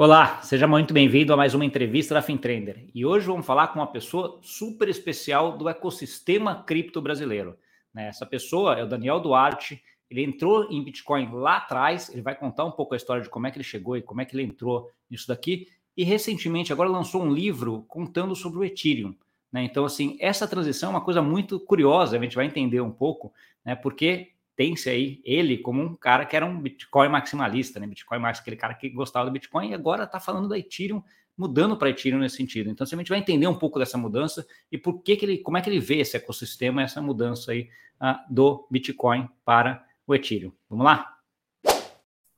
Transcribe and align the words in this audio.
Olá, 0.00 0.40
seja 0.42 0.64
muito 0.68 0.94
bem-vindo 0.94 1.32
a 1.32 1.36
mais 1.36 1.54
uma 1.54 1.64
entrevista 1.64 2.14
da 2.14 2.22
FinTrender. 2.22 2.88
E 2.94 3.04
hoje 3.04 3.26
vamos 3.26 3.44
falar 3.44 3.66
com 3.66 3.80
uma 3.80 3.86
pessoa 3.88 4.38
super 4.42 4.88
especial 4.88 5.58
do 5.58 5.68
ecossistema 5.68 6.62
cripto 6.62 7.02
brasileiro. 7.02 7.58
Né? 7.92 8.06
Essa 8.06 8.24
pessoa 8.24 8.78
é 8.78 8.84
o 8.84 8.86
Daniel 8.86 9.18
Duarte. 9.18 9.82
Ele 10.08 10.22
entrou 10.22 10.70
em 10.70 10.84
Bitcoin 10.84 11.28
lá 11.32 11.56
atrás. 11.56 12.10
Ele 12.10 12.22
vai 12.22 12.36
contar 12.36 12.64
um 12.64 12.70
pouco 12.70 12.94
a 12.94 12.96
história 12.96 13.24
de 13.24 13.28
como 13.28 13.48
é 13.48 13.50
que 13.50 13.56
ele 13.56 13.64
chegou 13.64 13.96
e 13.96 14.00
como 14.00 14.20
é 14.20 14.24
que 14.24 14.36
ele 14.36 14.44
entrou 14.44 14.88
nisso 15.10 15.26
daqui. 15.26 15.66
E 15.96 16.04
recentemente, 16.04 16.72
agora 16.72 16.88
lançou 16.88 17.20
um 17.20 17.34
livro 17.34 17.84
contando 17.88 18.36
sobre 18.36 18.60
o 18.60 18.64
Ethereum. 18.64 19.16
Né? 19.50 19.64
Então, 19.64 19.84
assim, 19.84 20.16
essa 20.20 20.46
transição 20.46 20.90
é 20.90 20.92
uma 20.92 21.04
coisa 21.04 21.20
muito 21.20 21.58
curiosa. 21.58 22.16
A 22.16 22.22
gente 22.22 22.36
vai 22.36 22.46
entender 22.46 22.80
um 22.80 22.92
pouco, 22.92 23.32
né? 23.64 23.74
Porque 23.74 24.28
tem-se 24.58 24.90
aí 24.90 25.22
ele 25.24 25.56
como 25.56 25.80
um 25.80 25.94
cara 25.94 26.26
que 26.26 26.34
era 26.34 26.44
um 26.44 26.60
Bitcoin 26.60 27.08
maximalista, 27.08 27.78
né? 27.78 27.86
Bitcoin 27.86 28.18
mais 28.18 28.40
aquele 28.40 28.56
cara 28.56 28.74
que 28.74 28.88
gostava 28.88 29.26
do 29.26 29.30
Bitcoin 29.30 29.70
e 29.70 29.74
agora 29.74 30.02
está 30.02 30.18
falando 30.18 30.48
da 30.48 30.58
Ethereum, 30.58 31.00
mudando 31.36 31.76
para 31.76 31.90
Ethereum 31.90 32.18
nesse 32.18 32.38
sentido. 32.38 32.68
Então, 32.68 32.84
a 32.84 32.96
gente 32.96 33.08
vai 33.08 33.20
entender 33.20 33.46
um 33.46 33.54
pouco 33.54 33.78
dessa 33.78 33.96
mudança 33.96 34.44
e 34.72 34.76
por 34.76 35.00
que, 35.00 35.14
que 35.14 35.24
ele, 35.24 35.38
como 35.38 35.56
é 35.56 35.60
que 35.62 35.70
ele 35.70 35.78
vê 35.78 35.98
esse 35.98 36.16
ecossistema, 36.16 36.82
essa 36.82 37.00
mudança 37.00 37.52
aí 37.52 37.70
uh, 38.02 38.18
do 38.28 38.66
Bitcoin 38.68 39.28
para 39.44 39.86
o 40.04 40.12
Ethereum. 40.12 40.50
Vamos 40.68 40.84
lá? 40.84 41.16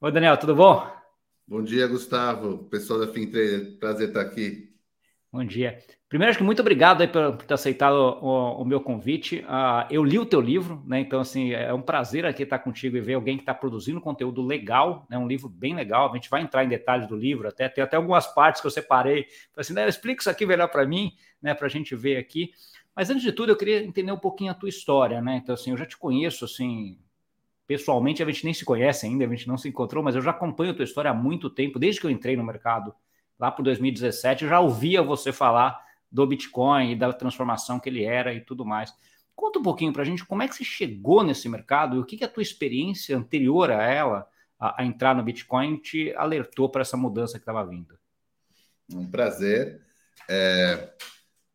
Oi, 0.02 0.12
Daniel, 0.12 0.37
tudo 0.37 0.55
bom? 0.55 0.87
Bom 1.48 1.62
dia, 1.62 1.87
Gustavo. 1.87 2.59
Pessoal 2.65 3.01
da 3.01 3.09
FinTrader, 3.09 3.79
prazer 3.79 4.09
estar 4.09 4.21
aqui. 4.21 4.70
Bom 5.32 5.44
dia. 5.44 5.78
Primeiro, 6.08 6.30
acho 6.30 6.38
que 6.38 6.44
muito 6.44 6.58
obrigado 6.58 7.02
aí 7.02 7.06
por, 7.06 7.36
por 7.36 7.46
ter 7.46 7.54
aceitado 7.54 7.94
o, 7.94 8.62
o 8.62 8.64
meu 8.64 8.80
convite. 8.80 9.38
Uh, 9.42 9.87
eu 9.88 10.02
li 10.02 10.18
o 10.18 10.26
teu 10.26 10.40
livro, 10.40 10.82
né? 10.84 10.98
Então, 10.98 11.20
assim, 11.20 11.52
é 11.52 11.72
um 11.72 11.80
prazer 11.80 12.26
aqui 12.26 12.42
estar 12.42 12.59
contigo 12.59 12.96
e 12.96 13.00
ver 13.00 13.14
alguém 13.14 13.37
que 13.37 13.42
está 13.42 13.54
produzindo 13.54 14.00
conteúdo 14.00 14.42
legal, 14.42 15.06
né? 15.09 15.16
Um 15.16 15.28
livro 15.28 15.48
bem 15.48 15.72
legal. 15.72 16.10
A 16.10 16.14
gente 16.16 16.28
vai 16.28 16.42
entrar 16.42 16.64
em 16.64 16.68
detalhes 16.68 17.06
do 17.06 17.14
livro, 17.14 17.46
até 17.46 17.68
tem 17.68 17.84
até 17.84 17.96
algumas 17.96 18.26
partes 18.26 18.60
que 18.60 18.66
eu 18.66 18.72
separei. 18.72 19.24
Assim, 19.56 19.72
né, 19.72 19.88
explica 19.88 20.20
isso 20.20 20.28
aqui 20.28 20.45
melhor 20.45 20.66
para 20.66 20.84
mim, 20.84 21.12
né? 21.40 21.54
Para 21.54 21.66
a 21.66 21.70
gente 21.70 21.94
ver 21.94 22.16
aqui. 22.16 22.50
Mas 22.94 23.09
antes 23.09 23.22
de 23.22 23.30
tudo, 23.30 23.52
eu 23.52 23.56
queria 23.56 23.84
entender 23.84 24.10
um 24.10 24.18
pouquinho 24.18 24.50
a 24.50 24.54
tua 24.54 24.68
história, 24.68 25.22
né? 25.22 25.37
Então, 25.37 25.54
assim, 25.54 25.70
eu 25.70 25.76
já 25.76 25.87
te 25.87 25.96
conheço, 25.96 26.44
assim, 26.44 26.98
pessoalmente, 27.68 28.20
a 28.20 28.26
gente 28.26 28.44
nem 28.44 28.52
se 28.52 28.65
conhece 28.65 29.06
ainda, 29.06 29.24
a 29.24 29.28
gente 29.28 29.46
não 29.46 29.56
se 29.56 29.68
encontrou, 29.68 30.02
mas 30.02 30.16
eu 30.16 30.22
já 30.22 30.32
acompanho 30.32 30.72
a 30.72 30.74
tua 30.74 30.84
história 30.84 31.12
há 31.12 31.15
muito 31.15 31.48
tempo, 31.48 31.78
desde 31.78 32.00
que 32.00 32.06
eu 32.09 32.10
entrei 32.10 32.37
no 32.37 32.42
mercado 32.42 32.92
lá 33.41 33.51
por 33.51 33.63
2017, 33.63 34.45
eu 34.45 34.51
já 34.51 34.60
ouvia 34.60 35.02
você 35.02 35.33
falar 35.33 35.83
do 36.13 36.27
Bitcoin 36.27 36.93
e 36.93 36.96
da 36.96 37.13
transformação 37.13 37.80
que 37.80 37.88
ele 37.88 38.05
era 38.05 38.35
e 38.35 38.41
tudo 38.41 38.66
mais. 38.66 38.93
Conta 39.35 39.59
um 39.59 39.63
pouquinho 39.63 39.93
para 39.93 40.02
a 40.02 40.05
gente 40.05 40.24
como 40.27 40.43
é 40.43 40.49
que 40.49 40.55
você 40.55 40.65
chegou 40.65 41.24
nesse 41.24 41.49
mercado 41.49 41.96
e 41.96 41.99
o 41.99 42.05
que, 42.05 42.18
que 42.18 42.24
a 42.24 42.29
tua 42.29 42.43
experiência 42.43 43.16
anterior 43.16 43.71
a 43.71 43.83
ela, 43.83 44.29
a, 44.59 44.83
a 44.83 44.85
entrar 44.85 45.15
no 45.15 45.23
Bitcoin, 45.23 45.79
te 45.79 46.13
alertou 46.15 46.68
para 46.68 46.83
essa 46.83 46.96
mudança 46.96 47.38
que 47.38 47.43
estava 47.43 47.65
vindo. 47.65 47.99
Um 48.93 49.11
prazer. 49.11 49.80
É... 50.29 50.93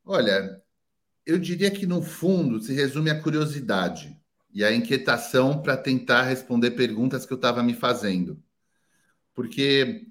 Olha, 0.03 0.59
eu 1.23 1.37
diria 1.37 1.69
que 1.69 1.85
no 1.85 2.01
fundo 2.01 2.59
se 2.59 2.73
resume 2.73 3.11
a 3.11 3.21
curiosidade 3.21 4.19
e 4.51 4.63
a 4.63 4.73
inquietação 4.73 5.61
para 5.61 5.77
tentar 5.77 6.23
responder 6.23 6.71
perguntas 6.71 7.25
que 7.25 7.33
eu 7.33 7.35
estava 7.35 7.61
me 7.61 7.73
fazendo. 7.75 8.41
Porque 9.33 10.07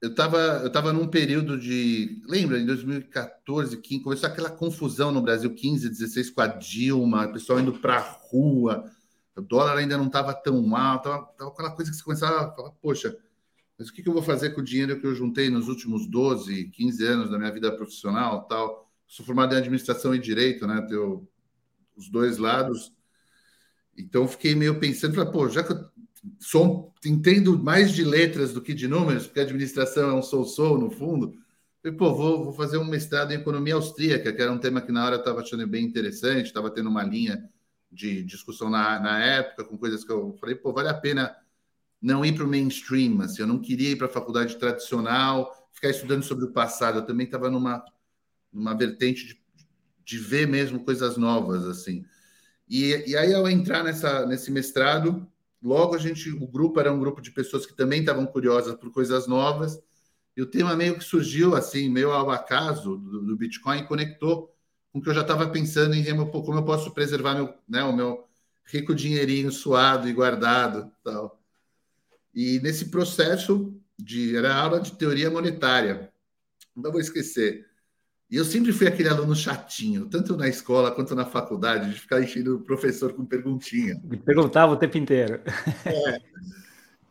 eu 0.00 0.10
estava 0.10 0.38
eu 0.62 0.70
tava 0.70 0.92
num 0.92 1.08
período 1.08 1.58
de. 1.58 2.22
Lembra, 2.28 2.58
em 2.58 2.66
2014, 2.66 3.78
15, 3.78 4.02
começou 4.02 4.28
aquela 4.28 4.50
confusão 4.50 5.10
no 5.10 5.22
Brasil, 5.22 5.54
15, 5.54 5.88
16 5.88 6.30
com 6.30 6.40
a 6.40 6.46
Dilma, 6.46 7.26
o 7.26 7.32
pessoal 7.32 7.60
indo 7.60 7.72
para 7.72 7.96
a 7.96 8.00
rua, 8.00 8.90
o 9.34 9.40
dólar 9.40 9.78
ainda 9.78 9.96
não 9.96 10.06
estava 10.06 10.34
tão 10.34 10.76
alto, 10.76 11.08
estava 11.08 11.50
aquela 11.50 11.70
coisa 11.70 11.90
que 11.90 11.96
você 11.96 12.02
começava 12.02 12.40
a 12.40 12.54
falar, 12.54 12.70
poxa, 12.72 13.16
mas 13.78 13.88
o 13.88 13.92
que, 13.92 14.02
que, 14.02 14.08
eu 14.08 14.12
vou 14.12 14.22
fazer 14.22 14.50
com 14.50 14.60
o 14.60 14.64
dinheiro 14.64 14.98
que 15.00 15.06
eu 15.06 15.14
juntei 15.14 15.50
nos 15.50 15.68
últimos 15.68 16.06
12, 16.06 16.70
15 16.70 17.06
anos 17.06 17.30
da 17.30 17.38
minha 17.38 17.52
vida 17.52 17.74
profissional 17.74 18.44
tal? 18.44 18.90
Sou 19.06 19.24
formado 19.24 19.54
em 19.54 19.58
administração 19.58 20.14
e 20.14 20.18
direito, 20.18 20.66
né? 20.66 20.82
Tenho 20.88 21.28
os 21.96 22.10
dois 22.10 22.38
lados. 22.38 22.92
Então 23.96 24.26
fiquei 24.28 24.54
meio 24.54 24.78
pensando, 24.80 25.14
falei, 25.14 25.32
pô, 25.32 25.48
já 25.48 25.62
que 25.62 25.72
eu 25.72 25.90
sou, 26.38 26.92
entendo 27.04 27.58
mais 27.58 27.92
de 27.92 28.04
letras 28.04 28.52
do 28.52 28.60
que 28.60 28.74
de 28.74 28.88
números, 28.88 29.26
porque 29.26 29.40
a 29.40 29.42
administração 29.42 30.10
é 30.10 30.14
um 30.14 30.22
sou-sou 30.22 30.78
no 30.78 30.90
fundo. 30.90 31.34
Falei, 31.82 31.96
pô, 31.96 32.14
vou, 32.14 32.44
vou, 32.44 32.52
fazer 32.52 32.78
um 32.78 32.84
mestrado 32.84 33.32
em 33.32 33.36
economia 33.36 33.74
austríaca, 33.74 34.32
que 34.32 34.42
era 34.42 34.52
um 34.52 34.58
tema 34.58 34.80
que 34.80 34.92
na 34.92 35.04
hora 35.04 35.16
eu 35.16 35.20
estava 35.20 35.40
achando 35.40 35.66
bem 35.66 35.84
interessante, 35.84 36.46
estava 36.46 36.70
tendo 36.70 36.88
uma 36.88 37.04
linha 37.04 37.48
de 37.90 38.22
discussão 38.22 38.68
na, 38.68 38.98
na 38.98 39.18
época, 39.24 39.64
com 39.64 39.78
coisas 39.78 40.04
que 40.04 40.12
eu 40.12 40.36
falei, 40.40 40.54
pô, 40.54 40.72
vale 40.72 40.88
a 40.88 40.94
pena 40.94 41.36
não 42.00 42.24
ir 42.24 42.34
para 42.34 42.44
o 42.44 42.48
mainstream, 42.48 43.20
assim, 43.20 43.42
eu 43.42 43.46
não 43.46 43.60
queria 43.60 43.90
ir 43.90 43.96
para 43.96 44.06
a 44.06 44.10
faculdade 44.10 44.56
tradicional, 44.56 45.70
ficar 45.72 45.90
estudando 45.90 46.22
sobre 46.22 46.44
o 46.44 46.52
passado, 46.52 46.98
eu 46.98 47.06
também 47.06 47.26
estava 47.26 47.50
numa, 47.50 47.84
numa 48.52 48.74
vertente 48.74 49.26
de, 49.26 49.40
de 50.04 50.18
ver 50.18 50.46
mesmo 50.46 50.84
coisas 50.84 51.16
novas, 51.16 51.66
assim. 51.66 52.04
E, 52.68 53.10
e 53.10 53.16
aí, 53.16 53.32
ao 53.32 53.48
entrar 53.48 53.84
nessa, 53.84 54.26
nesse 54.26 54.50
mestrado, 54.50 55.26
Logo, 55.66 55.96
a 55.96 55.98
gente, 55.98 56.30
o 56.30 56.46
grupo 56.46 56.78
era 56.78 56.92
um 56.92 57.00
grupo 57.00 57.20
de 57.20 57.32
pessoas 57.32 57.66
que 57.66 57.74
também 57.74 57.98
estavam 57.98 58.24
curiosas 58.24 58.76
por 58.76 58.92
coisas 58.92 59.26
novas. 59.26 59.82
E 60.36 60.40
o 60.40 60.46
tema 60.46 60.76
meio 60.76 60.96
que 60.96 61.02
surgiu 61.02 61.56
assim, 61.56 61.88
meio 61.88 62.12
ao 62.12 62.30
acaso 62.30 62.96
do, 62.96 63.20
do 63.22 63.36
Bitcoin, 63.36 63.84
conectou 63.84 64.54
com 64.92 65.00
o 65.00 65.02
que 65.02 65.08
eu 65.08 65.14
já 65.14 65.22
estava 65.22 65.48
pensando 65.48 65.96
em 65.96 66.04
como 66.04 66.58
eu 66.58 66.64
posso 66.64 66.92
preservar 66.92 67.34
meu, 67.34 67.52
né, 67.68 67.82
o 67.82 67.92
meu 67.92 68.28
rico 68.64 68.94
dinheirinho 68.94 69.50
suado 69.50 70.08
e 70.08 70.12
guardado, 70.12 70.88
tal. 71.02 71.42
E 72.32 72.60
nesse 72.60 72.84
processo 72.88 73.74
de 73.98 74.36
era 74.36 74.54
aula 74.54 74.78
de 74.78 74.92
teoria 74.92 75.28
monetária, 75.28 76.12
não 76.76 76.92
vou 76.92 77.00
esquecer. 77.00 77.66
E 78.28 78.36
eu 78.36 78.44
sempre 78.44 78.72
fui 78.72 78.88
aquele 78.88 79.08
aluno 79.08 79.36
chatinho, 79.36 80.06
tanto 80.06 80.36
na 80.36 80.48
escola 80.48 80.90
quanto 80.90 81.14
na 81.14 81.24
faculdade, 81.24 81.92
de 81.92 82.00
ficar 82.00 82.20
enchendo 82.20 82.56
o 82.56 82.60
professor 82.60 83.12
com 83.12 83.24
perguntinha. 83.24 84.00
Me 84.02 84.16
perguntava 84.16 84.72
o 84.72 84.76
tempo 84.76 84.98
inteiro. 84.98 85.40
É. 85.84 86.20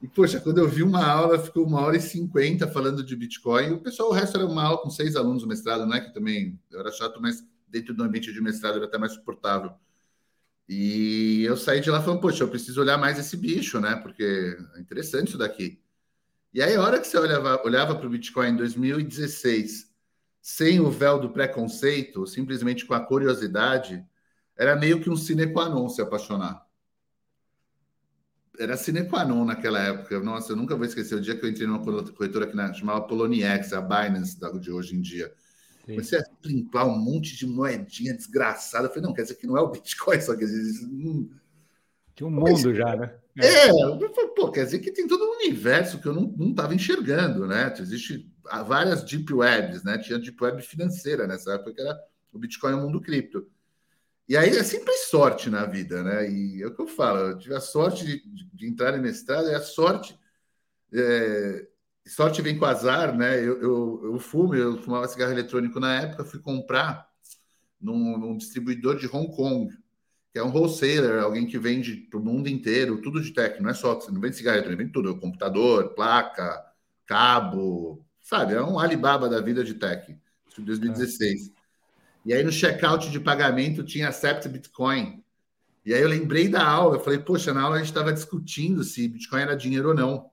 E, 0.01 0.07
poxa, 0.09 0.41
quando 0.41 0.57
eu 0.57 0.67
vi 0.67 0.83
uma 0.83 1.05
aula, 1.05 1.39
ficou 1.39 1.65
uma 1.65 1.79
hora 1.81 1.95
e 1.95 2.01
cinquenta 2.01 2.67
falando 2.67 3.01
de 3.01 3.15
Bitcoin. 3.15 3.71
O 3.71 3.79
pessoal, 3.79 4.09
o 4.09 4.11
resto 4.11 4.37
era 4.37 4.45
uma 4.45 4.63
aula 4.63 4.81
com 4.81 4.89
seis 4.89 5.15
alunos 5.15 5.41
no 5.41 5.47
mestrado, 5.47 5.85
não 5.85 5.95
é 5.95 6.01
que 6.01 6.13
também 6.13 6.59
eu 6.69 6.81
era 6.81 6.91
chato, 6.91 7.21
mas 7.21 7.43
dentro 7.67 7.93
do 7.93 8.03
ambiente 8.03 8.33
de 8.33 8.41
mestrado 8.41 8.75
era 8.75 8.85
até 8.85 8.97
mais 8.97 9.13
suportável. 9.13 9.71
E 10.67 11.43
eu 11.43 11.55
saí 11.55 11.79
de 11.79 11.89
lá 11.89 12.01
falando, 12.01 12.19
poxa, 12.19 12.43
eu 12.43 12.49
preciso 12.49 12.81
olhar 12.81 12.97
mais 12.97 13.17
esse 13.17 13.37
bicho, 13.37 13.79
né? 13.79 13.95
Porque 13.95 14.57
é 14.75 14.79
interessante 14.81 15.29
isso 15.29 15.37
daqui. 15.37 15.79
E 16.53 16.61
aí, 16.61 16.75
a 16.75 16.81
hora 16.81 16.99
que 16.99 17.07
você 17.07 17.17
olhava, 17.17 17.61
olhava 17.63 17.95
para 17.95 18.05
o 18.05 18.09
Bitcoin 18.09 18.49
em 18.49 18.55
2016 18.57 19.84
sem 20.47 20.79
o 20.79 20.91
véu 20.91 21.19
do 21.19 21.31
preconceito, 21.31 22.27
simplesmente 22.27 22.85
com 22.85 22.93
a 22.93 22.99
curiosidade, 22.99 24.05
era 24.55 24.75
meio 24.75 25.01
que 25.01 25.09
um 25.09 25.17
sine 25.17 25.51
qua 25.51 25.67
non 25.67 25.89
se 25.89 26.03
apaixonar. 26.03 26.63
Era 28.59 28.77
sine 28.77 29.05
qua 29.05 29.25
non 29.25 29.43
naquela 29.43 29.79
época. 29.79 30.19
Nossa, 30.19 30.51
eu 30.51 30.55
nunca 30.55 30.75
vou 30.75 30.85
esquecer 30.85 31.15
o 31.15 31.19
dia 31.19 31.35
que 31.35 31.43
eu 31.43 31.49
entrei 31.49 31.65
numa 31.65 31.83
corretora 31.83 32.45
que 32.45 32.77
chamava 32.77 33.07
Poloniex, 33.07 33.73
a 33.73 33.81
Binance 33.81 34.37
de 34.59 34.71
hoje 34.71 34.95
em 34.95 35.01
dia. 35.01 35.33
Sim. 35.83 35.93
Comecei 35.93 36.19
a 36.19 36.23
limpar 36.43 36.85
um 36.85 36.95
monte 36.95 37.35
de 37.35 37.47
moedinha 37.47 38.13
desgraçada. 38.13 38.85
Eu 38.85 38.89
falei, 38.89 39.03
não, 39.03 39.13
quer 39.15 39.23
dizer 39.23 39.35
que 39.35 39.47
não 39.47 39.57
é 39.57 39.61
o 39.61 39.71
Bitcoin, 39.71 40.21
só 40.21 40.37
quer 40.37 40.45
dizer. 40.45 40.85
Hum. 40.85 41.27
Tinha 42.13 42.27
um 42.27 42.31
mundo 42.31 42.51
Mas, 42.51 42.77
já, 42.77 42.95
né? 42.95 43.15
É, 43.39 43.69
é 43.69 44.27
pô, 44.35 44.51
quer 44.51 44.65
dizer 44.65 44.77
que 44.77 44.91
tem 44.91 45.07
todo 45.07 45.23
um 45.23 45.37
universo 45.37 45.99
que 45.99 46.07
eu 46.07 46.13
não 46.13 46.51
estava 46.51 46.75
enxergando, 46.75 47.47
né? 47.47 47.73
Existe 47.79 48.31
várias 48.63 49.03
deep 49.03 49.33
webs, 49.33 49.83
né? 49.83 49.97
Tinha 49.97 50.19
deep 50.19 50.41
web 50.43 50.61
financeira 50.61 51.27
nessa 51.27 51.53
época, 51.53 51.73
que 51.73 51.81
era 51.81 51.99
o 52.33 52.39
Bitcoin 52.39 52.73
é 52.73 52.75
o 52.75 52.81
mundo 52.81 53.01
cripto. 53.01 53.47
E 54.27 54.35
aí 54.35 54.49
é 54.49 54.63
sempre 54.63 54.93
sorte 54.93 55.49
na 55.49 55.65
vida, 55.65 56.03
né? 56.03 56.29
E 56.29 56.61
é 56.61 56.67
o 56.67 56.73
que 56.73 56.81
eu 56.81 56.87
falo, 56.87 57.19
eu 57.19 57.37
tive 57.37 57.55
a 57.55 57.61
sorte 57.61 58.05
de, 58.05 58.49
de 58.53 58.67
entrar 58.67 58.97
em 58.97 59.01
mestrado, 59.01 59.47
e 59.47 59.55
a 59.55 59.61
sorte. 59.61 60.19
É, 60.93 61.67
sorte 62.07 62.41
vem 62.41 62.57
com 62.57 62.65
azar, 62.65 63.15
né? 63.15 63.39
Eu, 63.39 63.61
eu, 63.61 64.01
eu 64.03 64.19
fumo, 64.19 64.55
eu 64.55 64.77
fumava 64.81 65.07
cigarro 65.07 65.31
eletrônico 65.31 65.79
na 65.79 66.01
época, 66.01 66.25
fui 66.25 66.39
comprar 66.39 67.07
num, 67.79 68.17
num 68.17 68.37
distribuidor 68.37 68.97
de 68.97 69.07
Hong 69.07 69.33
Kong, 69.35 69.75
que 70.33 70.39
é 70.39 70.43
um 70.43 70.51
wholesaler, 70.51 71.23
alguém 71.23 71.45
que 71.45 71.57
vende 71.57 71.95
para 71.95 72.19
o 72.19 72.23
mundo 72.23 72.49
inteiro, 72.49 73.01
tudo 73.01 73.21
de 73.21 73.31
tech, 73.31 73.61
não 73.61 73.69
é 73.69 73.73
só, 73.73 73.99
não 74.09 74.19
vende 74.19 74.35
cigarro 74.35 74.57
eletrônico, 74.57 74.83
vende 74.83 74.93
tudo, 74.93 75.19
computador, 75.19 75.93
placa, 75.93 76.65
cabo, 77.05 78.04
Sabe, 78.25 78.55
é 78.55 78.61
um 78.63 78.79
Alibaba 78.79 79.29
da 79.29 79.39
vida 79.39 79.63
de 79.63 79.75
tech, 79.75 80.17
de 80.57 80.61
2016. 80.63 81.47
É. 81.47 81.51
E 82.25 82.33
aí 82.33 82.43
no 82.43 82.51
checkout 82.51 83.11
de 83.11 83.19
pagamento 83.19 83.83
tinha 83.83 84.07
Accept 84.07 84.49
Bitcoin. 84.49 85.23
E 85.85 85.93
aí 85.93 86.01
eu 86.01 86.09
lembrei 86.09 86.49
da 86.49 86.67
aula, 86.67 86.95
eu 86.95 86.99
falei, 86.99 87.19
poxa, 87.19 87.53
na 87.53 87.61
aula 87.61 87.75
a 87.75 87.77
gente 87.77 87.89
estava 87.89 88.11
discutindo 88.11 88.83
se 88.83 89.07
Bitcoin 89.07 89.41
era 89.41 89.55
dinheiro 89.55 89.89
ou 89.89 89.93
não. 89.93 90.31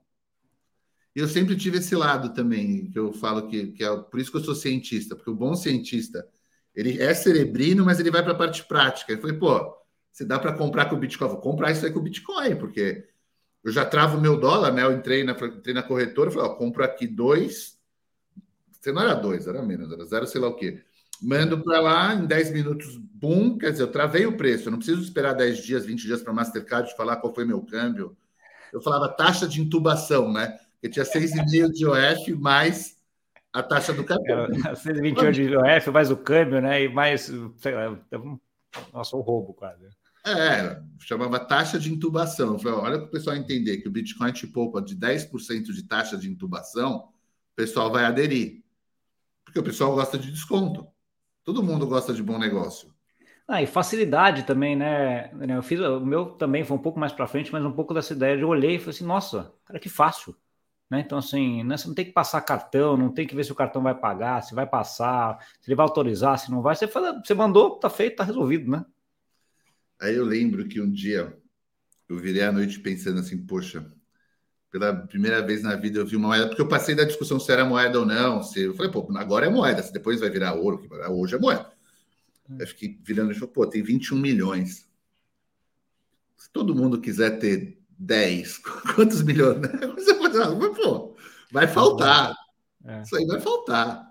E 1.15 1.21
eu 1.21 1.29
sempre 1.29 1.55
tive 1.55 1.77
esse 1.77 1.95
lado 1.95 2.33
também, 2.33 2.91
que 2.91 2.99
eu 2.99 3.13
falo 3.13 3.47
que, 3.47 3.67
que 3.73 3.85
é 3.85 3.95
por 3.95 4.19
isso 4.19 4.31
que 4.31 4.39
eu 4.39 4.45
sou 4.45 4.55
cientista, 4.55 5.15
porque 5.15 5.29
o 5.29 5.37
bom 5.37 5.55
cientista, 5.55 6.27
ele 6.75 6.99
é 6.99 7.13
cerebrino, 7.13 7.85
mas 7.85 8.01
ele 8.01 8.11
vai 8.11 8.23
para 8.23 8.33
a 8.33 8.39
parte 8.39 8.65
prática. 8.65 9.13
Eu 9.13 9.21
falei, 9.21 9.37
pô, 9.37 9.77
se 10.11 10.25
dá 10.25 10.39
para 10.39 10.55
comprar 10.55 10.87
com 10.87 10.97
o 10.97 10.99
Bitcoin, 10.99 11.29
vou 11.29 11.43
comprar 11.43 11.71
isso 11.71 11.85
aí 11.85 11.93
com 11.93 11.99
o 11.99 12.03
Bitcoin, 12.03 12.57
porque 12.57 13.07
eu 13.63 13.71
já 13.71 13.85
travo 13.85 14.19
meu 14.19 14.41
dólar, 14.41 14.73
né? 14.73 14.83
Eu 14.83 14.93
entrei 14.93 15.23
na, 15.25 15.33
entrei 15.33 15.75
na 15.75 15.83
corretora, 15.83 16.31
falei, 16.31 16.49
ó, 16.49 16.55
compro 16.55 16.83
aqui 16.83 17.07
dois, 17.07 17.82
Você 18.83 18.91
não 18.91 19.01
era 19.01 19.15
dois, 19.15 19.47
era 19.47 19.63
menos, 19.63 19.93
era 19.93 20.05
zero, 20.05 20.27
sei 20.27 20.41
lá 20.41 20.49
o 20.49 20.57
quê. 20.57 20.83
Mando 21.23 21.63
para 21.63 21.79
lá, 21.79 22.15
em 22.15 22.27
10 22.27 22.51
minutos, 22.51 22.97
bum, 22.97 23.57
quer 23.57 23.71
dizer, 23.71 23.85
eu 23.85 23.93
travei 23.93 24.27
o 24.27 24.37
preço. 24.37 24.67
Eu 24.67 24.73
não 24.73 24.79
preciso 24.79 25.01
esperar 25.01 25.35
10 25.35 25.63
dias, 25.63 25.87
20 25.87 26.03
dias 26.03 26.21
para 26.21 26.33
a 26.33 26.35
Mastercard 26.35 26.93
falar 26.97 27.19
qual 27.19 27.33
foi 27.33 27.45
meu 27.45 27.63
câmbio. 27.63 28.17
Eu 28.73 28.83
falava 28.83 29.09
taxa 29.09 29.47
de 29.47 29.61
intubação, 29.61 30.33
né? 30.33 30.59
Eu 30.83 30.91
tinha 30.91 31.05
6,5 31.05 31.71
de 31.71 31.87
OF 31.87 32.35
mais 32.35 32.97
a 33.53 33.63
taxa 33.63 33.93
do. 33.93 34.03
É, 34.03 34.05
6,28 34.05 35.31
de 35.31 35.57
OF 35.57 35.91
mais 35.93 36.11
o 36.11 36.17
câmbio, 36.17 36.61
né? 36.61 36.83
E 36.83 36.89
mais, 36.89 37.31
sei 37.59 37.75
lá, 37.77 37.97
nossa, 38.93 39.17
o 39.17 39.21
roubo 39.21 39.55
quase. 39.55 39.87
É, 40.27 40.81
chamava 40.99 41.39
taxa 41.39 41.79
de 41.79 41.93
intubação. 41.93 42.59
falei, 42.59 42.79
olha 42.79 42.99
para 42.99 43.07
o 43.07 43.11
pessoal 43.11 43.37
entender 43.37 43.77
que 43.77 43.87
o 43.87 43.93
Bitcoin 43.93 44.33
te 44.33 44.49
poupa 44.49 44.83
de 44.83 44.97
10% 44.97 45.73
de 45.73 45.83
taxa 45.85 46.17
de 46.17 46.29
intubação, 46.29 46.97
o 47.53 47.55
pessoal 47.55 47.93
vai 47.93 48.05
aderir. 48.05 48.63
Porque 49.45 49.59
o 49.59 49.63
pessoal 49.63 49.95
gosta 49.95 50.19
de 50.19 50.31
desconto. 50.31 50.87
Todo 51.45 51.63
mundo 51.63 51.87
gosta 51.87 52.15
de 52.15 52.23
bom 52.23 52.39
negócio. 52.39 52.93
Ah, 53.47 53.61
e 53.63 53.67
facilidade 53.67 54.45
também, 54.45 54.77
né? 54.77 55.31
Eu 55.49 55.63
fiz 55.63 55.81
o 55.81 56.01
meu 56.01 56.27
também 56.27 56.65
foi 56.65 56.77
um 56.77 56.81
pouco 56.81 56.99
mais 56.99 57.13
para 57.13 57.27
frente, 57.27 57.53
mas 57.53 57.65
um 57.65 57.73
pouco 57.73 57.93
dessa 57.93 58.13
ideia 58.15 58.37
de 58.37 58.43
eu 58.43 58.49
olhei 58.49 58.77
e 58.77 58.79
falei 58.79 58.95
assim, 58.95 59.05
nossa, 59.05 59.53
cara, 59.65 59.81
que 59.81 59.89
fácil. 59.89 60.35
Né? 60.89 61.01
Então, 61.01 61.19
assim, 61.19 61.65
né, 61.65 61.77
você 61.77 61.89
não 61.89 61.95
tem 61.95 62.05
que 62.05 62.13
passar 62.13 62.41
cartão, 62.43 62.97
não 62.97 63.13
tem 63.13 63.27
que 63.27 63.35
ver 63.35 63.45
se 63.45 63.53
o 63.53 63.55
cartão 63.55 63.83
vai 63.83 63.95
pagar, 63.95 64.43
se 64.43 64.55
vai 64.55 64.67
passar, 64.67 65.39
se 65.61 65.69
ele 65.69 65.75
vai 65.75 65.85
autorizar, 65.85 66.39
se 66.39 66.51
não 66.51 66.63
vai. 66.63 66.77
Você, 66.77 66.87
fala, 66.87 67.21
você 67.25 67.35
mandou, 67.35 67.79
tá 67.79 67.89
feito, 67.89 68.17
tá 68.17 68.25
resolvido, 68.25 68.71
né? 68.71 68.85
Aí 70.01 70.15
eu 70.15 70.25
lembro 70.25 70.69
que 70.69 70.81
um 70.81 70.91
dia 70.91 71.37
eu 72.09 72.19
virei 72.19 72.43
à 72.43 72.53
noite 72.53 72.79
pensando 72.79 73.21
assim, 73.21 73.45
poxa, 73.45 73.91
pela 74.73 74.97
primeira 74.97 75.43
vez 75.43 75.63
na 75.63 75.77
vida 75.77 75.99
eu 75.99 76.07
vi 76.07 76.17
uma 76.17 76.29
moeda, 76.29 76.49
porque 76.49 76.63
eu 76.63 76.67
passei 76.67 76.95
da 76.95 77.05
discussão 77.05 77.39
se 77.39 77.53
era 77.53 77.63
moeda 77.63 78.01
ou 78.01 78.07
não. 78.07 78.43
Se, 78.43 78.63
eu 78.63 78.75
falei, 78.75 78.91
pô, 78.91 79.07
agora 79.17 79.45
é 79.45 79.51
moeda, 79.51 79.83
se 79.83 79.93
depois 79.93 80.19
vai 80.19 80.31
virar 80.31 80.55
ouro, 80.55 80.89
hoje 81.11 81.35
é 81.35 81.39
moeda. 81.39 81.71
Eu 82.59 82.67
fiquei 82.67 82.99
virando 83.05 83.33
e 83.33 83.35
falei, 83.35 83.51
pô, 83.53 83.67
tem 83.67 83.83
21 83.83 84.19
milhões. 84.19 84.89
Se 86.39 86.51
todo 86.51 86.75
mundo 86.75 87.03
quiser 87.03 87.39
ter 87.39 87.79
10, 87.99 88.59
quantos 88.97 89.23
milhões? 89.23 89.61
Né? 89.61 89.69
Você 89.95 90.15
pode, 90.15 90.37
pô, 90.81 91.15
vai 91.53 91.69
faltar. 91.69 92.35
É. 92.83 93.03
Isso 93.03 93.15
aí 93.15 93.27
vai 93.27 93.41
faltar. 93.41 94.11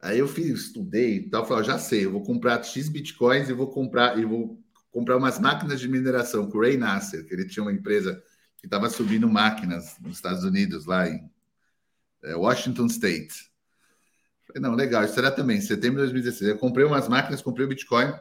Aí 0.00 0.20
eu 0.20 0.28
fiz, 0.28 0.60
estudei 0.60 1.16
e 1.16 1.28
tal, 1.28 1.44
falei, 1.44 1.64
já 1.64 1.76
sei, 1.76 2.06
eu 2.06 2.12
vou 2.12 2.22
comprar 2.22 2.62
X 2.62 2.88
bitcoins 2.88 3.48
e 3.48 3.52
vou 3.52 3.68
comprar 3.68 4.16
e 4.16 4.24
vou 4.24 4.62
comprar 4.92 5.16
umas 5.16 5.40
máquinas 5.40 5.80
de 5.80 5.88
mineração 5.88 6.48
com 6.48 6.56
o 6.56 6.60
Ray 6.60 6.76
Nasser, 6.76 7.26
que 7.26 7.34
ele 7.34 7.46
tinha 7.46 7.62
uma 7.62 7.72
empresa 7.72 8.22
que 8.60 8.66
estava 8.66 8.90
subindo 8.90 9.28
máquinas 9.28 9.96
nos 10.00 10.16
Estados 10.16 10.44
Unidos, 10.44 10.86
lá 10.86 11.08
em 11.08 11.30
é, 12.22 12.34
Washington 12.34 12.86
State. 12.86 13.50
Falei, 14.46 14.62
não, 14.62 14.74
legal, 14.74 15.04
isso 15.04 15.18
era 15.18 15.30
também, 15.30 15.60
setembro 15.60 15.96
de 15.96 16.12
2016. 16.12 16.50
Eu 16.50 16.58
comprei 16.58 16.84
umas 16.84 17.08
máquinas, 17.08 17.40
comprei 17.40 17.64
o 17.64 17.68
Bitcoin. 17.68 18.12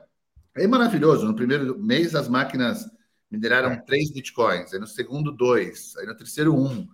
Aí 0.55 0.65
maravilhoso, 0.67 1.27
no 1.27 1.35
primeiro 1.35 1.77
mês 1.77 2.15
as 2.15 2.27
máquinas 2.27 2.85
mineraram 3.29 3.71
é. 3.71 3.77
três 3.81 4.11
Bitcoins, 4.11 4.73
aí 4.73 4.79
no 4.79 4.87
segundo, 4.87 5.31
dois, 5.31 5.95
aí 5.97 6.05
no 6.05 6.15
terceiro, 6.15 6.55
um. 6.55 6.87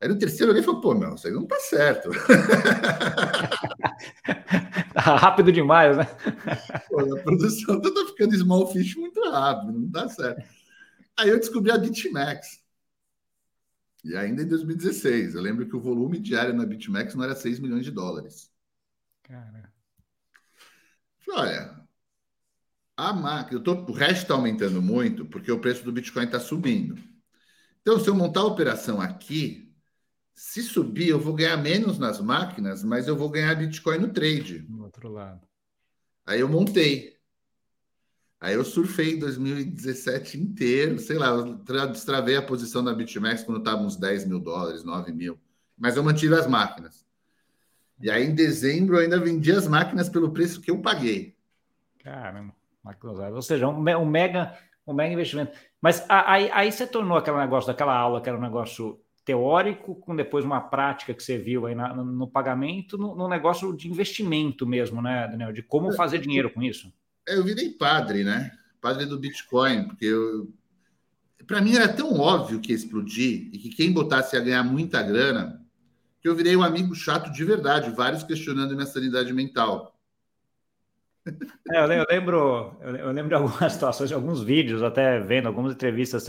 Aí 0.00 0.08
no 0.08 0.18
terceiro 0.18 0.50
ele 0.50 0.62
falou, 0.62 0.80
pô, 0.80 0.94
meu, 0.94 1.14
isso 1.14 1.26
aí 1.26 1.32
não 1.32 1.46
tá 1.46 1.56
certo. 1.60 2.08
Rápido 4.96 5.52
demais, 5.52 5.98
né? 5.98 6.04
Pô, 6.88 7.00
a 7.00 7.20
produção 7.20 7.80
tá 7.80 7.90
ficando 8.06 8.34
small 8.36 8.66
fish 8.72 8.94
muito 8.96 9.20
rápido, 9.30 9.72
não 9.72 9.86
dá 9.88 10.08
certo. 10.08 10.42
Aí 11.18 11.28
eu 11.28 11.38
descobri 11.38 11.70
a 11.70 11.76
BitMEX. 11.76 12.59
E 14.04 14.16
ainda 14.16 14.42
em 14.42 14.48
2016. 14.48 15.34
Eu 15.34 15.42
lembro 15.42 15.66
que 15.66 15.76
o 15.76 15.80
volume 15.80 16.18
diário 16.18 16.54
na 16.54 16.66
BitMEX 16.66 17.14
não 17.14 17.24
era 17.24 17.34
6 17.34 17.58
milhões 17.58 17.84
de 17.84 17.90
dólares. 17.90 18.50
Cara. 19.22 19.72
Olha, 21.28 21.80
a 22.96 23.12
máquina, 23.12 23.60
tô, 23.62 23.72
o 23.72 23.92
resto 23.92 24.22
está 24.22 24.34
aumentando 24.34 24.82
muito 24.82 25.24
porque 25.24 25.50
o 25.50 25.60
preço 25.60 25.84
do 25.84 25.92
Bitcoin 25.92 26.24
está 26.24 26.40
subindo. 26.40 26.98
Então, 27.80 27.98
se 27.98 28.08
eu 28.08 28.14
montar 28.14 28.40
a 28.40 28.46
operação 28.46 29.00
aqui, 29.00 29.74
se 30.34 30.62
subir, 30.62 31.08
eu 31.08 31.20
vou 31.20 31.34
ganhar 31.34 31.56
menos 31.56 31.98
nas 31.98 32.20
máquinas, 32.20 32.82
mas 32.82 33.06
eu 33.06 33.16
vou 33.16 33.30
ganhar 33.30 33.54
Bitcoin 33.54 33.98
no 33.98 34.12
trade. 34.12 34.66
No 34.68 34.84
outro 34.84 35.08
lado. 35.08 35.46
Aí 36.26 36.40
eu 36.40 36.48
montei. 36.48 37.19
Aí 38.40 38.54
eu 38.54 38.64
surfei 38.64 39.18
2017 39.18 40.40
inteiro, 40.40 40.98
sei 40.98 41.18
lá, 41.18 41.28
eu 41.28 41.58
destravei 41.88 42.36
a 42.36 42.42
posição 42.42 42.82
da 42.82 42.94
BitMEX 42.94 43.44
quando 43.44 43.58
estava 43.58 43.82
uns 43.82 43.96
10 43.96 44.24
mil 44.24 44.40
dólares, 44.40 44.82
9 44.82 45.12
mil. 45.12 45.38
Mas 45.76 45.96
eu 45.96 46.02
mantive 46.02 46.34
as 46.34 46.46
máquinas. 46.46 47.06
E 48.00 48.10
aí 48.10 48.24
em 48.24 48.34
dezembro 48.34 48.96
eu 48.96 49.02
ainda 49.02 49.20
vendi 49.20 49.52
as 49.52 49.68
máquinas 49.68 50.08
pelo 50.08 50.32
preço 50.32 50.60
que 50.62 50.70
eu 50.70 50.80
paguei. 50.80 51.36
Caramba, 52.02 52.54
ou 53.34 53.42
seja, 53.42 53.68
um, 53.68 54.06
mega, 54.06 54.58
um 54.86 54.94
mega 54.94 55.12
investimento. 55.12 55.52
Mas 55.80 56.02
aí, 56.08 56.50
aí 56.50 56.72
você 56.72 56.86
tornou 56.86 57.18
aquele 57.18 57.36
negócio 57.36 57.68
daquela 57.68 57.94
aula 57.94 58.22
que 58.22 58.28
era 58.28 58.38
um 58.38 58.42
negócio 58.42 58.98
teórico 59.22 59.94
com 59.96 60.16
depois 60.16 60.46
uma 60.46 60.62
prática 60.62 61.12
que 61.12 61.22
você 61.22 61.36
viu 61.36 61.66
aí 61.66 61.74
na, 61.74 61.94
no, 61.94 62.26
pagamento, 62.26 62.96
no, 62.96 63.14
no, 63.14 63.28
negócio 63.28 63.76
de 63.76 63.86
investimento 63.88 64.66
mesmo, 64.66 65.02
né, 65.02 65.28
Daniel? 65.28 65.52
De 65.52 65.62
como 65.62 65.92
fazer 65.92 66.18
dinheiro 66.18 66.50
com 66.50 66.62
isso. 66.62 66.90
É, 67.28 67.36
eu 67.36 67.44
virei 67.44 67.70
padre, 67.70 68.24
né? 68.24 68.50
Padre 68.80 69.06
do 69.06 69.18
Bitcoin, 69.18 69.84
porque 69.88 70.06
eu, 70.06 70.52
para 71.46 71.60
mim 71.60 71.74
era 71.74 71.88
tão 71.88 72.18
óbvio 72.18 72.60
que 72.60 72.70
ia 72.70 72.76
explodir 72.76 73.50
e 73.52 73.58
que 73.58 73.70
quem 73.70 73.92
botasse 73.92 74.36
ia 74.36 74.42
ganhar 74.42 74.62
muita 74.62 75.02
grana, 75.02 75.60
que 76.20 76.28
eu 76.28 76.34
virei 76.34 76.54
um 76.54 76.62
amigo 76.62 76.94
chato 76.94 77.32
de 77.32 77.44
verdade, 77.44 77.90
vários 77.90 78.22
questionando 78.22 78.74
minha 78.74 78.86
sanidade 78.86 79.32
mental. 79.32 79.98
É, 81.70 81.82
eu 81.82 82.06
lembro, 82.08 82.76
eu 82.80 83.10
lembro 83.10 83.28
de 83.28 83.34
algumas 83.34 83.72
situações, 83.72 84.08
de 84.08 84.14
alguns 84.14 84.42
vídeos, 84.42 84.82
até 84.82 85.18
vendo 85.18 85.46
algumas 85.46 85.72
entrevistas. 85.72 86.26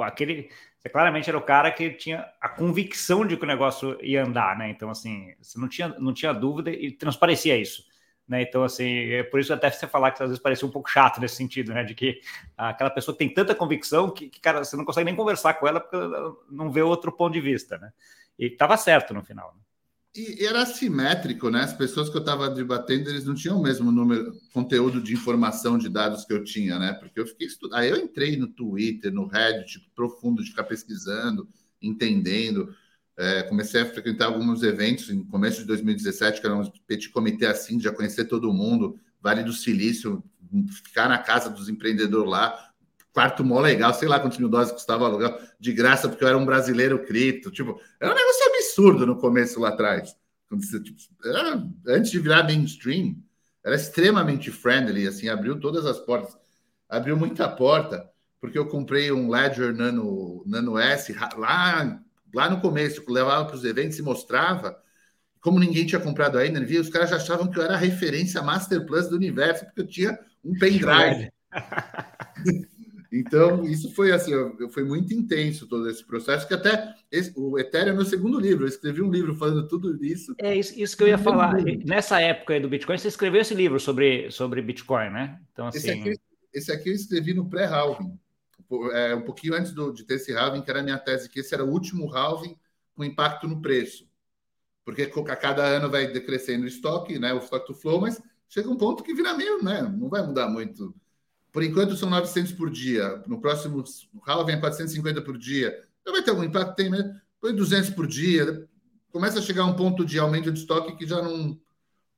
Aquele, 0.00 0.50
você 0.76 0.88
claramente 0.88 1.28
era 1.28 1.38
o 1.38 1.42
cara 1.42 1.70
que 1.70 1.90
tinha 1.90 2.26
a 2.40 2.48
convicção 2.48 3.26
de 3.26 3.36
que 3.36 3.44
o 3.44 3.48
negócio 3.48 3.96
ia 4.02 4.24
andar, 4.24 4.56
né? 4.58 4.70
Então, 4.70 4.90
assim, 4.90 5.34
você 5.40 5.58
não 5.58 5.68
tinha, 5.68 5.88
não 5.98 6.12
tinha 6.12 6.32
dúvida 6.32 6.70
e 6.70 6.90
transparecia 6.90 7.56
isso. 7.56 7.84
Né? 8.28 8.42
Então, 8.42 8.62
assim, 8.62 9.10
é 9.10 9.22
por 9.22 9.40
isso 9.40 9.52
até 9.52 9.70
você 9.70 9.86
falar 9.86 10.10
que 10.10 10.22
às 10.22 10.28
vezes 10.28 10.42
parecia 10.42 10.68
um 10.68 10.70
pouco 10.70 10.90
chato 10.90 11.18
nesse 11.18 11.36
sentido, 11.36 11.72
né? 11.72 11.82
De 11.82 11.94
que 11.94 12.20
aquela 12.56 12.90
pessoa 12.90 13.16
tem 13.16 13.32
tanta 13.32 13.54
convicção 13.54 14.10
que, 14.10 14.28
que, 14.28 14.38
cara, 14.38 14.62
você 14.62 14.76
não 14.76 14.84
consegue 14.84 15.06
nem 15.06 15.16
conversar 15.16 15.54
com 15.54 15.66
ela 15.66 15.80
porque 15.80 15.96
não 16.50 16.70
vê 16.70 16.82
outro 16.82 17.10
ponto 17.10 17.32
de 17.32 17.40
vista, 17.40 17.78
né? 17.78 17.90
E 18.38 18.46
estava 18.46 18.76
certo 18.76 19.14
no 19.14 19.22
final. 19.22 19.54
Né? 19.56 19.62
E 20.14 20.44
era 20.44 20.62
assimétrico, 20.62 21.48
né? 21.48 21.62
As 21.62 21.72
pessoas 21.72 22.10
que 22.10 22.16
eu 22.16 22.20
estava 22.20 22.50
debatendo, 22.50 23.08
eles 23.08 23.24
não 23.24 23.34
tinham 23.34 23.58
o 23.58 23.62
mesmo 23.62 23.90
número, 23.90 24.32
conteúdo 24.52 25.00
de 25.00 25.14
informação 25.14 25.78
de 25.78 25.88
dados 25.88 26.24
que 26.24 26.32
eu 26.32 26.44
tinha, 26.44 26.78
né? 26.78 26.92
Porque 26.92 27.20
eu 27.20 27.26
fiquei 27.26 27.46
estudando. 27.46 27.78
Aí 27.78 27.88
eu 27.88 27.96
entrei 27.96 28.36
no 28.36 28.48
Twitter, 28.48 29.12
no 29.12 29.26
Reddit, 29.26 29.90
profundo, 29.94 30.42
de 30.42 30.50
ficar 30.50 30.64
pesquisando, 30.64 31.48
entendendo. 31.80 32.74
É, 33.18 33.42
comecei 33.42 33.82
a 33.82 33.86
frequentar 33.86 34.26
alguns 34.26 34.62
eventos 34.62 35.10
em 35.10 35.24
começo 35.24 35.58
de 35.58 35.64
2017, 35.66 36.40
que 36.40 36.46
era 36.46 36.54
um 36.54 36.64
petit 36.86 37.10
comitê 37.10 37.46
assim, 37.46 37.80
já 37.80 37.92
conhecer 37.92 38.26
todo 38.26 38.52
mundo, 38.52 38.98
Vale 39.20 39.42
do 39.42 39.52
Silício, 39.52 40.22
ficar 40.84 41.08
na 41.08 41.18
casa 41.18 41.50
dos 41.50 41.68
empreendedores 41.68 42.30
lá, 42.30 42.70
quarto 43.12 43.44
mó 43.44 43.60
legal, 43.60 43.92
sei 43.92 44.06
lá 44.06 44.20
quantos 44.20 44.38
mil 44.38 44.48
dólares 44.48 44.70
custava 44.70 45.04
aluguel, 45.04 45.36
de 45.58 45.72
graça, 45.72 46.08
porque 46.08 46.22
eu 46.22 46.28
era 46.28 46.38
um 46.38 46.46
brasileiro 46.46 47.04
cripto. 47.04 47.50
Tipo, 47.50 47.80
era 48.00 48.12
um 48.12 48.14
negócio 48.14 48.46
absurdo 48.46 49.04
no 49.04 49.16
começo 49.16 49.58
lá 49.58 49.70
atrás. 49.70 50.14
Tipo, 50.48 51.00
era, 51.24 51.60
antes 51.88 52.12
de 52.12 52.20
virar 52.20 52.44
mainstream, 52.44 53.16
era 53.64 53.74
extremamente 53.74 54.52
friendly, 54.52 55.08
assim, 55.08 55.28
abriu 55.28 55.58
todas 55.58 55.84
as 55.84 55.98
portas. 55.98 56.38
Abriu 56.88 57.16
muita 57.16 57.48
porta, 57.48 58.08
porque 58.40 58.56
eu 58.56 58.68
comprei 58.68 59.10
um 59.10 59.28
Ledger 59.28 59.74
Nano, 59.74 60.44
Nano 60.46 60.78
S 60.78 61.12
lá, 61.36 62.00
lá 62.34 62.48
no 62.50 62.60
começo, 62.60 63.04
levava 63.08 63.46
para 63.46 63.56
os 63.56 63.64
eventos 63.64 63.98
e 63.98 64.02
mostrava. 64.02 64.76
Como 65.40 65.58
ninguém 65.58 65.86
tinha 65.86 66.00
comprado 66.00 66.36
ainda, 66.36 66.64
via, 66.64 66.80
os 66.80 66.88
caras 66.88 67.10
já 67.10 67.16
achavam 67.16 67.48
que 67.50 67.58
eu 67.58 67.62
era 67.62 67.74
a 67.74 67.78
referência 67.78 68.42
Master 68.42 68.84
Plus 68.84 69.08
do 69.08 69.16
universo, 69.16 69.64
porque 69.64 69.80
eu 69.80 69.86
tinha 69.86 70.18
um 70.44 70.52
pendrive. 70.58 71.30
Então, 73.10 73.64
isso 73.64 73.90
foi 73.94 74.12
assim, 74.12 74.32
foi 74.70 74.84
muito 74.84 75.14
intenso 75.14 75.66
todo 75.66 75.88
esse 75.88 76.04
processo, 76.04 76.46
que 76.46 76.52
até 76.52 76.94
esse, 77.10 77.32
o 77.36 77.58
Ethereum 77.58 77.92
é 77.92 77.96
meu 77.96 78.04
segundo 78.04 78.38
livro. 78.38 78.64
Eu 78.64 78.68
escrevi 78.68 79.00
um 79.00 79.10
livro 79.10 79.34
falando 79.34 79.66
tudo 79.66 80.04
isso. 80.04 80.34
É 80.38 80.54
isso, 80.54 80.78
isso 80.78 80.96
que 80.96 81.04
eu 81.04 81.08
ia 81.08 81.16
falar. 81.16 81.56
Nessa 81.86 82.20
época 82.20 82.60
do 82.60 82.68
Bitcoin, 82.68 82.98
você 82.98 83.08
escreveu 83.08 83.40
esse 83.40 83.54
livro 83.54 83.80
sobre, 83.80 84.30
sobre 84.30 84.60
Bitcoin, 84.60 85.10
né? 85.10 85.40
Então, 85.52 85.66
assim... 85.66 85.78
esse, 85.78 85.90
aqui, 85.90 86.20
esse 86.52 86.72
aqui 86.72 86.90
eu 86.90 86.94
escrevi 86.94 87.32
no 87.32 87.48
pré-halving, 87.48 88.12
é, 88.92 89.14
um 89.14 89.22
pouquinho 89.22 89.54
antes 89.54 89.72
do, 89.72 89.92
de 89.92 90.04
ter 90.04 90.14
esse 90.14 90.32
halving, 90.34 90.62
que 90.62 90.70
era 90.70 90.80
a 90.80 90.82
minha 90.82 90.98
tese, 90.98 91.28
que 91.28 91.40
esse 91.40 91.54
era 91.54 91.64
o 91.64 91.70
último 91.70 92.14
halving 92.14 92.56
com 92.94 93.04
impacto 93.04 93.46
no 93.46 93.60
preço. 93.60 94.08
Porque 94.84 95.02
a 95.02 95.36
cada 95.36 95.64
ano 95.64 95.90
vai 95.90 96.06
decrescendo 96.06 96.64
o 96.64 96.68
estoque, 96.68 97.18
né, 97.18 97.32
o 97.32 97.38
stock 97.38 97.66
to 97.66 97.74
flow, 97.74 98.00
mas 98.00 98.20
chega 98.48 98.70
um 98.70 98.76
ponto 98.76 99.02
que 99.02 99.14
vira 99.14 99.34
meio, 99.34 99.62
né? 99.62 99.82
Não 99.82 100.08
vai 100.08 100.26
mudar 100.26 100.48
muito 100.48 100.94
por 101.52 101.62
enquanto 101.62 101.96
são 101.96 102.10
900 102.10 102.52
por 102.52 102.70
dia. 102.70 103.22
No 103.26 103.40
próximo 103.40 103.82
halving 104.26 104.52
é 104.52 104.60
450 104.60 105.22
por 105.22 105.36
dia. 105.36 105.76
Então 106.00 106.12
vai 106.12 106.22
ter 106.22 106.30
algum 106.30 106.44
impacto? 106.44 106.76
Tem, 106.76 106.90
né? 106.90 107.20
Põe 107.40 107.54
200 107.54 107.90
por 107.90 108.06
dia. 108.06 108.68
começa 109.10 109.38
a 109.38 109.42
chegar 109.42 109.64
um 109.64 109.74
ponto 109.74 110.04
de 110.04 110.18
aumento 110.18 110.52
de 110.52 110.60
estoque 110.60 110.96
que 110.96 111.06
já 111.06 111.22
não, 111.22 111.58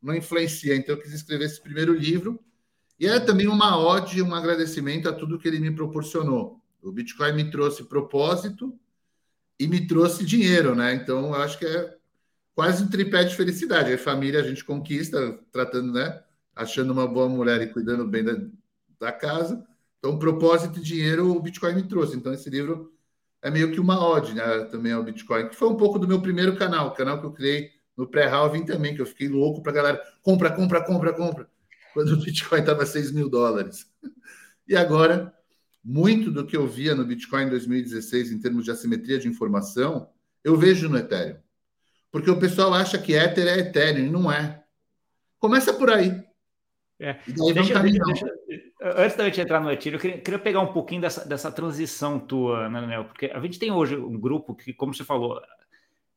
não 0.02 0.14
influencia. 0.14 0.74
Então, 0.74 0.94
eu 0.94 1.00
quis 1.00 1.12
escrever 1.12 1.44
esse 1.44 1.60
primeiro 1.60 1.94
livro. 1.94 2.38
E 3.00 3.06
é 3.06 3.18
também 3.18 3.46
uma 3.46 3.78
ode, 3.78 4.20
um 4.20 4.34
agradecimento 4.34 5.08
a 5.08 5.12
tudo 5.14 5.38
que 5.38 5.48
ele 5.48 5.58
me 5.58 5.74
proporcionou. 5.74 6.60
O 6.82 6.92
Bitcoin 6.92 7.32
me 7.32 7.50
trouxe 7.50 7.84
propósito 7.84 8.78
e 9.58 9.66
me 9.66 9.86
trouxe 9.86 10.22
dinheiro, 10.22 10.74
né? 10.74 10.94
Então, 10.94 11.28
eu 11.28 11.36
acho 11.36 11.58
que 11.58 11.64
é 11.64 11.96
quase 12.54 12.84
um 12.84 12.88
tripé 12.88 13.24
de 13.24 13.34
felicidade. 13.34 13.90
A 13.90 13.96
família 13.96 14.40
a 14.40 14.42
gente 14.42 14.62
conquista, 14.62 15.38
tratando, 15.50 15.94
né? 15.94 16.22
Achando 16.54 16.92
uma 16.92 17.06
boa 17.06 17.26
mulher 17.26 17.62
e 17.62 17.72
cuidando 17.72 18.06
bem 18.06 18.22
da, 18.22 18.36
da 18.98 19.10
casa. 19.10 19.66
Então, 19.98 20.18
propósito 20.18 20.78
e 20.78 20.82
dinheiro 20.82 21.30
o 21.34 21.40
Bitcoin 21.40 21.76
me 21.76 21.88
trouxe. 21.88 22.14
Então, 22.16 22.34
esse 22.34 22.50
livro 22.50 22.92
é 23.40 23.50
meio 23.50 23.72
que 23.72 23.80
uma 23.80 23.98
ode 23.98 24.34
né, 24.34 24.64
também 24.64 24.92
ao 24.92 25.02
Bitcoin, 25.02 25.48
que 25.48 25.56
foi 25.56 25.68
um 25.68 25.76
pouco 25.76 25.98
do 25.98 26.06
meu 26.06 26.20
primeiro 26.20 26.54
canal, 26.54 26.88
o 26.88 26.94
canal 26.94 27.18
que 27.18 27.24
eu 27.24 27.32
criei 27.32 27.70
no 27.96 28.06
pré-halving 28.06 28.66
também, 28.66 28.94
que 28.94 29.00
eu 29.00 29.06
fiquei 29.06 29.28
louco 29.28 29.62
para 29.62 29.72
galera 29.72 30.02
compra, 30.22 30.50
compra, 30.50 30.84
compra, 30.84 31.12
compra, 31.14 31.48
quando 31.92 32.12
o 32.12 32.16
Bitcoin 32.16 32.60
estava 32.60 32.86
6 32.86 33.12
mil 33.12 33.28
dólares. 33.28 33.86
E 34.66 34.76
agora, 34.76 35.34
muito 35.84 36.30
do 36.30 36.46
que 36.46 36.56
eu 36.56 36.66
via 36.66 36.94
no 36.94 37.04
Bitcoin 37.04 37.44
em 37.44 37.50
2016 37.50 38.32
em 38.32 38.38
termos 38.38 38.64
de 38.64 38.70
assimetria 38.70 39.18
de 39.18 39.28
informação, 39.28 40.08
eu 40.44 40.56
vejo 40.56 40.88
no 40.88 40.98
Ethereum. 40.98 41.38
Porque 42.10 42.30
o 42.30 42.38
pessoal 42.38 42.74
acha 42.74 42.98
que 42.98 43.12
Ether 43.12 43.46
é 43.46 43.58
Ethereum, 43.60 44.06
e 44.06 44.10
não 44.10 44.30
é. 44.30 44.62
Começa 45.38 45.72
por 45.72 45.90
aí. 45.90 46.22
É. 46.98 47.14
Deixa, 47.26 47.54
deixa, 47.54 47.82
deixa, 47.82 48.26
antes 48.82 49.16
da 49.16 49.24
gente 49.24 49.40
entrar 49.40 49.60
no 49.60 49.70
Ethereum, 49.70 49.96
eu 49.96 50.00
queria, 50.00 50.18
queria, 50.18 50.38
pegar 50.38 50.60
um 50.60 50.72
pouquinho 50.72 51.00
dessa, 51.00 51.26
dessa 51.26 51.50
transição 51.50 52.18
tua, 52.18 52.68
né, 52.68 52.80
Daniel? 52.80 53.04
Porque 53.04 53.26
a 53.26 53.40
gente 53.40 53.58
tem 53.58 53.70
hoje 53.70 53.96
um 53.96 54.18
grupo 54.20 54.54
que, 54.54 54.72
como 54.72 54.92
você 54.92 55.04
falou, 55.04 55.40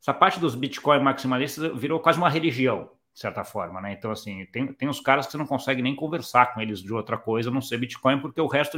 essa 0.02 0.14
parte 0.14 0.40
dos 0.40 0.56
Bitcoin 0.56 1.02
maximalistas 1.02 1.80
virou 1.80 2.00
quase 2.00 2.18
uma 2.18 2.30
religião, 2.30 2.92
de 3.14 3.20
certa 3.20 3.44
forma, 3.44 3.80
né? 3.80 3.94
Então, 3.94 4.12
assim, 4.12 4.46
tem, 4.48 4.74
tem 4.74 4.90
uns 4.90 5.00
caras 5.00 5.26
que 5.26 5.32
você 5.32 5.38
não 5.38 5.46
consegue 5.46 5.82
nem 5.82 5.96
conversar 5.96 6.54
com 6.54 6.62
eles 6.62 6.80
de 6.80 6.92
outra 6.92 7.18
coisa, 7.18 7.52
não 7.52 7.62
ser 7.62 7.78
Bitcoin, 7.78 8.20
porque 8.20 8.42
o 8.42 8.48
resto 8.48 8.78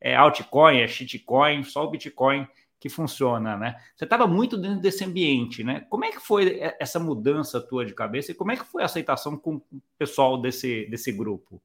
é 0.00 0.14
altcoin, 0.14 0.80
é 0.80 0.88
shitcoin, 0.88 1.62
só 1.62 1.84
o 1.84 1.90
Bitcoin 1.90 2.46
que 2.78 2.88
funciona, 2.88 3.56
né? 3.56 3.76
Você 3.94 4.04
estava 4.04 4.26
muito 4.26 4.56
dentro 4.56 4.80
desse 4.80 5.04
ambiente, 5.04 5.62
né? 5.62 5.86
Como 5.90 6.04
é 6.04 6.10
que 6.10 6.18
foi 6.18 6.58
essa 6.78 6.98
mudança 6.98 7.60
tua 7.60 7.84
de 7.84 7.94
cabeça 7.94 8.32
e 8.32 8.34
como 8.34 8.52
é 8.52 8.56
que 8.56 8.64
foi 8.64 8.82
a 8.82 8.86
aceitação 8.86 9.36
com 9.36 9.56
o 9.56 9.82
pessoal 9.98 10.40
desse, 10.40 10.86
desse 10.86 11.12
grupo? 11.12 11.62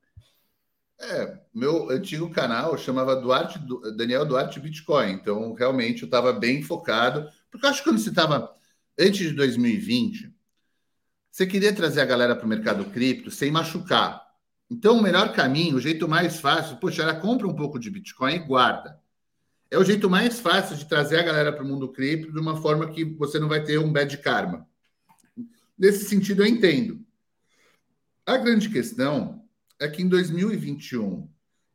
É, 1.00 1.38
meu 1.54 1.90
antigo 1.90 2.30
canal 2.30 2.78
chamava 2.78 3.16
Duarte, 3.16 3.60
Daniel 3.96 4.26
Duarte 4.26 4.60
Bitcoin, 4.60 5.12
então 5.12 5.54
realmente 5.54 6.04
eu 6.04 6.06
estava 6.06 6.32
bem 6.32 6.62
focado, 6.62 7.30
porque 7.52 7.66
eu 7.66 7.70
acho 7.70 7.80
que 7.80 7.90
quando 7.90 8.00
você 8.00 8.10
estava 8.10 8.54
antes 8.98 9.30
de 9.30 9.34
2020, 9.34 10.35
você 11.36 11.46
queria 11.46 11.74
trazer 11.74 12.00
a 12.00 12.06
galera 12.06 12.34
para 12.34 12.46
o 12.46 12.48
mercado 12.48 12.86
cripto 12.86 13.30
sem 13.30 13.52
machucar. 13.52 14.26
Então, 14.72 14.98
o 14.98 15.04
melhor 15.04 15.34
caminho, 15.34 15.76
o 15.76 15.82
jeito 15.82 16.08
mais 16.08 16.40
fácil, 16.40 16.78
poxa, 16.78 17.02
era 17.04 17.14
compra 17.14 17.46
um 17.46 17.54
pouco 17.54 17.78
de 17.78 17.90
Bitcoin 17.90 18.36
e 18.36 18.40
guarda. 18.40 18.98
É 19.70 19.78
o 19.78 19.84
jeito 19.84 20.10
mais 20.10 20.40
fácil 20.40 20.78
de 20.78 20.88
trazer 20.88 21.20
a 21.20 21.24
galera 21.24 21.52
para 21.52 21.62
o 21.62 21.68
mundo 21.68 21.92
cripto 21.92 22.32
de 22.32 22.40
uma 22.40 22.62
forma 22.62 22.90
que 22.90 23.04
você 23.04 23.38
não 23.38 23.50
vai 23.50 23.62
ter 23.62 23.78
um 23.78 23.92
bad 23.92 24.18
karma. 24.20 24.66
Nesse 25.78 26.06
sentido, 26.06 26.42
eu 26.42 26.48
entendo. 26.48 27.02
A 28.26 28.38
grande 28.38 28.70
questão 28.70 29.44
é 29.78 29.90
que 29.90 30.02
em 30.02 30.08
2021 30.08 31.30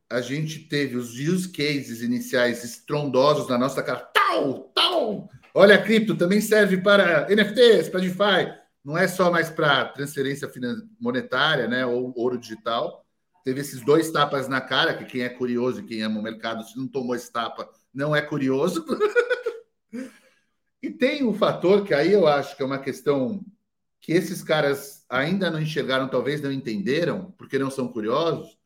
a 0.09 0.23
gente 0.23 0.61
teve 0.61 0.97
os 0.97 1.11
use 1.19 1.51
cases 1.51 2.01
iniciais 2.01 2.65
estrondosos 2.65 3.47
na 3.47 3.59
nossa 3.59 3.83
cara. 3.83 3.99
Tal, 3.99 4.71
tal. 4.75 5.29
Olha, 5.53 5.75
a 5.75 5.83
cripto 5.83 6.17
também 6.17 6.41
serve 6.41 6.79
para 6.79 7.29
NFTs, 7.29 7.91
para 7.91 8.01
DeFi. 8.01 8.60
Não 8.85 8.97
é 8.97 9.07
só 9.07 9.31
mais 9.31 9.51
para 9.51 9.87
transferência 9.87 10.51
monetária, 10.99 11.69
né, 11.69 11.85
ou 11.85 12.13
ouro 12.17 12.39
digital. 12.39 13.05
Teve 13.45 13.61
esses 13.61 13.85
dois 13.85 14.11
tapas 14.11 14.49
na 14.49 14.61
cara, 14.61 14.95
que 14.95 15.05
quem 15.05 15.23
é 15.23 15.29
curioso 15.29 15.81
e 15.81 15.85
quem 15.85 16.03
ama 16.03 16.21
o 16.21 16.23
mercado, 16.23 16.65
se 16.65 16.77
não 16.77 16.87
tomou 16.87 17.15
esse 17.15 17.31
tapa, 17.31 17.69
não 17.93 18.15
é 18.15 18.23
curioso. 18.23 18.85
e 20.83 20.91
tem 20.91 21.25
um 21.25 21.35
fator 21.35 21.85
que 21.85 21.93
aí 21.93 22.13
eu 22.13 22.27
acho 22.27 22.57
que 22.57 22.63
é 22.63 22.67
uma 22.67 22.79
questão 22.79 23.45
que 24.01 24.13
esses 24.13 24.43
caras 24.43 25.05
ainda 25.09 25.51
não 25.51 25.61
enxergaram, 25.61 26.09
talvez 26.09 26.41
não 26.41 26.51
entenderam, 26.51 27.35
porque 27.37 27.59
não 27.59 27.71
são 27.71 27.89
curiosos, 27.89 28.59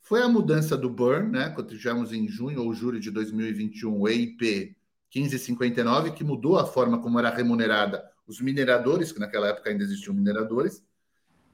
foi 0.00 0.22
a 0.22 0.28
mudança 0.28 0.76
do 0.76 0.88
burn, 0.88 1.30
né? 1.30 1.50
Quando 1.50 1.76
tivemos 1.76 2.12
em 2.12 2.26
junho 2.26 2.64
ou 2.64 2.74
julho 2.74 2.98
de 2.98 3.10
2021 3.10 4.00
o 4.00 4.08
EIP 4.08 4.74
1559, 5.14 6.12
que 6.12 6.24
mudou 6.24 6.58
a 6.58 6.66
forma 6.66 7.00
como 7.00 7.18
era 7.18 7.30
remunerada 7.30 8.09
os 8.30 8.40
mineradores, 8.40 9.12
que 9.12 9.18
naquela 9.18 9.48
época 9.48 9.70
ainda 9.70 9.82
existiam 9.82 10.14
mineradores, 10.14 10.84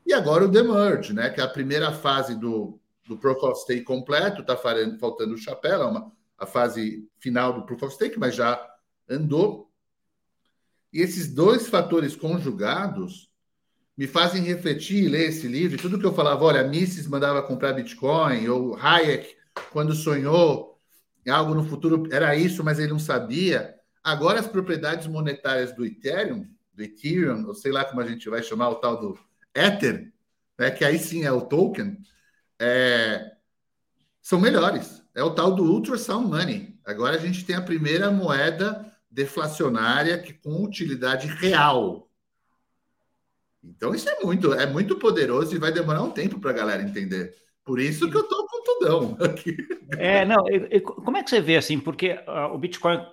e 0.04 0.12
agora 0.12 0.45
o 0.45 0.49
demerge, 0.49 1.12
né? 1.12 1.30
Que 1.30 1.40
é 1.40 1.45
a 1.45 1.49
primeira 1.49 1.90
fase 1.90 2.35
do, 2.35 2.78
do 3.09 3.16
Proof 3.16 3.42
of 3.42 3.61
Stake 3.62 3.83
completo, 3.83 4.42
está 4.42 4.56
faltando 4.56 5.35
o 5.35 5.38
chapéu, 5.38 5.83
é 5.83 5.87
uma, 5.87 6.12
a 6.38 6.47
fase 6.47 7.09
final 7.18 7.52
do 7.52 7.66
Proof 7.66 7.83
of 7.83 7.95
Stake, 7.95 8.18
mas 8.18 8.35
já 8.35 8.64
andou. 9.09 9.73
E 10.92 11.00
esses 11.00 11.33
dois 11.33 11.68
fatores 11.68 12.14
conjugados 12.14 13.30
me 13.97 14.06
fazem 14.06 14.42
refletir 14.42 15.04
e 15.04 15.09
ler 15.09 15.30
esse 15.30 15.49
livro. 15.49 15.78
Tudo 15.78 15.99
que 15.99 16.06
eu 16.06 16.14
falava, 16.14 16.45
olha, 16.45 16.62
Mises 16.62 17.09
mandava 17.09 17.42
comprar 17.42 17.73
Bitcoin, 17.73 18.47
ou 18.49 18.76
Hayek, 18.76 19.35
quando 19.73 19.95
sonhou 19.95 20.78
algo 21.26 21.54
no 21.54 21.64
futuro, 21.64 22.06
era 22.12 22.37
isso, 22.37 22.62
mas 22.62 22.78
ele 22.78 22.92
não 22.92 22.99
sabia. 22.99 23.75
Agora, 24.04 24.38
as 24.38 24.47
propriedades 24.47 25.09
monetárias 25.09 25.73
do 25.75 25.85
Ethereum, 25.85 26.47
do 26.76 26.83
Ethereum, 26.83 27.47
ou 27.47 27.54
sei 27.54 27.73
lá 27.73 27.85
como 27.85 28.00
a 28.00 28.06
gente 28.06 28.28
vai 28.28 28.42
chamar 28.42 28.68
o 28.68 28.76
tal 28.76 29.00
do 29.00 29.18
Ether, 29.54 30.12
né, 30.59 30.71
que 30.71 30.85
aí 30.85 30.99
sim 30.99 31.25
é 31.25 31.33
o 31.33 31.40
token, 31.40 31.99
é, 32.59 33.33
são 34.21 34.40
melhores. 34.40 35.02
É 35.14 35.23
o 35.23 35.30
tal 35.30 35.54
do 35.54 35.64
Ultrasound 35.64 36.28
Money. 36.28 36.78
Agora 36.85 37.16
a 37.16 37.18
gente 37.18 37.45
tem 37.45 37.56
a 37.56 37.62
primeira 37.62 38.11
moeda 38.11 38.92
deflacionária 39.11 40.18
que 40.18 40.35
com 40.35 40.62
utilidade 40.62 41.26
real. 41.26 42.11
Então 43.64 43.95
isso 43.95 44.09
é 44.09 44.21
muito, 44.23 44.52
é 44.52 44.66
muito 44.66 44.97
poderoso 44.99 45.54
e 45.54 45.59
vai 45.59 45.73
demorar 45.73 46.02
um 46.02 46.11
tempo 46.11 46.38
para 46.38 46.50
a 46.50 46.54
galera 46.54 46.83
entender. 46.83 47.35
Por 47.64 47.80
isso 47.80 48.09
que 48.09 48.16
eu 48.16 48.21
estou 48.21 48.47
com 48.47 48.62
tudão 48.62 49.16
aqui. 49.21 49.56
É, 49.99 50.25
não, 50.25 50.49
e, 50.49 50.76
e, 50.76 50.80
como 50.80 51.16
é 51.16 51.23
que 51.23 51.30
você 51.30 51.40
vê 51.40 51.56
assim? 51.56 51.80
Porque 51.80 52.12
uh, 52.12 52.52
o 52.52 52.59
Bitcoin, 52.59 53.04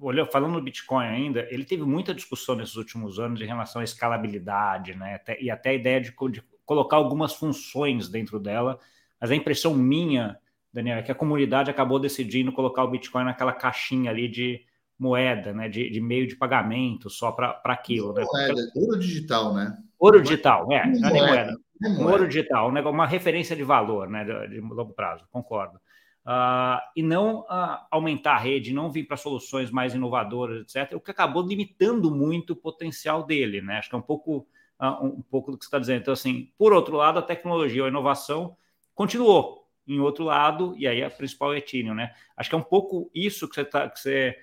olhou, 0.00 0.26
falando 0.26 0.52
no 0.52 0.62
Bitcoin 0.62 1.06
ainda, 1.06 1.46
ele 1.50 1.64
teve 1.64 1.82
muita 1.82 2.14
discussão 2.14 2.54
nesses 2.54 2.76
últimos 2.76 3.18
anos 3.18 3.40
em 3.40 3.46
relação 3.46 3.80
à 3.80 3.84
escalabilidade, 3.84 4.94
né? 4.94 5.20
E 5.40 5.50
até 5.50 5.70
a 5.70 5.74
ideia 5.74 6.00
de, 6.00 6.14
de 6.30 6.42
colocar 6.64 6.96
algumas 6.96 7.34
funções 7.34 8.08
dentro 8.08 8.38
dela. 8.38 8.78
Mas 9.20 9.30
a 9.30 9.34
impressão 9.34 9.74
minha, 9.74 10.36
Daniel, 10.72 10.98
é 10.98 11.02
que 11.02 11.12
a 11.12 11.14
comunidade 11.14 11.70
acabou 11.70 11.98
decidindo 11.98 12.52
colocar 12.52 12.84
o 12.84 12.90
Bitcoin 12.90 13.24
naquela 13.24 13.52
caixinha 13.52 14.10
ali 14.10 14.28
de 14.28 14.64
moeda, 14.98 15.52
né? 15.52 15.68
De, 15.68 15.90
de 15.90 16.00
meio 16.00 16.26
de 16.26 16.36
pagamento 16.36 17.10
só 17.10 17.32
para 17.32 17.60
aquilo. 17.64 18.12
Né? 18.12 18.24
Moeda, 18.24 18.72
ouro 18.74 18.98
digital, 18.98 19.54
né? 19.54 19.76
Ouro 19.98 20.22
digital, 20.22 20.72
é, 20.72 20.86
não 20.86 21.08
é 21.08 21.26
moeda. 21.26 21.56
Um 21.84 22.04
ouro 22.04 22.28
digital, 22.28 22.68
uma 22.68 23.06
referência 23.06 23.56
de 23.56 23.64
valor, 23.64 24.08
né? 24.08 24.24
De, 24.24 24.54
de 24.54 24.60
longo 24.60 24.92
prazo, 24.92 25.24
concordo. 25.30 25.80
Uh, 26.24 26.78
e 26.94 27.02
não 27.02 27.40
uh, 27.40 27.84
aumentar 27.90 28.34
a 28.34 28.38
rede, 28.38 28.72
não 28.72 28.92
vir 28.92 29.04
para 29.04 29.16
soluções 29.16 29.72
mais 29.72 29.92
inovadoras, 29.92 30.60
etc., 30.62 30.96
o 30.96 31.00
que 31.00 31.10
acabou 31.10 31.42
limitando 31.42 32.14
muito 32.14 32.52
o 32.52 32.56
potencial 32.56 33.24
dele, 33.24 33.60
né? 33.60 33.78
Acho 33.78 33.88
que 33.88 33.94
é 33.96 33.98
um 33.98 34.02
pouco, 34.02 34.46
uh, 34.80 35.04
um 35.04 35.22
pouco 35.22 35.50
do 35.50 35.58
que 35.58 35.64
você 35.64 35.68
está 35.68 35.80
dizendo. 35.80 36.02
Então, 36.02 36.14
assim, 36.14 36.52
por 36.56 36.72
outro 36.72 36.96
lado, 36.96 37.18
a 37.18 37.22
tecnologia, 37.22 37.84
a 37.84 37.88
inovação 37.88 38.56
continuou. 38.94 39.60
Em 39.84 39.98
outro 39.98 40.22
lado, 40.24 40.76
e 40.78 40.86
aí 40.86 41.02
a 41.02 41.10
principal 41.10 41.52
é 41.52 41.58
Ethereum, 41.58 41.94
né? 41.94 42.14
Acho 42.36 42.48
que 42.48 42.54
é 42.54 42.58
um 42.58 42.62
pouco 42.62 43.10
isso 43.12 43.48
que 43.48 43.56
você, 43.56 43.64
tá, 43.64 43.90
que 43.90 43.98
você, 43.98 44.38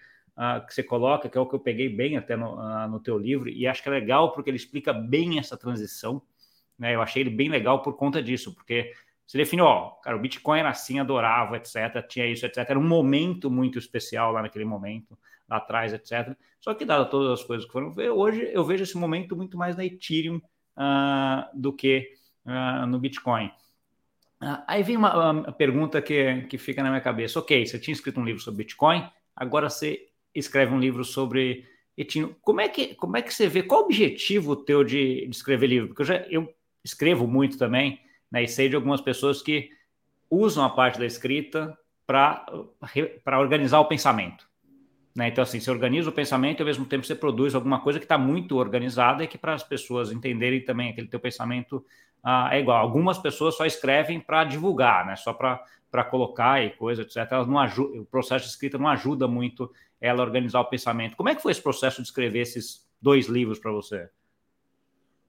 que 0.67 0.73
você 0.73 0.83
coloca, 0.83 1.29
que 1.29 1.37
é 1.37 1.41
o 1.41 1.45
que 1.45 1.55
eu 1.55 1.59
peguei 1.61 1.87
bem 1.87 2.17
até 2.17 2.35
no, 2.35 2.57
no 2.89 2.99
teu 2.99 3.17
livro, 3.17 3.47
e 3.47 3.65
acho 3.65 3.81
que 3.81 3.87
é 3.87 3.91
legal 3.91 4.33
porque 4.33 4.49
ele 4.49 4.57
explica 4.57 4.91
bem 4.91 5.39
essa 5.39 5.55
transição, 5.55 6.21
né? 6.77 6.93
Eu 6.93 7.01
achei 7.01 7.23
ele 7.23 7.29
bem 7.29 7.47
legal 7.47 7.81
por 7.81 7.95
conta 7.95 8.21
disso, 8.21 8.53
porque 8.53 8.91
você 9.29 9.37
define, 9.37 9.61
ó, 9.61 9.91
cara, 10.01 10.17
o 10.17 10.19
Bitcoin 10.19 10.57
era 10.57 10.69
assim, 10.69 10.99
adorava, 10.99 11.55
etc. 11.55 12.03
Tinha 12.07 12.25
isso, 12.25 12.47
etc. 12.47 12.67
Era 12.67 12.79
um 12.79 12.87
momento 12.87 13.51
muito 13.51 13.77
especial 13.77 14.31
lá 14.31 14.41
naquele 14.41 14.65
momento, 14.65 15.15
lá 15.47 15.57
atrás, 15.57 15.93
etc. 15.93 16.35
Só 16.59 16.73
que, 16.73 16.83
dado 16.83 17.07
todas 17.11 17.39
as 17.39 17.45
coisas 17.45 17.63
que 17.63 17.71
foram 17.71 17.91
ver, 17.91 18.09
hoje 18.09 18.49
eu 18.51 18.65
vejo 18.65 18.81
esse 18.81 18.97
momento 18.97 19.35
muito 19.35 19.55
mais 19.55 19.77
na 19.77 19.85
Ethereum 19.85 20.37
uh, 20.37 21.45
do 21.53 21.71
que 21.71 22.11
uh, 22.43 22.87
no 22.87 22.97
Bitcoin. 22.97 23.51
Uh, 24.41 24.63
aí 24.65 24.81
vem 24.81 24.97
uma, 24.97 25.31
uma, 25.31 25.51
pergunta 25.51 26.01
que, 26.01 26.47
que 26.49 26.57
fica 26.57 26.81
na 26.81 26.89
minha 26.89 27.01
cabeça. 27.01 27.37
Ok, 27.37 27.67
você 27.67 27.77
tinha 27.77 27.93
escrito 27.93 28.19
um 28.19 28.25
livro 28.25 28.41
sobre 28.41 28.63
Bitcoin, 28.63 29.07
agora 29.35 29.69
você 29.69 30.07
escreve 30.33 30.73
um 30.73 30.79
livro 30.79 31.05
sobre 31.05 31.67
Ethereum. 31.95 32.33
Como 32.41 32.61
é 32.61 32.67
que, 32.67 32.95
como 32.95 33.15
é 33.15 33.21
que 33.21 33.31
você 33.31 33.47
vê? 33.47 33.61
Qual 33.61 33.81
o 33.81 33.85
objetivo 33.85 34.55
teu 34.55 34.83
de, 34.83 35.27
de 35.27 35.35
escrever 35.35 35.67
livro? 35.67 35.89
Porque 35.89 36.01
eu, 36.01 36.05
já, 36.07 36.15
eu 36.31 36.51
escrevo 36.83 37.27
muito 37.27 37.59
também, 37.59 38.01
né? 38.31 38.43
E 38.43 38.47
sei 38.47 38.69
de 38.69 38.75
algumas 38.75 39.01
pessoas 39.01 39.41
que 39.41 39.69
usam 40.29 40.63
a 40.63 40.69
parte 40.69 40.99
da 40.99 41.05
escrita 41.05 41.77
para 42.05 43.39
organizar 43.39 43.79
o 43.79 43.85
pensamento. 43.85 44.49
Né? 45.15 45.27
Então, 45.27 45.41
assim, 45.41 45.59
você 45.59 45.69
organiza 45.69 46.09
o 46.09 46.13
pensamento 46.13 46.59
e 46.59 46.63
ao 46.63 46.67
mesmo 46.67 46.85
tempo 46.85 47.05
você 47.05 47.15
produz 47.15 47.53
alguma 47.55 47.81
coisa 47.81 47.99
que 47.99 48.05
está 48.05 48.17
muito 48.17 48.57
organizada 48.57 49.23
e 49.23 49.27
que 49.27 49.37
para 49.37 49.53
as 49.53 49.63
pessoas 49.63 50.11
entenderem 50.11 50.63
também 50.63 50.89
aquele 50.89 51.07
teu 51.07 51.19
pensamento 51.19 51.85
ah, 52.23 52.49
é 52.51 52.59
igual. 52.59 52.77
Algumas 52.77 53.17
pessoas 53.17 53.55
só 53.55 53.65
escrevem 53.65 54.19
para 54.19 54.43
divulgar, 54.43 55.05
né? 55.05 55.15
Só 55.15 55.33
para 55.33 56.03
colocar 56.05 56.63
e 56.63 56.71
coisa, 56.71 57.01
etc. 57.01 57.17
Elas 57.31 57.47
não 57.47 57.57
o 58.01 58.05
processo 58.05 58.45
de 58.45 58.51
escrita 58.51 58.77
não 58.77 58.87
ajuda 58.87 59.27
muito 59.27 59.71
ela 59.99 60.21
a 60.21 60.25
organizar 60.25 60.61
o 60.61 60.65
pensamento. 60.65 61.17
Como 61.17 61.29
é 61.29 61.35
que 61.35 61.41
foi 61.41 61.51
esse 61.51 61.61
processo 61.61 62.01
de 62.01 62.07
escrever 62.07 62.39
esses 62.39 62.87
dois 63.01 63.27
livros 63.27 63.59
para 63.59 63.71
você? 63.71 64.09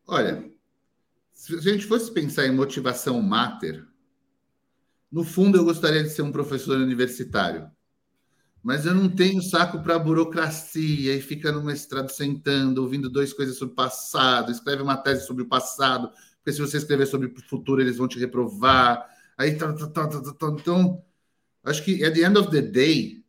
Olha, 0.07 0.45
se 1.49 1.69
a 1.69 1.73
gente 1.73 1.87
fosse 1.87 2.13
pensar 2.13 2.47
em 2.47 2.55
motivação 2.55 3.21
mater, 3.23 3.87
no 5.11 5.25
fundo 5.25 5.59
eu 5.59 5.65
gostaria 5.65 6.03
de 6.03 6.11
ser 6.11 6.23
um 6.23 6.33
professor 6.33 6.79
universitário 6.79 7.71
mas 8.63 8.85
eu 8.85 8.95
não 8.95 9.09
tenho 9.09 9.41
saco 9.41 9.83
para 9.83 9.99
burocracia 9.99 11.15
e 11.15 11.21
fica 11.23 11.51
no 11.51 11.63
mestrado 11.63 12.11
sentando, 12.11 12.83
ouvindo 12.83 13.09
duas 13.09 13.33
coisas 13.33 13.57
sobre 13.57 13.73
o 13.73 13.77
passado, 13.77 14.53
escreve 14.53 14.83
uma 14.83 14.97
tese 14.97 15.27
sobre 15.27 15.43
o 15.43 15.49
passado, 15.49 16.11
porque 16.37 16.53
se 16.53 16.61
você 16.61 16.77
escrever 16.77 17.07
sobre 17.07 17.29
o 17.29 17.49
futuro, 17.49 17.81
eles 17.81 17.97
vão 17.97 18.07
te 18.07 18.19
reprovar. 18.19 19.09
Aí, 19.37 19.57
tá, 19.57 19.73
tá, 19.73 19.87
tá, 19.87 20.09
tá, 20.09 20.33
tá. 20.35 20.57
então, 20.59 21.03
acho 21.65 21.83
que 21.83 22.05
at 22.05 22.13
the 22.13 22.21
end 22.21 22.39
of 22.39 22.51
the 22.51 22.61
day, 22.61 23.25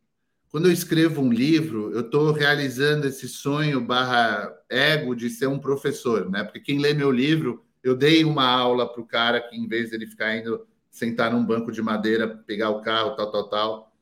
quando 0.50 0.66
eu 0.66 0.72
escrevo 0.72 1.22
um 1.22 1.32
livro, 1.32 1.90
eu 1.92 2.00
estou 2.02 2.30
realizando 2.32 3.06
esse 3.06 3.26
sonho 3.26 3.80
barra 3.80 4.52
ego 4.68 5.14
de 5.14 5.30
ser 5.30 5.46
um 5.46 5.58
professor, 5.58 6.30
né? 6.30 6.44
Porque 6.44 6.60
quem 6.60 6.78
lê 6.78 6.92
meu 6.92 7.10
livro, 7.10 7.64
eu 7.82 7.96
dei 7.96 8.24
uma 8.24 8.46
aula 8.46 8.90
para 8.90 9.02
o 9.02 9.06
cara 9.06 9.40
que, 9.40 9.56
em 9.56 9.66
vez 9.66 9.90
dele 9.90 10.06
ficar 10.06 10.36
indo 10.36 10.66
sentar 10.90 11.32
num 11.32 11.44
banco 11.44 11.72
de 11.72 11.80
madeira, 11.80 12.28
pegar 12.46 12.70
o 12.70 12.82
carro, 12.82 13.16
tal, 13.16 13.30
tal, 13.30 13.48
tal, 13.48 13.92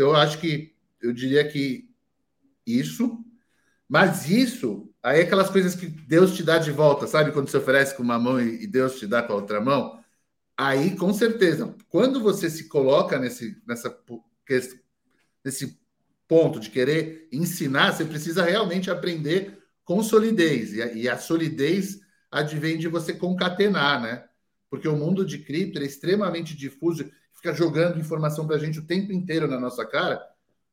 então, 0.00 0.08
eu 0.08 0.16
acho 0.16 0.38
que 0.38 0.74
eu 1.02 1.12
diria 1.12 1.46
que 1.46 1.90
isso, 2.66 3.22
mas 3.86 4.30
isso 4.30 4.90
aí 5.02 5.20
é 5.20 5.22
aquelas 5.24 5.50
coisas 5.50 5.74
que 5.74 5.86
Deus 5.86 6.34
te 6.34 6.42
dá 6.42 6.56
de 6.56 6.70
volta, 6.70 7.06
sabe? 7.06 7.32
Quando 7.32 7.50
você 7.50 7.58
oferece 7.58 7.94
com 7.94 8.02
uma 8.02 8.18
mão 8.18 8.40
e 8.40 8.66
Deus 8.66 8.98
te 8.98 9.06
dá 9.06 9.22
com 9.22 9.34
a 9.34 9.36
outra 9.36 9.60
mão. 9.60 10.02
Aí, 10.56 10.96
com 10.96 11.12
certeza, 11.12 11.74
quando 11.90 12.20
você 12.20 12.48
se 12.48 12.68
coloca 12.68 13.18
nesse, 13.18 13.60
nessa, 13.66 13.94
nesse 15.44 15.78
ponto 16.26 16.58
de 16.58 16.70
querer 16.70 17.28
ensinar, 17.30 17.92
você 17.92 18.04
precisa 18.06 18.42
realmente 18.42 18.90
aprender 18.90 19.62
com 19.84 20.02
solidez. 20.02 20.72
E 20.72 20.82
a, 20.82 20.92
e 20.92 21.08
a 21.08 21.18
solidez 21.18 21.99
advém 22.30 22.78
de 22.78 22.88
você 22.88 23.12
concatenar, 23.12 24.00
né? 24.00 24.24
Porque 24.68 24.88
o 24.88 24.96
mundo 24.96 25.24
de 25.24 25.38
cripto 25.38 25.78
é 25.78 25.84
extremamente 25.84 26.56
difuso 26.56 27.10
fica 27.40 27.54
jogando 27.54 27.98
informação 27.98 28.46
para 28.46 28.56
a 28.56 28.58
gente 28.58 28.78
o 28.78 28.86
tempo 28.86 29.12
inteiro 29.12 29.48
na 29.48 29.58
nossa 29.58 29.84
cara, 29.86 30.22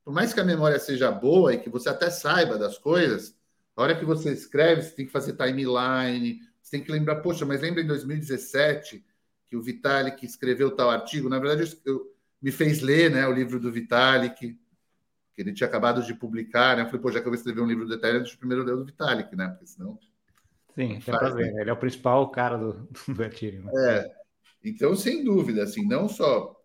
por 0.03 0.13
mais 0.13 0.33
que 0.33 0.39
a 0.39 0.43
memória 0.43 0.77
seja 0.79 1.09
boa 1.11 1.53
e 1.53 1.59
que 1.59 1.69
você 1.69 1.89
até 1.89 2.09
saiba 2.09 2.57
das 2.57 2.77
coisas, 2.77 3.35
a 3.75 3.81
hora 3.81 3.97
que 3.97 4.05
você 4.05 4.31
escreve, 4.31 4.81
você 4.81 4.91
tem 4.91 5.05
que 5.05 5.11
fazer 5.11 5.33
timeline, 5.33 6.41
você 6.61 6.71
tem 6.71 6.83
que 6.83 6.91
lembrar, 6.91 7.17
poxa, 7.17 7.45
mas 7.45 7.61
lembra 7.61 7.81
em 7.81 7.87
2017 7.87 9.05
que 9.45 9.55
o 9.55 9.61
Vitalik 9.61 10.25
escreveu 10.25 10.71
tal 10.71 10.89
artigo? 10.89 11.29
Na 11.29 11.39
verdade, 11.39 11.77
eu, 11.85 12.13
me 12.41 12.51
fez 12.51 12.81
ler 12.81 13.11
né, 13.11 13.25
o 13.27 13.33
livro 13.33 13.59
do 13.59 13.71
Vitalik, 13.71 14.59
que 15.33 15.41
ele 15.41 15.53
tinha 15.53 15.67
acabado 15.67 16.03
de 16.03 16.13
publicar, 16.13 16.75
né? 16.75 16.81
Eu 16.83 16.87
falei, 16.87 17.01
pô, 17.01 17.11
já 17.11 17.21
que 17.21 17.27
eu 17.27 17.31
vou 17.31 17.37
escrever 17.37 17.61
um 17.61 17.67
livro 17.67 17.85
do 17.85 17.93
Ethereum, 17.93 18.19
deixa 18.19 18.35
eu 18.35 18.39
primeiro 18.39 18.63
ler 18.63 18.73
o 18.73 18.77
do 18.77 18.85
Vitalik, 18.85 19.35
né? 19.35 19.49
Porque 19.49 19.67
senão. 19.67 19.97
Sim, 20.77 20.99
tem 20.99 21.17
pra 21.17 21.29
ver. 21.29 21.51
Né? 21.53 21.61
Ele 21.61 21.69
é 21.71 21.73
o 21.73 21.77
principal 21.77 22.29
cara 22.29 22.55
do, 22.55 22.87
do 23.07 23.23
Ethereum. 23.23 23.63
Né? 23.63 23.71
É. 23.89 24.11
Então, 24.63 24.95
sem 24.95 25.23
dúvida, 25.23 25.63
assim, 25.63 25.87
não 25.87 26.07
só 26.07 26.55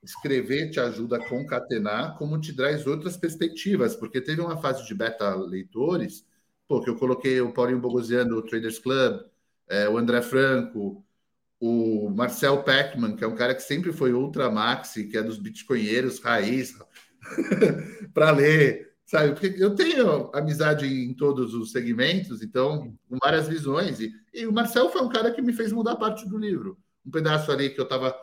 escrever 0.00 0.70
te 0.70 0.78
ajuda 0.78 1.16
a 1.16 1.28
concatenar, 1.28 2.16
como 2.16 2.40
te 2.40 2.54
traz 2.54 2.86
outras 2.86 3.16
perspectivas, 3.16 3.96
porque 3.96 4.20
teve 4.20 4.40
uma 4.40 4.56
fase 4.56 4.86
de 4.86 4.94
beta 4.94 5.34
leitores, 5.34 6.24
pô, 6.68 6.80
que 6.80 6.88
eu 6.88 6.96
coloquei 6.96 7.40
o 7.40 7.52
Paulinho 7.52 7.80
Bogosiano 7.80 8.36
do 8.36 8.42
Traders 8.42 8.78
Club, 8.78 9.22
é, 9.68 9.88
o 9.88 9.98
André 9.98 10.22
Franco, 10.22 11.04
o 11.58 12.08
Marcel 12.10 12.62
Peckman, 12.62 13.16
que 13.16 13.24
é 13.24 13.26
um 13.26 13.34
cara 13.34 13.56
que 13.56 13.62
sempre 13.62 13.92
foi 13.92 14.12
ultra 14.12 14.48
maxi, 14.50 15.08
que 15.08 15.16
é 15.18 15.22
dos 15.22 15.38
bitcoinheiros 15.38 16.20
raiz, 16.20 16.74
para 18.14 18.30
ler, 18.30 18.87
sabe? 19.08 19.32
Porque 19.32 19.56
eu 19.58 19.74
tenho 19.74 20.30
amizade 20.34 20.86
em 20.86 21.14
todos 21.14 21.54
os 21.54 21.72
segmentos, 21.72 22.42
então, 22.42 22.94
com 23.08 23.16
várias 23.18 23.48
visões, 23.48 24.00
e, 24.00 24.12
e 24.34 24.46
o 24.46 24.52
Marcel 24.52 24.90
foi 24.90 25.00
um 25.00 25.08
cara 25.08 25.32
que 25.32 25.40
me 25.40 25.54
fez 25.54 25.72
mudar 25.72 25.96
parte 25.96 26.28
do 26.28 26.36
livro. 26.36 26.78
Um 27.04 27.10
pedaço 27.10 27.50
ali 27.50 27.70
que 27.70 27.80
eu 27.80 27.84
estava 27.84 28.14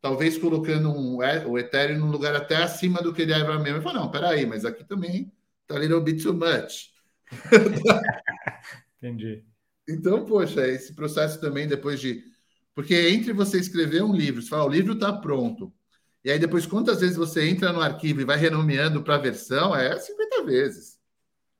talvez 0.00 0.36
colocando 0.36 0.90
um, 0.90 1.18
o 1.46 1.58
Ethereum 1.58 2.00
num 2.00 2.10
lugar 2.10 2.34
até 2.34 2.56
acima 2.56 3.00
do 3.00 3.14
que 3.14 3.22
ele 3.22 3.32
era 3.32 3.56
mesmo. 3.60 3.76
Ele 3.76 3.84
falou, 3.84 4.02
não, 4.02 4.10
peraí, 4.10 4.44
mas 4.44 4.64
aqui 4.64 4.82
também 4.82 5.32
tá 5.64 5.76
a 5.76 5.78
little 5.78 6.00
bit 6.00 6.20
too 6.20 6.34
much. 6.34 6.90
Entendi. 8.98 9.44
Então, 9.88 10.24
poxa, 10.24 10.66
esse 10.66 10.92
processo 10.92 11.40
também 11.40 11.68
depois 11.68 12.00
de... 12.00 12.24
Porque 12.74 12.94
entre 13.10 13.32
você 13.32 13.58
escrever 13.58 14.02
um 14.02 14.14
livro, 14.14 14.42
você 14.42 14.48
fala, 14.48 14.64
o 14.64 14.72
livro 14.72 14.94
está 14.94 15.12
pronto, 15.12 15.72
e 16.24 16.30
aí 16.30 16.38
depois 16.38 16.66
quantas 16.66 17.00
vezes 17.00 17.16
você 17.16 17.48
entra 17.48 17.72
no 17.72 17.80
arquivo 17.80 18.20
e 18.20 18.24
vai 18.24 18.36
renomeando 18.36 19.02
para 19.02 19.16
a 19.16 19.18
versão, 19.18 19.74
é 19.74 19.98
50 19.98 20.44
vezes. 20.44 20.98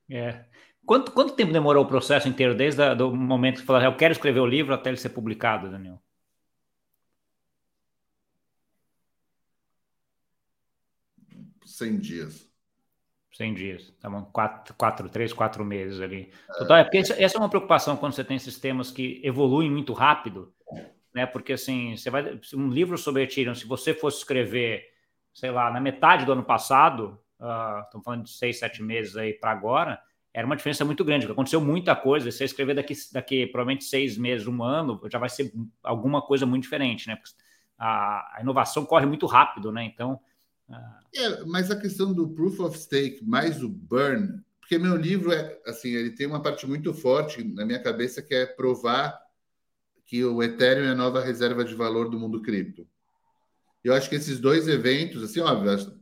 É. 0.09 0.45
Quanto, 0.85 1.11
quanto 1.11 1.35
tempo 1.35 1.53
demorou 1.53 1.83
o 1.83 1.87
processo 1.87 2.27
inteiro, 2.27 2.55
desde 2.55 2.81
o 2.81 3.15
momento 3.15 3.55
que 3.55 3.61
você 3.61 3.65
falou, 3.65 3.81
eu 3.81 3.95
quero 3.95 4.11
escrever 4.11 4.39
o 4.39 4.45
livro 4.45 4.73
até 4.73 4.89
ele 4.89 4.97
ser 4.97 5.09
publicado, 5.09 5.69
Daniel? 5.69 6.01
100 11.65 11.99
dias. 11.99 12.49
100 13.33 13.53
dias, 13.53 13.93
tá 13.99 14.09
bom? 14.09 14.23
Quatro, 14.25 14.75
quatro, 14.75 15.09
três, 15.09 15.33
quatro 15.33 15.65
meses 15.65 15.99
ali. 15.99 16.31
Total, 16.57 16.77
é 16.77 16.83
porque 16.83 16.97
essa 16.99 17.37
é 17.37 17.39
uma 17.39 17.49
preocupação 17.49 17.97
quando 17.97 18.13
você 18.13 18.23
tem 18.23 18.37
sistemas 18.37 18.91
que 18.91 19.19
evoluem 19.23 19.71
muito 19.71 19.91
rápido, 19.91 20.53
né? 21.13 21.25
Porque 21.25 21.53
assim, 21.53 21.95
você 21.95 22.09
vai 22.09 22.39
um 22.53 22.69
livro 22.69 22.97
sobre 22.97 23.23
Ethereum, 23.23 23.55
se 23.55 23.65
você 23.65 23.93
fosse 23.93 24.19
escrever, 24.19 24.83
sei 25.33 25.51
lá, 25.51 25.71
na 25.71 25.79
metade 25.79 26.25
do 26.25 26.31
ano 26.31 26.43
passado, 26.43 27.19
uh, 27.39 27.81
estamos 27.83 28.03
falando 28.03 28.23
de 28.23 28.31
seis, 28.31 28.59
sete 28.59 28.81
meses 28.81 29.15
aí 29.15 29.33
para 29.33 29.51
agora, 29.51 30.01
era 30.33 30.45
uma 30.45 30.55
diferença 30.55 30.83
muito 30.83 31.05
grande, 31.05 31.25
porque 31.25 31.33
aconteceu 31.33 31.61
muita 31.61 31.95
coisa. 31.95 32.31
Se 32.31 32.37
você 32.39 32.45
escrever 32.45 32.73
daqui, 32.73 32.93
daqui 33.11 33.45
provavelmente 33.45 33.83
seis 33.83 34.17
meses, 34.17 34.47
um 34.47 34.63
ano, 34.63 34.99
já 35.11 35.19
vai 35.19 35.29
ser 35.29 35.53
alguma 35.83 36.21
coisa 36.21 36.45
muito 36.45 36.63
diferente, 36.63 37.07
né? 37.07 37.15
Porque 37.15 37.31
a, 37.77 38.37
a 38.37 38.41
inovação 38.41 38.85
corre 38.85 39.05
muito 39.05 39.25
rápido, 39.27 39.71
né? 39.71 39.83
Então 39.83 40.19
é, 41.15 41.45
mas 41.45 41.69
a 41.69 41.79
questão 41.79 42.13
do 42.13 42.29
proof 42.29 42.59
of 42.59 42.77
stake 42.77 43.23
mais 43.23 43.61
o 43.61 43.69
burn, 43.69 44.41
porque 44.59 44.77
meu 44.77 44.95
livro 44.95 45.31
é 45.31 45.59
assim, 45.65 45.89
ele 45.89 46.11
tem 46.11 46.25
uma 46.25 46.41
parte 46.41 46.65
muito 46.65 46.93
forte 46.93 47.43
na 47.43 47.65
minha 47.65 47.81
cabeça 47.81 48.21
que 48.21 48.33
é 48.33 48.45
provar 48.45 49.19
que 50.13 50.23
o 50.23 50.43
Ethereum 50.43 50.85
é 50.85 50.89
a 50.89 50.95
nova 50.95 51.23
reserva 51.23 51.65
de 51.65 51.73
valor 51.73 52.07
do 52.07 52.19
mundo 52.19 52.39
cripto. 52.39 52.87
Eu 53.83 53.95
acho 53.95 54.07
que 54.07 54.13
esses 54.13 54.39
dois 54.39 54.67
eventos, 54.67 55.23
assim, 55.23 55.39
óbvio, 55.39 55.97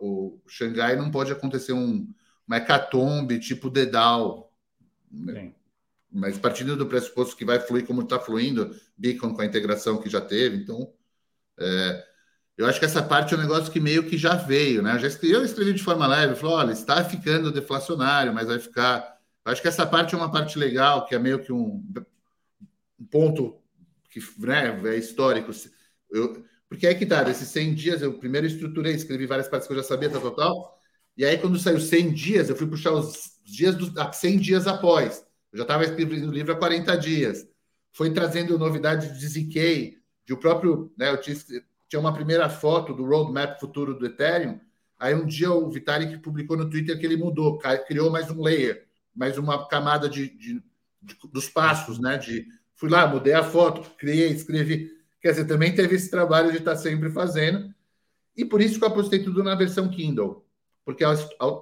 o 0.00 0.40
Xangai 0.48 0.96
não 0.96 1.08
pode 1.08 1.30
acontecer 1.30 1.72
um, 1.72 2.12
uma 2.48 2.56
hecatombe 2.56 3.38
tipo 3.38 3.70
Dedal, 3.70 4.52
né? 5.08 5.52
mas 6.10 6.36
partindo 6.36 6.76
do 6.76 6.86
pressuposto 6.86 7.36
que 7.36 7.44
vai 7.44 7.60
fluir 7.60 7.86
como 7.86 8.02
está 8.02 8.18
fluindo, 8.18 8.74
Beacon 8.98 9.32
com 9.32 9.42
a 9.42 9.46
integração 9.46 9.98
que 9.98 10.10
já 10.10 10.20
teve, 10.20 10.56
então 10.56 10.92
é, 11.56 12.04
eu 12.58 12.66
acho 12.66 12.80
que 12.80 12.86
essa 12.86 13.04
parte 13.04 13.34
é 13.34 13.36
um 13.36 13.40
negócio 13.40 13.72
que 13.72 13.78
meio 13.78 14.04
que 14.04 14.18
já 14.18 14.34
veio, 14.34 14.82
né? 14.82 14.96
Eu, 14.96 14.98
já 14.98 15.06
escrevi, 15.06 15.32
eu 15.32 15.44
escrevi 15.44 15.74
de 15.74 15.82
forma 15.84 16.08
leve, 16.08 16.34
falou, 16.34 16.56
olha, 16.56 16.72
está 16.72 17.04
ficando 17.04 17.52
deflacionário, 17.52 18.34
mas 18.34 18.48
vai 18.48 18.58
ficar. 18.58 19.16
Eu 19.44 19.52
acho 19.52 19.62
que 19.62 19.68
essa 19.68 19.86
parte 19.86 20.12
é 20.12 20.18
uma 20.18 20.32
parte 20.32 20.58
legal, 20.58 21.06
que 21.06 21.14
é 21.14 21.20
meio 21.20 21.38
que 21.38 21.52
um, 21.52 21.84
um 22.98 23.04
ponto 23.06 23.60
que 24.10 24.20
né, 24.38 24.80
é 24.94 24.96
histórico. 24.96 25.50
Eu, 26.10 26.44
porque 26.68 26.86
aí 26.86 26.94
que 26.94 27.06
tá, 27.06 27.22
desses 27.22 27.48
100 27.48 27.74
dias, 27.74 28.02
eu 28.02 28.18
primeiro 28.18 28.46
estruturei, 28.46 28.94
escrevi 28.94 29.26
várias 29.26 29.48
partes 29.48 29.66
que 29.66 29.72
eu 29.72 29.78
já 29.78 29.82
sabia, 29.82 30.10
tal, 30.10 30.20
tal, 30.20 30.34
tal. 30.34 30.78
E 31.16 31.24
aí, 31.24 31.38
quando 31.38 31.58
saiu 31.58 31.80
100 31.80 32.12
dias, 32.12 32.48
eu 32.48 32.56
fui 32.56 32.66
puxar 32.66 32.92
os 32.92 33.38
dias 33.44 33.74
dos 33.76 33.92
100 34.12 34.38
dias 34.38 34.66
após. 34.66 35.24
Eu 35.52 35.58
já 35.58 35.64
estava 35.64 35.84
escrevendo 35.84 36.28
o 36.28 36.32
livro 36.32 36.52
há 36.52 36.56
40 36.56 36.96
dias. 36.96 37.46
Foi 37.92 38.12
trazendo 38.12 38.58
novidades 38.58 39.16
de 39.18 39.28
ZK, 39.28 39.98
de 40.26 40.32
o 40.32 40.36
próprio, 40.36 40.92
né, 40.96 41.10
eu 41.10 41.20
tinha 41.20 41.36
tinha 41.94 42.00
uma 42.00 42.12
primeira 42.12 42.48
foto 42.48 42.92
do 42.92 43.04
roadmap 43.04 43.60
futuro 43.60 43.94
do 43.94 44.06
Ethereum. 44.06 44.58
Aí 44.98 45.14
um 45.14 45.26
dia 45.26 45.52
o 45.52 45.70
Vitalik 45.70 46.18
publicou 46.18 46.56
no 46.56 46.68
Twitter 46.68 46.98
que 46.98 47.06
ele 47.06 47.16
mudou, 47.16 47.58
criou 47.86 48.10
mais 48.10 48.30
um 48.30 48.42
layer, 48.42 48.86
mais 49.14 49.38
uma 49.38 49.68
camada 49.68 50.08
de, 50.08 50.28
de, 50.28 50.62
de 51.00 51.16
dos 51.32 51.48
passos, 51.48 52.00
né? 52.00 52.16
De 52.18 52.46
fui 52.76 52.88
lá, 52.88 53.06
mudei 53.06 53.32
a 53.32 53.42
foto, 53.42 53.88
criei, 53.96 54.30
escrevi. 54.30 54.90
Quer 55.20 55.30
dizer, 55.30 55.46
também 55.46 55.74
teve 55.74 55.96
esse 55.96 56.10
trabalho 56.10 56.50
de 56.50 56.58
estar 56.58 56.76
sempre 56.76 57.10
fazendo. 57.10 57.74
E 58.36 58.44
por 58.44 58.60
isso 58.60 58.78
que 58.78 58.84
eu 58.84 58.88
apostei 58.88 59.22
tudo 59.22 59.42
na 59.42 59.54
versão 59.54 59.88
Kindle. 59.88 60.44
Porque, 60.84 61.04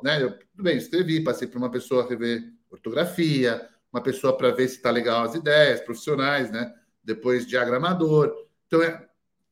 né, 0.03 0.22
eu, 0.22 0.38
tudo 0.38 0.62
bem, 0.64 0.77
escrevi, 0.77 1.22
passei 1.22 1.46
para 1.46 1.59
uma 1.59 1.70
pessoa 1.70 2.09
rever 2.09 2.42
ortografia, 2.70 3.68
uma 3.92 4.03
pessoa 4.03 4.37
para 4.37 4.51
ver 4.51 4.68
se 4.68 4.77
está 4.77 4.90
legal 4.90 5.22
as 5.22 5.35
ideias, 5.35 5.81
profissionais, 5.81 6.51
né? 6.51 6.72
Depois 7.05 7.46
diagramador. 7.46 8.35
Então, 8.66 8.83
é, 8.83 9.07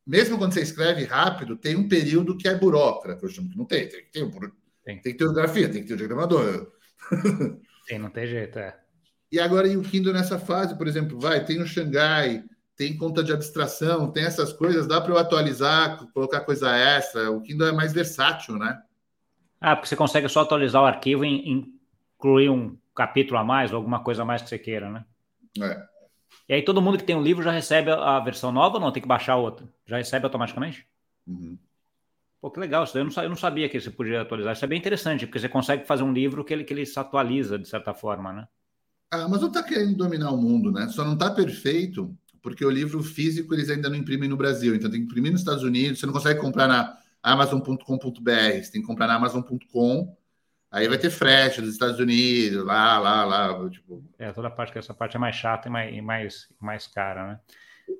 mesmo 0.06 0.38
quando 0.38 0.54
você 0.54 0.62
escreve 0.62 1.04
rápido, 1.04 1.56
tem 1.56 1.76
um 1.76 1.88
período 1.88 2.36
que 2.36 2.48
é 2.48 2.54
burocrata, 2.54 3.24
eu 3.24 3.28
chamo 3.28 3.50
que 3.50 3.58
não 3.58 3.66
tem, 3.66 3.88
tem, 3.88 4.04
tem 4.10 4.30
Tem. 4.84 5.00
tem 5.00 5.12
que 5.12 5.18
ter 5.18 5.24
ortografia, 5.24 5.68
tem 5.68 5.82
que 5.82 5.88
ter 5.88 5.94
o 5.94 5.98
diagramador. 5.98 6.72
Sim, 7.86 7.98
não 7.98 8.10
tem 8.10 8.26
jeito, 8.26 8.58
é. 8.58 8.76
E 9.32 9.38
agora 9.38 9.68
e 9.68 9.76
o 9.76 9.82
Kindle 9.82 10.12
nessa 10.12 10.38
fase, 10.38 10.76
por 10.76 10.88
exemplo, 10.88 11.18
vai, 11.18 11.44
tem 11.44 11.60
o 11.60 11.66
Xangai, 11.66 12.42
tem 12.76 12.96
conta 12.96 13.22
de 13.22 13.32
abstração, 13.32 14.10
tem 14.10 14.24
essas 14.24 14.52
coisas, 14.52 14.86
dá 14.86 15.00
para 15.00 15.12
eu 15.12 15.18
atualizar, 15.18 16.06
colocar 16.12 16.40
coisa 16.40 16.74
extra. 16.74 17.30
O 17.30 17.42
Kindle 17.42 17.68
é 17.68 17.72
mais 17.72 17.92
versátil, 17.92 18.56
né? 18.56 18.80
Ah, 19.60 19.76
porque 19.76 19.88
você 19.88 19.96
consegue 19.96 20.28
só 20.28 20.40
atualizar 20.40 20.82
o 20.82 20.86
arquivo 20.86 21.24
e 21.24 21.74
incluir 22.16 22.48
um 22.48 22.76
capítulo 22.94 23.38
a 23.38 23.44
mais 23.44 23.70
ou 23.70 23.76
alguma 23.76 24.02
coisa 24.02 24.22
a 24.22 24.24
mais 24.24 24.42
que 24.42 24.48
você 24.48 24.58
queira, 24.58 24.90
né? 24.90 25.04
É. 25.60 25.82
E 26.48 26.54
aí 26.54 26.62
todo 26.62 26.82
mundo 26.82 26.98
que 26.98 27.04
tem 27.04 27.14
um 27.14 27.22
livro 27.22 27.42
já 27.42 27.52
recebe 27.52 27.90
a 27.90 28.18
versão 28.18 28.50
nova 28.50 28.76
ou 28.76 28.80
não? 28.80 28.90
Tem 28.90 29.02
que 29.02 29.08
baixar 29.08 29.36
outra? 29.36 29.68
Já 29.86 29.98
recebe 29.98 30.24
automaticamente? 30.24 30.86
Uhum. 31.26 31.58
Pô, 32.40 32.50
que 32.50 32.58
legal, 32.58 32.84
isso 32.84 32.96
eu 32.96 33.04
não, 33.04 33.22
eu 33.22 33.28
não 33.28 33.36
sabia 33.36 33.68
que 33.68 33.78
você 33.78 33.90
podia 33.90 34.22
atualizar. 34.22 34.54
Isso 34.54 34.64
é 34.64 34.68
bem 34.68 34.78
interessante, 34.78 35.26
porque 35.26 35.38
você 35.38 35.48
consegue 35.48 35.86
fazer 35.86 36.02
um 36.02 36.12
livro 36.12 36.44
que 36.44 36.52
ele, 36.52 36.64
que 36.64 36.72
ele 36.72 36.86
se 36.86 36.98
atualiza 36.98 37.58
de 37.58 37.68
certa 37.68 37.92
forma, 37.92 38.32
né? 38.32 38.48
A 39.10 39.22
Amazon 39.22 39.48
está 39.48 39.62
querendo 39.62 39.96
dominar 39.96 40.30
o 40.30 40.36
mundo, 40.36 40.70
né? 40.70 40.88
Só 40.88 41.04
não 41.04 41.14
está 41.14 41.30
perfeito 41.30 42.16
porque 42.42 42.64
o 42.64 42.70
livro 42.70 43.02
físico 43.02 43.54
eles 43.54 43.68
ainda 43.68 43.88
não 43.88 43.96
imprimem 43.96 44.28
no 44.28 44.36
Brasil. 44.36 44.74
Então 44.74 44.90
tem 44.90 45.00
que 45.00 45.06
imprimir 45.06 45.32
nos 45.32 45.40
Estados 45.40 45.62
Unidos. 45.62 45.98
Você 45.98 46.06
não 46.06 46.12
consegue 46.12 46.40
comprar 46.40 46.66
na 46.66 46.96
Amazon.com.br, 47.22 47.82
você 47.84 48.72
tem 48.72 48.80
que 48.80 48.86
comprar 48.86 49.06
na 49.06 49.16
Amazon.com. 49.16 50.16
Aí 50.70 50.86
vai 50.86 50.98
ter 50.98 51.10
frete 51.10 51.60
dos 51.60 51.72
Estados 51.72 51.98
Unidos, 51.98 52.64
lá, 52.64 52.98
lá, 52.98 53.24
lá. 53.24 53.68
Tipo... 53.68 54.04
É, 54.18 54.32
toda 54.32 54.48
a 54.48 54.50
parte 54.50 54.72
que 54.72 54.78
essa 54.78 54.94
parte 54.94 55.16
é 55.16 55.18
mais 55.18 55.34
chata 55.34 55.68
e 55.68 55.70
mais, 55.70 56.02
mais, 56.02 56.48
mais 56.60 56.86
cara, 56.86 57.26
né? 57.26 57.40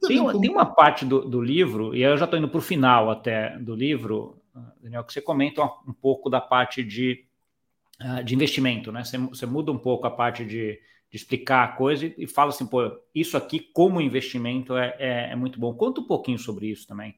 Tem, 0.06 0.18
como... 0.18 0.40
tem, 0.40 0.50
uma 0.50 0.66
parte 0.66 1.04
do, 1.04 1.28
do, 1.28 1.42
livro, 1.42 1.96
e 1.96 2.02
eu 2.02 2.16
já 2.16 2.24
estou 2.24 2.38
indo 2.38 2.48
para 2.48 2.58
o 2.58 2.62
final 2.62 3.10
até 3.10 3.58
do 3.58 3.74
livro, 3.74 4.40
Daniel, 4.80 5.02
que 5.02 5.12
você 5.12 5.20
comenta 5.20 5.64
um 5.64 5.92
pouco 5.92 6.30
da 6.30 6.40
parte 6.40 6.84
de, 6.84 7.26
ah, 7.98 8.22
de 8.22 8.36
investimento, 8.36 8.92
né? 8.92 9.02
Você, 9.02 9.18
você 9.18 9.46
muda 9.46 9.72
um 9.72 9.78
pouco 9.78 10.06
a 10.06 10.10
parte 10.10 10.44
de, 10.44 10.78
de 11.10 11.16
explicar 11.16 11.64
a 11.64 11.72
coisa 11.72 12.12
e, 12.16 12.26
fala 12.26 12.50
assim, 12.50 12.64
pô, 12.64 12.88
isso 13.12 13.36
aqui 13.36 13.58
como 13.58 14.00
investimento 14.00 14.76
é, 14.76 14.94
é, 14.98 15.32
é, 15.32 15.36
muito 15.36 15.58
bom. 15.58 15.74
Conta 15.74 16.00
um 16.00 16.06
pouquinho 16.06 16.38
sobre 16.38 16.68
isso 16.68 16.86
também. 16.86 17.16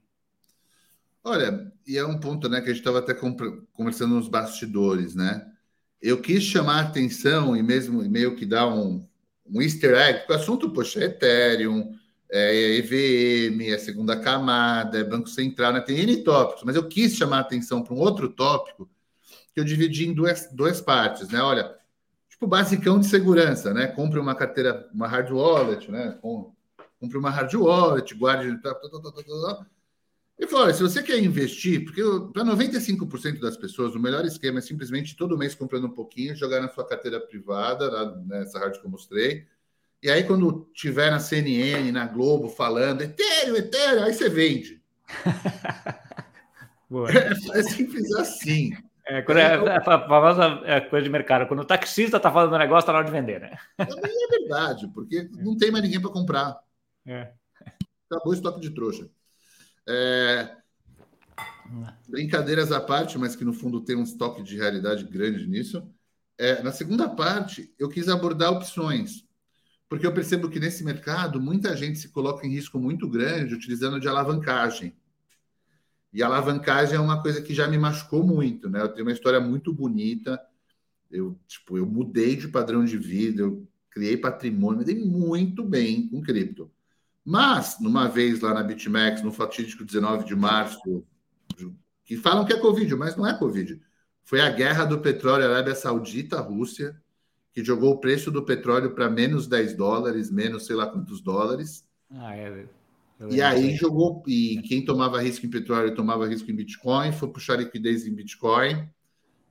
Olha, 1.23 1.71
e 1.87 1.99
é 1.99 2.05
um 2.05 2.19
ponto 2.19 2.49
né, 2.49 2.61
que 2.61 2.71
a 2.71 2.73
gente 2.73 2.79
estava 2.79 2.99
até 2.99 3.15
conversando 3.15 4.15
nos 4.15 4.29
bastidores, 4.29 5.15
né? 5.15 5.47
Eu 6.01 6.21
quis 6.21 6.43
chamar 6.43 6.79
a 6.79 6.89
atenção 6.89 7.57
e 7.57 7.63
mesmo 7.63 8.03
meio 8.09 8.35
que 8.35 8.45
dar 8.45 8.67
um, 8.67 9.07
um 9.47 9.63
easter 9.63 9.95
egg, 9.95 10.19
porque 10.21 10.33
o 10.33 10.37
assunto, 10.37 10.71
poxa, 10.71 11.01
é 11.01 11.05
Ethereum, 11.05 11.95
é 12.29 12.77
EVM, 12.79 13.71
é 13.71 13.79
segunda 13.79 14.19
camada, 14.19 14.99
é 14.99 15.05
Banco 15.05 15.29
Central, 15.29 15.75
né? 15.75 15.81
tem 15.81 16.01
N 16.01 16.25
tópicos, 16.25 16.65
mas 16.65 16.75
eu 16.75 16.89
quis 16.89 17.15
chamar 17.15 17.37
a 17.37 17.41
atenção 17.41 17.83
para 17.83 17.95
um 17.95 17.99
outro 17.99 18.29
tópico 18.31 18.91
que 19.55 19.61
eu 19.61 19.65
dividi 19.65 20.09
em 20.09 20.15
duas, 20.15 20.49
duas 20.51 20.81
partes, 20.81 21.29
né? 21.29 21.41
Olha, 21.41 21.77
tipo 22.43 22.47
basicão 22.47 22.99
de 22.99 23.07
segurança, 23.07 23.73
né? 23.73 23.87
Compre 23.87 24.19
uma 24.19 24.35
carteira, 24.35 24.89
uma 24.93 25.07
hard 25.07 25.31
wallet, 25.31 25.91
né? 25.91 26.19
Compre 26.21 27.17
uma 27.17 27.31
hard 27.31 27.55
wallet, 27.55 28.15
guarde. 28.15 28.61
Tá, 28.61 28.75
tá, 28.75 28.89
tá, 28.89 29.01
tá, 29.01 29.13
tá. 29.13 29.67
E 30.39 30.47
falou: 30.47 30.65
olha, 30.65 30.75
se 30.75 30.83
você 30.83 31.03
quer 31.03 31.19
investir, 31.19 31.85
porque 31.85 32.03
para 32.33 32.45
95% 32.45 33.39
das 33.39 33.57
pessoas, 33.57 33.95
o 33.95 34.01
melhor 34.01 34.25
esquema 34.25 34.59
é 34.59 34.63
simplesmente 34.63 35.17
todo 35.17 35.39
mês 35.39 35.55
comprando 35.55 35.87
um 35.87 35.93
pouquinho, 35.93 36.35
jogar 36.35 36.61
na 36.61 36.69
sua 36.69 36.87
carteira 36.87 37.21
privada, 37.21 38.17
nessa 38.27 38.59
hard 38.59 38.79
que 38.79 38.87
eu 38.87 38.91
mostrei. 38.91 39.47
E 40.03 40.11
aí, 40.11 40.25
quando 40.25 40.69
tiver 40.75 41.13
na 41.13 41.21
CNN, 41.21 41.93
na 41.93 42.07
Globo, 42.07 42.49
falando 42.49 43.03
Ethereum, 43.03 43.55
Ethereum, 43.55 44.03
aí 44.03 44.13
você 44.13 44.29
vende. 44.29 44.83
é, 47.55 47.59
é 47.59 47.63
simples 47.63 48.13
assim. 48.15 48.73
É, 49.07 49.23
quando 49.23 49.39
é, 49.39 49.43
é, 49.43 49.77
a 49.77 49.81
famosa 49.81 50.63
é, 50.65 50.81
coisa 50.81 51.05
de 51.05 51.11
mercado. 51.11 51.49
Quando 51.49 51.61
o 51.61 51.65
taxista 51.67 52.17
está 52.19 52.31
falando 52.31 52.55
um 52.55 52.59
negócio, 52.59 52.81
está 52.81 52.93
na 52.93 52.99
hora 52.99 53.07
de 53.07 53.13
vender, 53.13 53.41
né? 53.41 53.59
Também 53.77 54.13
é 54.13 54.29
verdade, 54.29 54.89
porque 54.95 55.29
não 55.33 55.57
tem 55.57 55.71
mais 55.71 55.85
ninguém 55.85 56.01
para 56.01 56.11
comprar. 56.11 56.59
É. 57.05 57.33
Acabou 58.11 58.33
o 58.33 58.35
estoque 58.35 58.61
de 58.61 58.71
trouxa. 58.71 59.09
É... 59.89 60.57
Brincadeiras 62.09 62.71
à 62.71 62.81
parte, 62.81 63.19
mas 63.19 63.35
que 63.35 63.45
no 63.45 63.53
fundo 63.53 63.81
tem 63.81 63.97
um 63.97 64.03
estoque 64.03 64.43
de 64.43 64.57
realidade 64.57 65.05
grande 65.05 65.47
nisso. 65.47 65.83
É, 66.39 66.63
na 66.63 66.73
segunda 66.73 67.09
parte, 67.09 67.75
eu 67.79 67.89
quis 67.89 68.09
abordar 68.09 68.53
opções, 68.53 69.25
porque 69.89 70.07
eu 70.07 70.13
percebo 70.13 70.49
que 70.49 70.61
nesse 70.61 70.85
mercado 70.85 71.41
muita 71.41 71.77
gente 71.77 71.99
se 71.99 72.09
coloca 72.09 72.47
em 72.47 72.51
risco 72.51 72.79
muito 72.79 73.09
grande 73.09 73.55
utilizando 73.55 73.99
de 73.99 74.09
alavancagem. 74.09 74.95
E 76.13 76.23
alavancagem 76.23 76.97
é 76.97 77.01
uma 77.01 77.23
coisa 77.23 77.41
que 77.41 77.55
já 77.55 77.67
me 77.67 77.79
machucou 77.79 78.23
muito, 78.23 78.69
né? 78.69 78.83
Eu 78.83 78.89
tenho 78.89 79.07
uma 79.07 79.13
história 79.13 79.41
muito 79.41 79.73
bonita. 79.73 80.41
Eu, 81.11 81.39
tipo, 81.47 81.79
eu 81.79 81.87
mudei 81.87 82.37
de 82.37 82.49
padrão 82.49 82.85
de 82.85 82.99
vida, 82.99 83.43
eu 83.43 83.67
criei 83.91 84.17
patrimônio, 84.17 84.79
me 84.79 84.85
dei 84.85 84.99
muito 84.99 85.65
bem 85.65 86.09
com 86.09 86.21
cripto. 86.21 86.71
Mas, 87.25 87.79
numa 87.81 88.09
vez 88.09 88.41
lá 88.41 88.53
na 88.53 88.63
BitMEX, 88.63 89.23
no 89.23 89.33
fatídico 89.33 89.85
19 89.85 90.25
de 90.25 90.35
março, 90.35 91.05
que 92.05 92.17
falam 92.17 92.45
que 92.45 92.53
é 92.53 92.59
Covid, 92.59 92.95
mas 92.97 93.17
não 93.17 93.27
é 93.27 93.39
Covid. 93.39 93.81
Foi 94.25 94.41
a 94.41 94.51
guerra 94.51 94.85
do 94.85 95.01
petróleo 95.01 95.45
Arábia 95.45 95.75
Saudita-Rússia, 95.75 97.01
que 97.53 97.65
jogou 97.65 97.93
o 97.93 98.01
preço 98.01 98.31
do 98.31 98.45
petróleo 98.45 98.95
para 98.95 99.11
menos 99.11 99.47
10 99.47 99.75
dólares, 99.77 100.31
menos 100.31 100.67
sei 100.67 100.75
lá 100.75 100.87
quantos 100.87 101.21
dólares. 101.21 101.87
Ah, 102.11 102.35
é. 102.35 102.67
E 103.31 103.41
aí 103.41 103.77
jogou, 103.77 104.23
e 104.27 104.61
quem 104.63 104.85
tomava 104.85 105.21
risco 105.21 105.47
em 105.47 105.51
petróleo 105.51 105.95
tomava 105.95 106.27
risco 106.27 106.51
em 106.51 106.55
Bitcoin, 106.55 107.13
foi 107.13 107.29
puxar 107.29 107.57
liquidez 107.57 108.07
em 108.07 108.15
Bitcoin. 108.15 108.89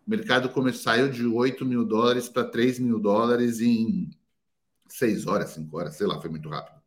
O 0.05 0.09
mercado 0.09 0.49
começou, 0.49 0.81
saiu 0.81 1.09
de 1.09 1.25
8 1.25 1.65
mil 1.65 1.85
dólares 1.85 2.27
para 2.27 2.43
3 2.43 2.79
mil 2.79 2.99
dólares 2.99 3.61
em 3.61 4.09
6 4.87 5.25
horas, 5.25 5.51
5 5.51 5.77
horas, 5.77 5.95
sei 5.95 6.07
lá, 6.07 6.19
foi 6.19 6.29
muito 6.29 6.49
rápido. 6.49 6.81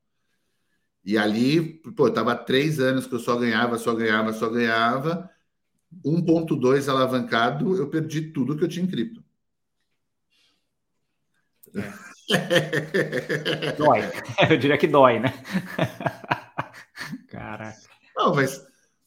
E 1.04 1.18
ali, 1.18 1.62
pô, 1.96 2.10
tava 2.10 2.34
três 2.34 2.80
anos 2.80 3.06
que 3.06 3.14
eu 3.14 3.18
só 3.18 3.36
ganhava, 3.36 3.78
só 3.78 3.94
ganhava, 3.94 4.32
só 4.32 4.48
ganhava. 4.48 5.30
1.2 6.04 6.88
alavancado, 6.88 7.76
eu 7.76 7.88
perdi 7.88 8.32
tudo 8.32 8.56
que 8.56 8.64
eu 8.64 8.68
tinha 8.68 8.84
em 8.84 8.88
cripto. 8.88 9.22
É. 11.74 12.14
dói. 13.76 14.00
Eu 14.50 14.56
diria 14.56 14.78
que 14.78 14.86
dói, 14.86 15.18
né? 15.18 15.32
Caraca. 17.34 17.78
Não, 18.16 18.34
mas 18.34 18.64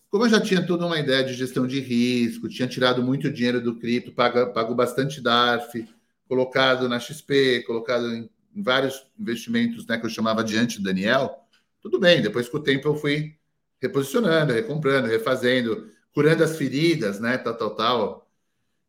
como 0.10 0.26
eu 0.26 0.30
já 0.30 0.40
tinha 0.40 0.66
toda 0.66 0.86
uma 0.86 1.00
ideia 1.00 1.24
de 1.24 1.34
gestão 1.34 1.68
de 1.68 1.80
risco, 1.80 2.50
tinha 2.50 2.68
tirado 2.68 3.04
muito 3.04 3.32
dinheiro 3.32 3.62
do 3.62 3.78
cripto, 3.78 4.12
pago, 4.12 4.54
pago 4.54 4.74
bastante 4.74 5.22
DARF, 5.22 5.88
colocado 6.28 6.88
na 6.88 7.00
XP, 7.00 7.64
colocado 7.66 8.06
em, 8.14 8.30
vários 8.56 9.06
investimentos 9.20 9.86
né, 9.86 9.98
que 9.98 10.06
eu 10.06 10.10
chamava 10.10 10.44
de 10.44 10.58
anti-Daniel, 10.58 11.36
tudo 11.82 12.00
bem. 12.00 12.22
Depois, 12.22 12.50
com 12.50 12.58
o 12.58 12.64
tempo, 12.64 12.88
eu 12.88 12.96
fui 12.96 13.36
reposicionando, 13.80 14.54
recomprando, 14.54 15.08
refazendo, 15.08 15.90
curando 16.12 16.44
as 16.44 16.58
feridas, 16.58 17.20
né, 17.20 17.38
tal, 17.38 17.56
tal, 17.56 17.76
tal. 17.76 18.32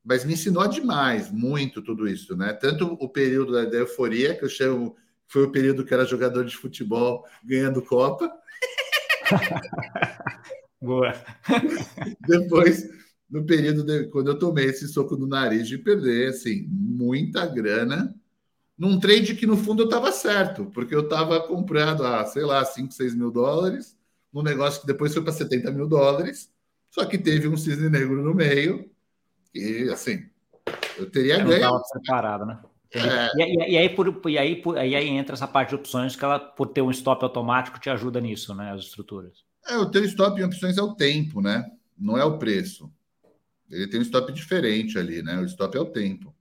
Mas 0.03 0.25
me 0.25 0.33
ensinou 0.33 0.67
demais, 0.67 1.31
muito 1.31 1.83
tudo 1.83 2.09
isso, 2.09 2.35
né? 2.35 2.55
Tanto 2.55 2.97
o 2.99 3.09
período 3.09 3.53
da, 3.53 3.67
da 3.67 3.77
euforia, 3.77 4.35
que 4.35 4.45
eu 4.45 4.49
chamo, 4.49 4.97
foi 5.27 5.43
o 5.43 5.53
período 5.53 5.85
que 5.85 5.93
era 5.93 6.07
jogador 6.07 6.47
de 6.47 6.57
futebol 6.57 7.27
ganhando 7.45 7.83
Copa, 7.83 8.33
Boa. 10.81 11.13
Depois, 12.27 12.89
no 13.29 13.45
período 13.45 13.85
de, 13.85 14.05
quando 14.09 14.29
eu 14.29 14.39
tomei 14.39 14.67
esse 14.67 14.89
soco 14.89 15.17
no 15.17 15.27
nariz 15.27 15.67
de 15.67 15.79
perder, 15.79 16.31
assim, 16.31 16.67
muita 16.69 17.47
grana 17.47 18.15
num 18.79 18.99
trade 19.01 19.35
que 19.35 19.47
no 19.47 19.57
fundo 19.57 19.83
eu 19.83 19.87
estava 19.87 20.13
certo, 20.13 20.67
porque 20.67 20.95
eu 20.95 21.01
estava 21.01 21.41
comprando 21.41 22.07
a, 22.07 22.25
sei 22.25 22.45
lá, 22.45 22.65
5, 22.65 22.95
6 22.95 23.13
mil 23.13 23.31
dólares, 23.31 23.97
num 24.33 24.43
negócio 24.43 24.81
que 24.81 24.87
depois 24.87 25.13
foi 25.13 25.23
para 25.23 25.33
70 25.33 25.73
mil 25.73 25.89
dólares, 25.89 26.49
só 26.89 27.05
que 27.05 27.19
teve 27.19 27.49
um 27.49 27.57
cisne 27.57 27.91
negro 27.91 28.23
no 28.23 28.33
meio, 28.33 28.89
e 29.53 29.89
assim, 29.91 30.25
eu 30.97 31.11
teria 31.11 31.39
ganho. 31.39 31.57
Estava 31.57 31.83
separado, 31.85 32.47
né? 32.47 32.61
É. 32.93 33.31
E, 33.37 33.43
e, 33.43 33.73
e, 33.73 33.79
aí, 33.79 33.89
por, 33.89 34.21
e, 34.31 34.39
aí, 34.39 34.57
por, 34.57 34.77
e 34.77 34.95
aí 34.95 35.09
entra 35.09 35.35
essa 35.35 35.47
parte 35.47 35.71
de 35.71 35.75
opções 35.77 36.17
que 36.17 36.25
ela, 36.25 36.39
por 36.39 36.69
ter 36.69 36.83
um 36.83 36.91
stop 36.91 37.23
automático, 37.23 37.79
te 37.79 37.91
ajuda 37.91 38.21
nisso, 38.21 38.55
né? 38.55 38.73
As 38.73 38.83
estruturas. 38.83 39.45
É, 39.67 39.77
o 39.77 39.91
teu 39.91 40.05
stop 40.05 40.41
em 40.41 40.45
opções 40.45 40.79
é 40.79 40.83
o 40.83 40.95
tempo, 40.95 41.41
né? 41.41 41.71
Não 41.99 42.17
é 42.17 42.25
o 42.25 42.39
preço. 42.39 42.91
Ele 43.71 43.87
tem 43.87 44.01
um 44.01 44.03
stop 44.03 44.33
diferente 44.33 44.99
ali, 44.99 45.23
né? 45.23 45.39
O 45.39 45.45
stop 45.45 45.77
é 45.77 45.81
o 45.81 45.87
tempo. 45.87 46.35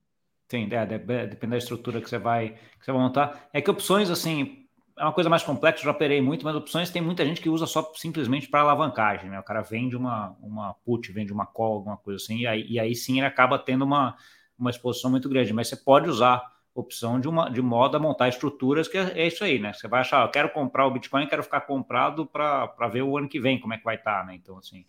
Sim, 0.50 0.66
é, 0.70 0.86
depende 0.86 1.50
da 1.50 1.58
estrutura 1.58 2.00
que 2.00 2.08
você 2.08 2.18
vai 2.18 2.50
que 2.78 2.84
você 2.84 2.92
vai 2.92 3.02
montar. 3.02 3.50
É 3.52 3.60
que 3.60 3.70
opções, 3.70 4.08
assim, 4.08 4.66
é 4.98 5.02
uma 5.02 5.12
coisa 5.12 5.28
mais 5.28 5.42
complexa, 5.42 5.84
já 5.84 5.90
operei 5.90 6.22
muito, 6.22 6.44
mas 6.44 6.56
opções 6.56 6.90
tem 6.90 7.02
muita 7.02 7.24
gente 7.24 7.40
que 7.40 7.50
usa 7.50 7.66
só 7.66 7.92
simplesmente 7.94 8.48
para 8.48 8.60
alavancagem, 8.60 9.28
né? 9.28 9.38
O 9.38 9.42
cara 9.42 9.60
vende 9.60 9.94
uma, 9.94 10.34
uma 10.40 10.72
put, 10.84 11.12
vende 11.12 11.32
uma 11.32 11.44
call, 11.44 11.74
alguma 11.74 11.98
coisa 11.98 12.16
assim, 12.16 12.38
e 12.38 12.46
aí, 12.46 12.66
e 12.66 12.80
aí 12.80 12.94
sim 12.94 13.18
ele 13.18 13.26
acaba 13.26 13.58
tendo 13.58 13.84
uma, 13.84 14.16
uma 14.58 14.70
exposição 14.70 15.10
muito 15.10 15.28
grande, 15.28 15.52
mas 15.52 15.68
você 15.68 15.76
pode 15.76 16.08
usar 16.08 16.42
opção 16.74 17.20
de, 17.20 17.28
uma, 17.28 17.48
de 17.48 17.60
modo 17.60 17.96
a 17.96 18.00
montar 18.00 18.28
estruturas, 18.28 18.86
que 18.88 18.96
é, 18.96 19.20
é 19.20 19.26
isso 19.26 19.42
aí, 19.42 19.58
né? 19.58 19.72
Você 19.72 19.88
vai 19.88 20.00
achar, 20.00 20.24
eu 20.24 20.30
quero 20.30 20.50
comprar 20.50 20.86
o 20.86 20.90
Bitcoin, 20.90 21.26
quero 21.26 21.42
ficar 21.42 21.62
comprado 21.62 22.26
para 22.26 22.88
ver 22.92 23.02
o 23.02 23.16
ano 23.18 23.28
que 23.28 23.40
vem 23.40 23.60
como 23.60 23.74
é 23.74 23.78
que 23.78 23.84
vai 23.84 23.96
estar, 23.96 24.20
tá, 24.20 24.26
né? 24.26 24.34
Então, 24.34 24.58
assim, 24.58 24.84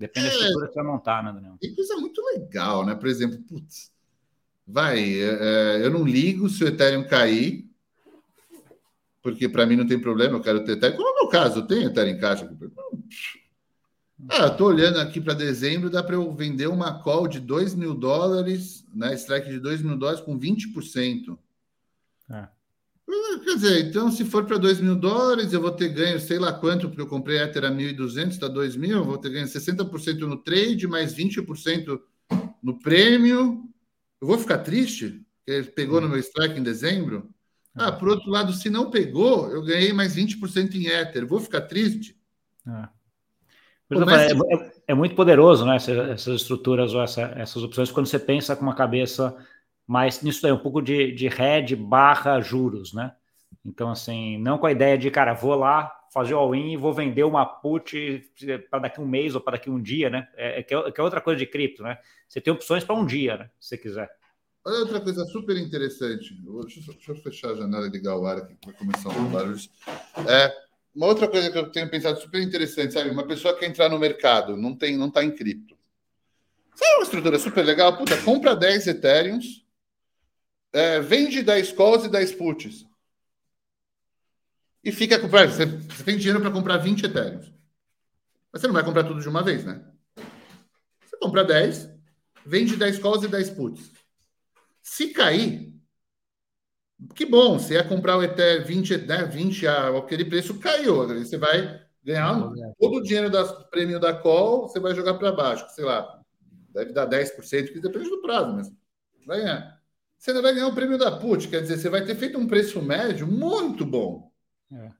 Depende 0.00 0.28
é, 0.28 0.30
da 0.30 0.36
estrutura 0.36 0.66
que 0.66 0.72
você 0.72 0.82
vai 0.82 0.90
montar, 0.90 1.22
né, 1.22 1.30
Daniel? 1.30 1.58
Coisa 1.76 1.96
muito 1.96 2.22
legal, 2.24 2.86
né? 2.86 2.94
Por 2.94 3.06
exemplo, 3.06 3.38
putz, 3.42 3.92
vai, 4.66 4.98
é, 4.98 5.84
eu 5.84 5.90
não 5.90 6.04
ligo 6.04 6.48
se 6.48 6.64
o 6.64 6.68
Ethereum 6.68 7.06
cair, 7.06 7.68
porque 9.22 9.46
para 9.46 9.66
mim 9.66 9.76
não 9.76 9.86
tem 9.86 10.00
problema, 10.00 10.38
eu 10.38 10.42
quero 10.42 10.64
ter 10.64 10.72
Ethereum. 10.72 10.96
Como 10.96 11.06
é 11.06 11.12
o 11.12 11.14
meu 11.16 11.28
caso, 11.28 11.58
eu 11.58 11.66
tenho 11.66 11.90
Ethereum 11.90 12.16
em 12.16 12.18
caixa. 12.18 12.50
Ah, 14.28 14.44
eu 14.44 14.56
tô 14.56 14.66
olhando 14.66 14.98
aqui 14.98 15.20
para 15.20 15.34
dezembro, 15.34 15.90
dá 15.90 16.02
para 16.02 16.14
eu 16.14 16.32
vender 16.32 16.66
uma 16.66 17.02
call 17.02 17.26
de 17.26 17.40
2 17.40 17.74
mil 17.74 17.94
dólares, 17.94 18.86
né? 18.94 19.14
Strike 19.14 19.48
de 19.48 19.58
2 19.58 19.82
mil 19.82 19.96
dólares 19.96 20.20
com 20.20 20.38
20%. 20.38 21.38
É. 22.30 22.48
Quer 23.44 23.54
dizer, 23.54 23.86
então, 23.86 24.10
se 24.10 24.24
for 24.24 24.44
para 24.44 24.56
2 24.56 24.80
mil 24.80 24.94
dólares, 24.94 25.52
eu 25.52 25.60
vou 25.60 25.72
ter 25.72 25.88
ganho, 25.88 26.20
sei 26.20 26.38
lá 26.38 26.52
quanto, 26.52 26.88
porque 26.88 27.02
eu 27.02 27.08
comprei 27.08 27.38
Ether 27.38 27.64
a 27.64 27.70
1.200, 27.70 28.28
está 28.28 28.46
2 28.46 28.76
mil, 28.76 28.98
eu 28.98 29.04
vou 29.04 29.18
ter 29.18 29.30
ganho 29.30 29.46
60% 29.46 30.20
no 30.20 30.36
trade, 30.36 30.86
mais 30.86 31.12
20% 31.12 32.00
no 32.62 32.78
prêmio. 32.78 33.64
Eu 34.20 34.26
vou 34.26 34.38
ficar 34.38 34.58
triste? 34.58 35.24
Porque 35.38 35.50
ele 35.50 35.66
pegou 35.68 36.00
no 36.00 36.08
meu 36.08 36.18
strike 36.18 36.60
em 36.60 36.62
dezembro? 36.62 37.28
Ah, 37.74 37.90
por 37.90 38.08
outro 38.08 38.30
lado, 38.30 38.52
se 38.52 38.68
não 38.68 38.90
pegou, 38.90 39.50
eu 39.50 39.62
ganhei 39.62 39.92
mais 39.92 40.14
20% 40.14 40.74
em 40.74 40.86
Ether. 40.86 41.26
Vou 41.26 41.40
ficar 41.40 41.62
triste? 41.62 42.16
É. 42.66 42.99
É, 43.90 44.54
é, 44.54 44.72
é, 44.88 44.94
muito 44.94 45.14
poderoso, 45.14 45.66
né? 45.66 45.76
Essas, 45.76 45.98
essas 46.10 46.40
estruturas 46.42 46.94
ou 46.94 47.02
essa, 47.02 47.22
essas 47.36 47.62
opções, 47.62 47.90
quando 47.90 48.06
você 48.06 48.18
pensa 48.18 48.54
com 48.54 48.62
uma 48.62 48.74
cabeça 48.74 49.36
mais 49.86 50.22
nisso 50.22 50.42
daí, 50.42 50.52
um 50.52 50.58
pouco 50.58 50.80
de, 50.80 51.10
de 51.12 51.26
head 51.26 51.74
barra 51.74 52.40
juros, 52.40 52.92
né? 52.92 53.12
Então, 53.64 53.90
assim, 53.90 54.38
não 54.38 54.58
com 54.58 54.66
a 54.66 54.72
ideia 54.72 54.96
de, 54.96 55.10
cara, 55.10 55.34
vou 55.34 55.54
lá 55.54 55.92
fazer 56.12 56.34
o 56.34 56.38
all-in 56.38 56.72
e 56.72 56.76
vou 56.76 56.92
vender 56.92 57.24
uma 57.24 57.44
put 57.44 58.22
para 58.70 58.80
daqui 58.80 59.00
um 59.00 59.06
mês 59.06 59.34
ou 59.34 59.40
para 59.40 59.56
daqui 59.56 59.70
um 59.70 59.80
dia, 59.80 60.08
né? 60.08 60.28
É, 60.36 60.60
é, 60.60 60.62
que 60.62 60.74
é, 60.74 60.90
que 60.92 61.00
é 61.00 61.04
outra 61.04 61.20
coisa 61.20 61.38
de 61.38 61.46
cripto, 61.46 61.82
né? 61.82 61.98
Você 62.28 62.40
tem 62.40 62.52
opções 62.52 62.84
para 62.84 62.94
um 62.94 63.04
dia, 63.04 63.36
né? 63.36 63.50
Se 63.58 63.70
você 63.70 63.78
quiser. 63.78 64.10
Olha 64.64 64.80
outra 64.80 65.00
coisa 65.00 65.24
super 65.24 65.56
interessante. 65.56 66.34
Deixa 66.34 66.80
eu, 66.80 66.94
deixa 66.94 67.12
eu 67.12 67.16
fechar 67.16 67.50
a 67.50 67.54
janela 67.54 67.86
e 67.86 67.90
ligar 67.90 68.16
o 68.16 68.26
ar 68.26 68.38
aqui 68.38 68.54
para 68.60 68.72
começar 68.74 69.08
um 69.08 69.30
barulhos. 69.30 69.70
É, 70.28 70.52
uma 70.94 71.06
outra 71.06 71.28
coisa 71.28 71.50
que 71.50 71.58
eu 71.58 71.70
tenho 71.70 71.88
pensado 71.88 72.20
super 72.20 72.40
interessante, 72.40 72.94
sabe? 72.94 73.10
Uma 73.10 73.26
pessoa 73.26 73.54
que 73.54 73.60
quer 73.60 73.66
entrar 73.66 73.88
no 73.88 73.98
mercado, 73.98 74.56
não 74.56 74.74
tem, 74.74 74.96
não 74.96 75.08
está 75.08 75.22
em 75.22 75.30
cripto. 75.30 75.78
Sabe 76.74 76.94
uma 76.94 77.04
estrutura 77.04 77.38
super 77.38 77.64
legal? 77.64 77.96
Puta, 77.96 78.20
compra 78.22 78.56
10 78.56 78.86
Ethereums, 78.86 79.64
é, 80.72 81.00
vende 81.00 81.42
10 81.42 81.72
calls 81.72 82.04
e 82.04 82.08
10 82.08 82.32
puts. 82.32 82.86
E 84.82 84.90
fica 84.90 85.18
com. 85.18 85.28
Você, 85.28 85.66
você 85.66 86.04
tem 86.04 86.16
dinheiro 86.16 86.40
para 86.40 86.50
comprar 86.50 86.78
20 86.78 87.04
Ethereums. 87.04 87.52
Mas 88.52 88.60
você 88.60 88.66
não 88.66 88.74
vai 88.74 88.84
comprar 88.84 89.04
tudo 89.04 89.20
de 89.20 89.28
uma 89.28 89.42
vez, 89.42 89.64
né? 89.64 89.84
Você 91.04 91.16
compra 91.18 91.44
10, 91.44 91.88
vende 92.44 92.76
10 92.76 92.98
calls 92.98 93.24
e 93.24 93.28
10 93.28 93.50
puts. 93.50 93.92
Se 94.82 95.08
cair, 95.08 95.72
que 97.14 97.26
bom, 97.26 97.58
você 97.58 97.74
ia 97.74 97.84
comprar 97.84 98.16
o 98.16 98.22
Ethereum 98.22 98.64
20, 98.64 98.96
né, 98.98 99.24
20 99.24 99.66
a 99.66 99.98
aquele 99.98 100.24
preço 100.24 100.58
caiu. 100.58 101.06
Você 101.06 101.36
vai 101.36 101.80
ganhar 102.02 102.40
todo 102.78 102.96
o 102.96 103.02
dinheiro 103.02 103.30
do 103.30 103.70
prêmio 103.70 104.00
da 104.00 104.14
call, 104.14 104.68
você 104.68 104.80
vai 104.80 104.94
jogar 104.94 105.14
para 105.14 105.32
baixo, 105.32 105.66
sei 105.70 105.84
lá, 105.84 106.20
deve 106.72 106.92
dar 106.92 107.06
10%, 107.06 107.72
que 107.72 107.80
depende 107.80 108.08
do 108.08 108.22
prazo, 108.22 108.54
mas 108.54 108.70
vai 109.26 109.40
ganhar 109.40 109.80
você 110.20 110.34
não 110.34 110.42
vai 110.42 110.52
ganhar 110.52 110.66
o 110.66 110.74
prêmio 110.74 110.98
da 110.98 111.18
PUT. 111.18 111.48
Quer 111.48 111.62
dizer, 111.62 111.78
você 111.78 111.88
vai 111.88 112.04
ter 112.04 112.14
feito 112.14 112.38
um 112.38 112.46
preço 112.46 112.82
médio 112.82 113.26
muito 113.26 113.86
bom. 113.86 114.30
É. 114.70 114.90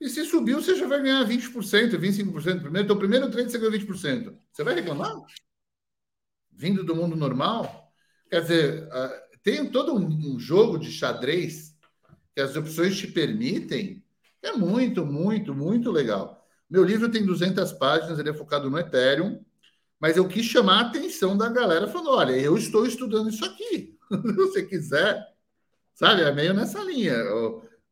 E 0.00 0.08
se 0.08 0.24
subiu, 0.24 0.60
você 0.60 0.74
já 0.74 0.86
vai 0.88 1.00
ganhar 1.00 1.24
20%, 1.24 1.96
25% 1.96 2.60
primeiro. 2.60 2.84
Então, 2.86 2.98
primeiro 2.98 3.30
trade 3.30 3.52
você 3.52 3.58
ganhou 3.58 3.72
20%. 3.72 4.36
Você 4.50 4.64
vai 4.64 4.74
reclamar? 4.74 5.14
Vindo 6.50 6.82
do 6.82 6.96
mundo 6.96 7.14
normal? 7.14 7.92
Quer 8.28 8.40
dizer, 8.40 8.88
tem 9.42 9.70
todo 9.70 9.94
um 9.94 10.38
jogo 10.38 10.78
de 10.78 10.90
xadrez 10.90 11.76
que 12.34 12.40
as 12.40 12.56
opções 12.56 12.96
te 12.96 13.06
permitem. 13.06 14.02
É 14.42 14.52
muito, 14.52 15.04
muito, 15.04 15.54
muito 15.54 15.90
legal. 15.90 16.46
Meu 16.68 16.84
livro 16.84 17.10
tem 17.10 17.24
200 17.24 17.72
páginas, 17.72 18.18
ele 18.18 18.30
é 18.30 18.34
focado 18.34 18.70
no 18.70 18.78
Ethereum, 18.78 19.44
mas 19.98 20.16
eu 20.16 20.26
quis 20.26 20.46
chamar 20.46 20.78
a 20.78 20.86
atenção 20.88 21.36
da 21.36 21.48
galera 21.48 21.88
falando: 21.88 22.10
olha, 22.10 22.32
eu 22.32 22.56
estou 22.56 22.86
estudando 22.86 23.28
isso 23.28 23.44
aqui. 23.44 23.98
se 24.10 24.32
você 24.32 24.62
quiser, 24.64 25.26
sabe? 25.94 26.22
É 26.22 26.32
meio 26.32 26.54
nessa 26.54 26.82
linha 26.82 27.14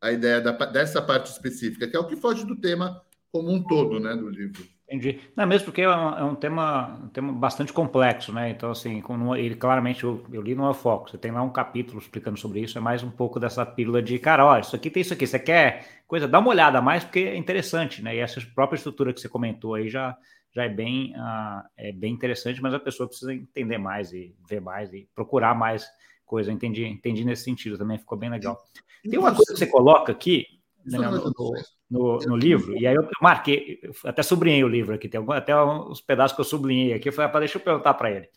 a 0.01 0.11
ideia 0.11 0.41
da, 0.41 0.51
dessa 0.51 1.01
parte 1.01 1.31
específica, 1.31 1.87
que 1.87 1.95
é 1.95 1.99
o 1.99 2.07
que 2.07 2.15
foge 2.15 2.45
do 2.45 2.55
tema 2.55 3.01
como 3.31 3.51
um 3.51 3.61
todo, 3.61 3.99
né, 3.99 4.15
do 4.15 4.29
livro. 4.29 4.65
Entendi. 4.91 5.21
Não, 5.35 5.45
mesmo 5.45 5.65
porque 5.65 5.83
é 5.83 5.87
um, 5.87 6.17
é 6.17 6.23
um 6.23 6.33
tema, 6.33 6.99
um 7.03 7.09
tema 7.09 7.31
bastante 7.31 7.71
complexo, 7.71 8.33
né? 8.33 8.49
Então, 8.49 8.71
assim, 8.71 8.99
como 9.01 9.35
ele 9.35 9.53
claramente 9.53 10.03
eu, 10.03 10.25
eu, 10.33 10.41
li 10.41 10.55
no 10.55 10.67
é 10.67 10.73
foco, 10.73 11.11
você 11.11 11.17
tem 11.17 11.31
lá 11.31 11.43
um 11.43 11.51
capítulo 11.51 11.99
explicando 11.99 12.39
sobre 12.39 12.61
isso, 12.61 12.75
é 12.75 12.81
mais 12.81 13.03
um 13.03 13.11
pouco 13.11 13.39
dessa 13.39 13.63
pílula 13.63 14.01
de, 14.01 14.17
cara, 14.17 14.43
olha, 14.43 14.61
isso 14.61 14.75
aqui 14.75 14.89
tem 14.89 15.01
isso 15.01 15.13
aqui, 15.13 15.27
você 15.27 15.37
quer 15.37 16.01
coisa, 16.07 16.27
dá 16.27 16.39
uma 16.39 16.49
olhada 16.49 16.81
mais, 16.81 17.03
porque 17.03 17.19
é 17.19 17.37
interessante, 17.37 18.01
né? 18.01 18.15
E 18.15 18.19
essa 18.19 18.41
própria 18.55 18.77
estrutura 18.77 19.13
que 19.13 19.21
você 19.21 19.29
comentou 19.29 19.75
aí 19.75 19.87
já, 19.89 20.17
já 20.51 20.63
é 20.63 20.69
bem, 20.69 21.13
uh, 21.15 21.61
é 21.77 21.91
bem 21.91 22.11
interessante, 22.11 22.59
mas 22.59 22.73
a 22.73 22.79
pessoa 22.79 23.07
precisa 23.07 23.31
entender 23.31 23.77
mais 23.77 24.11
e 24.11 24.35
ver 24.49 24.59
mais 24.59 24.91
e 24.91 25.07
procurar 25.13 25.53
mais 25.53 25.87
coisa. 26.25 26.51
Entendi, 26.51 26.83
entendi 26.83 27.23
nesse 27.23 27.43
sentido 27.43 27.77
também, 27.77 27.99
ficou 27.99 28.17
bem 28.17 28.31
legal. 28.31 28.59
Tem 29.03 29.19
uma 29.19 29.35
coisa 29.35 29.53
que 29.53 29.59
você 29.59 29.67
coloca 29.67 30.11
aqui 30.11 30.58
Daniel, 30.89 31.11
no, 31.11 31.53
no, 31.89 32.17
no, 32.19 32.35
livro, 32.35 32.77
e 32.77 32.85
aí 32.85 32.95
eu 32.95 33.07
marquei, 33.21 33.79
até 34.05 34.23
sublinhei 34.23 34.63
o 34.63 34.67
livro 34.67 34.93
aqui, 34.93 35.07
tem 35.07 35.19
algum, 35.19 35.31
até 35.31 35.55
uns 35.55 36.01
pedaços 36.01 36.35
que 36.35 36.41
eu 36.41 36.45
sublinhei 36.45 36.93
aqui, 36.93 37.09
eu 37.09 37.13
falei, 37.13 37.31
ah, 37.33 37.39
deixa 37.39 37.57
eu 37.57 37.61
perguntar 37.61 37.93
para 37.93 38.11
ele. 38.11 38.29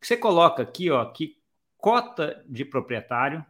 Você 0.00 0.16
coloca 0.16 0.62
aqui, 0.62 0.90
ó, 0.90 1.04
que 1.06 1.36
cota 1.76 2.44
de 2.48 2.64
proprietário, 2.64 3.44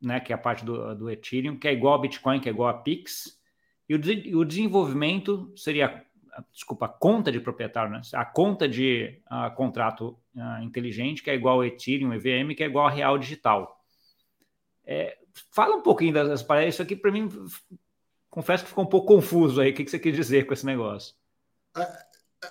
né, 0.00 0.20
que 0.20 0.32
é 0.32 0.34
a 0.34 0.38
parte 0.38 0.64
do, 0.64 0.94
do 0.94 1.10
Ethereum, 1.10 1.58
que 1.58 1.68
é 1.68 1.72
igual 1.72 1.94
a 1.94 1.98
Bitcoin, 1.98 2.40
que 2.40 2.48
é 2.48 2.52
igual 2.52 2.68
a 2.68 2.74
Pix, 2.74 3.38
e 3.88 3.94
o, 3.94 4.38
o 4.38 4.44
desenvolvimento 4.44 5.52
seria 5.56 6.04
desculpa, 6.52 6.86
a 6.86 6.88
conta 6.88 7.30
de 7.30 7.40
proprietário, 7.40 7.92
né? 7.92 8.00
a 8.14 8.24
conta 8.24 8.68
de 8.68 9.20
uh, 9.30 9.54
contrato 9.54 10.18
uh, 10.34 10.62
inteligente, 10.62 11.22
que 11.22 11.30
é 11.30 11.34
igual 11.34 11.56
ao 11.56 11.64
Ethereum, 11.64 12.12
EVM, 12.14 12.54
que 12.54 12.62
é 12.62 12.66
igual 12.66 12.86
a 12.86 12.90
Real 12.90 13.18
Digital. 13.18 13.78
É, 14.84 15.18
fala 15.52 15.76
um 15.76 15.82
pouquinho 15.82 16.12
das 16.12 16.42
paradas, 16.42 16.74
isso 16.74 16.82
aqui 16.82 16.96
para 16.96 17.12
mim, 17.12 17.28
confesso 18.28 18.64
que 18.64 18.70
ficou 18.70 18.84
um 18.84 18.88
pouco 18.88 19.08
confuso 19.08 19.60
aí, 19.60 19.70
o 19.70 19.74
que, 19.74 19.84
que 19.84 19.90
você 19.90 19.98
quer 19.98 20.12
dizer 20.12 20.46
com 20.46 20.54
esse 20.54 20.66
negócio? 20.66 21.14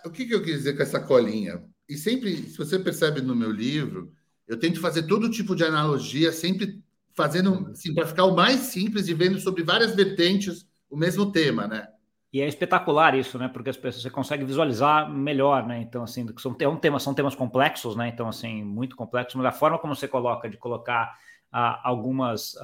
o 0.05 0.09
que, 0.09 0.25
que 0.25 0.33
eu 0.33 0.43
quis 0.43 0.57
dizer 0.57 0.75
com 0.75 0.83
essa 0.83 0.99
colinha? 0.99 1.63
E 1.87 1.97
sempre, 1.97 2.35
se 2.37 2.57
você 2.57 2.77
percebe 2.77 3.21
no 3.21 3.35
meu 3.35 3.51
livro, 3.51 4.13
eu 4.47 4.57
tento 4.57 4.79
fazer 4.79 5.03
todo 5.03 5.29
tipo 5.29 5.55
de 5.55 5.63
analogia, 5.63 6.31
sempre 6.31 6.81
fazendo, 7.13 7.69
assim, 7.71 7.93
para 7.93 8.07
ficar 8.07 8.25
o 8.25 8.35
mais 8.35 8.59
simples 8.61 9.07
e 9.07 9.13
vendo 9.13 9.39
sobre 9.39 9.63
várias 9.63 9.95
vertentes 9.95 10.67
o 10.89 10.95
mesmo 10.95 11.31
tema, 11.31 11.67
né? 11.67 11.87
E 12.31 12.41
é 12.41 12.47
espetacular 12.47 13.15
isso, 13.15 13.39
né? 13.39 13.47
Porque 13.47 13.71
as 13.71 13.77
pessoas 13.77 14.03
você 14.03 14.09
consegue 14.09 14.45
visualizar 14.45 15.11
melhor, 15.11 15.65
né? 15.65 15.81
Então, 15.81 16.03
assim, 16.03 16.25
são, 16.37 16.55
é 16.59 16.67
um 16.67 16.77
tema, 16.77 16.99
são 16.99 17.13
temas 17.13 17.35
complexos, 17.35 17.95
né? 17.95 18.07
Então, 18.07 18.27
assim, 18.27 18.63
muito 18.63 18.95
complexos, 18.95 19.35
mas 19.35 19.47
a 19.47 19.51
forma 19.51 19.79
como 19.79 19.95
você 19.95 20.07
coloca, 20.07 20.47
de 20.47 20.57
colocar 20.57 21.17
algumas 21.51 22.55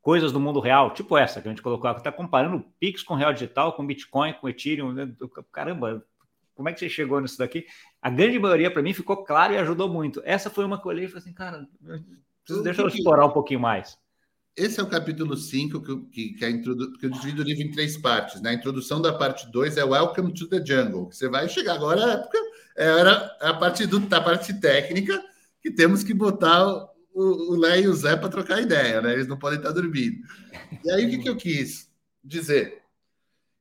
coisas 0.00 0.32
do 0.32 0.40
mundo 0.40 0.60
real, 0.60 0.94
tipo 0.94 1.16
essa 1.18 1.40
que 1.40 1.48
a 1.48 1.50
gente 1.50 1.62
colocou, 1.62 1.90
está 1.90 2.10
comparando 2.10 2.56
o 2.56 2.64
Pix 2.80 3.02
com 3.02 3.14
real 3.14 3.32
digital, 3.32 3.74
com 3.74 3.86
Bitcoin, 3.86 4.32
com 4.34 4.48
Ethereum, 4.48 4.92
né? 4.92 5.12
caramba, 5.52 6.04
como 6.54 6.68
é 6.68 6.72
que 6.72 6.80
você 6.80 6.88
chegou 6.88 7.20
nisso 7.20 7.38
daqui? 7.38 7.66
A 8.00 8.10
grande 8.10 8.38
maioria, 8.38 8.70
para 8.70 8.82
mim, 8.82 8.94
ficou 8.94 9.24
claro 9.24 9.52
e 9.52 9.58
ajudou 9.58 9.88
muito. 9.88 10.22
Essa 10.24 10.50
foi 10.50 10.64
uma 10.64 10.80
que 10.80 10.86
eu 10.86 10.90
olhei 10.90 11.04
e 11.04 11.08
falei 11.08 11.22
assim, 11.22 11.32
cara, 11.32 11.68
preciso, 12.44 12.64
deixa 12.64 12.82
eu 12.82 12.88
explorar 12.88 13.26
um 13.26 13.32
pouquinho 13.32 13.60
mais 13.60 13.98
esse 14.58 14.80
é 14.80 14.82
o 14.82 14.88
capítulo 14.88 15.36
5, 15.36 15.80
que, 15.80 15.96
que, 16.10 16.34
que, 16.34 16.44
é 16.44 16.50
introdu... 16.50 16.92
que 16.98 17.06
eu 17.06 17.10
divido 17.10 17.42
o 17.42 17.44
livro 17.44 17.62
em 17.62 17.70
três 17.70 17.96
partes. 17.96 18.42
Né? 18.42 18.50
A 18.50 18.54
introdução 18.54 19.00
da 19.00 19.12
parte 19.12 19.50
2 19.52 19.76
é 19.76 19.84
Welcome 19.84 20.34
to 20.34 20.48
the 20.48 20.64
Jungle. 20.64 21.06
Você 21.12 21.28
vai 21.28 21.48
chegar 21.48 21.74
agora, 21.74 22.04
a 22.04 22.12
época, 22.14 22.38
era 22.76 23.36
a 23.40 23.54
parte 23.54 23.86
do, 23.86 24.00
da 24.00 24.20
parte 24.20 24.52
técnica, 24.60 25.22
que 25.62 25.70
temos 25.70 26.02
que 26.02 26.12
botar 26.12 26.88
o, 27.18 27.52
o 27.52 27.56
Lé 27.56 27.80
e 27.80 27.88
o 27.88 27.94
Zé 27.94 28.16
para 28.16 28.28
trocar 28.28 28.62
ideia, 28.62 29.02
né? 29.02 29.12
Eles 29.12 29.26
não 29.26 29.38
podem 29.38 29.58
estar 29.58 29.72
dormindo. 29.72 30.18
E 30.84 30.90
aí, 30.90 31.06
o 31.06 31.10
que, 31.10 31.18
que 31.18 31.28
eu 31.28 31.36
quis 31.36 31.90
dizer? 32.22 32.82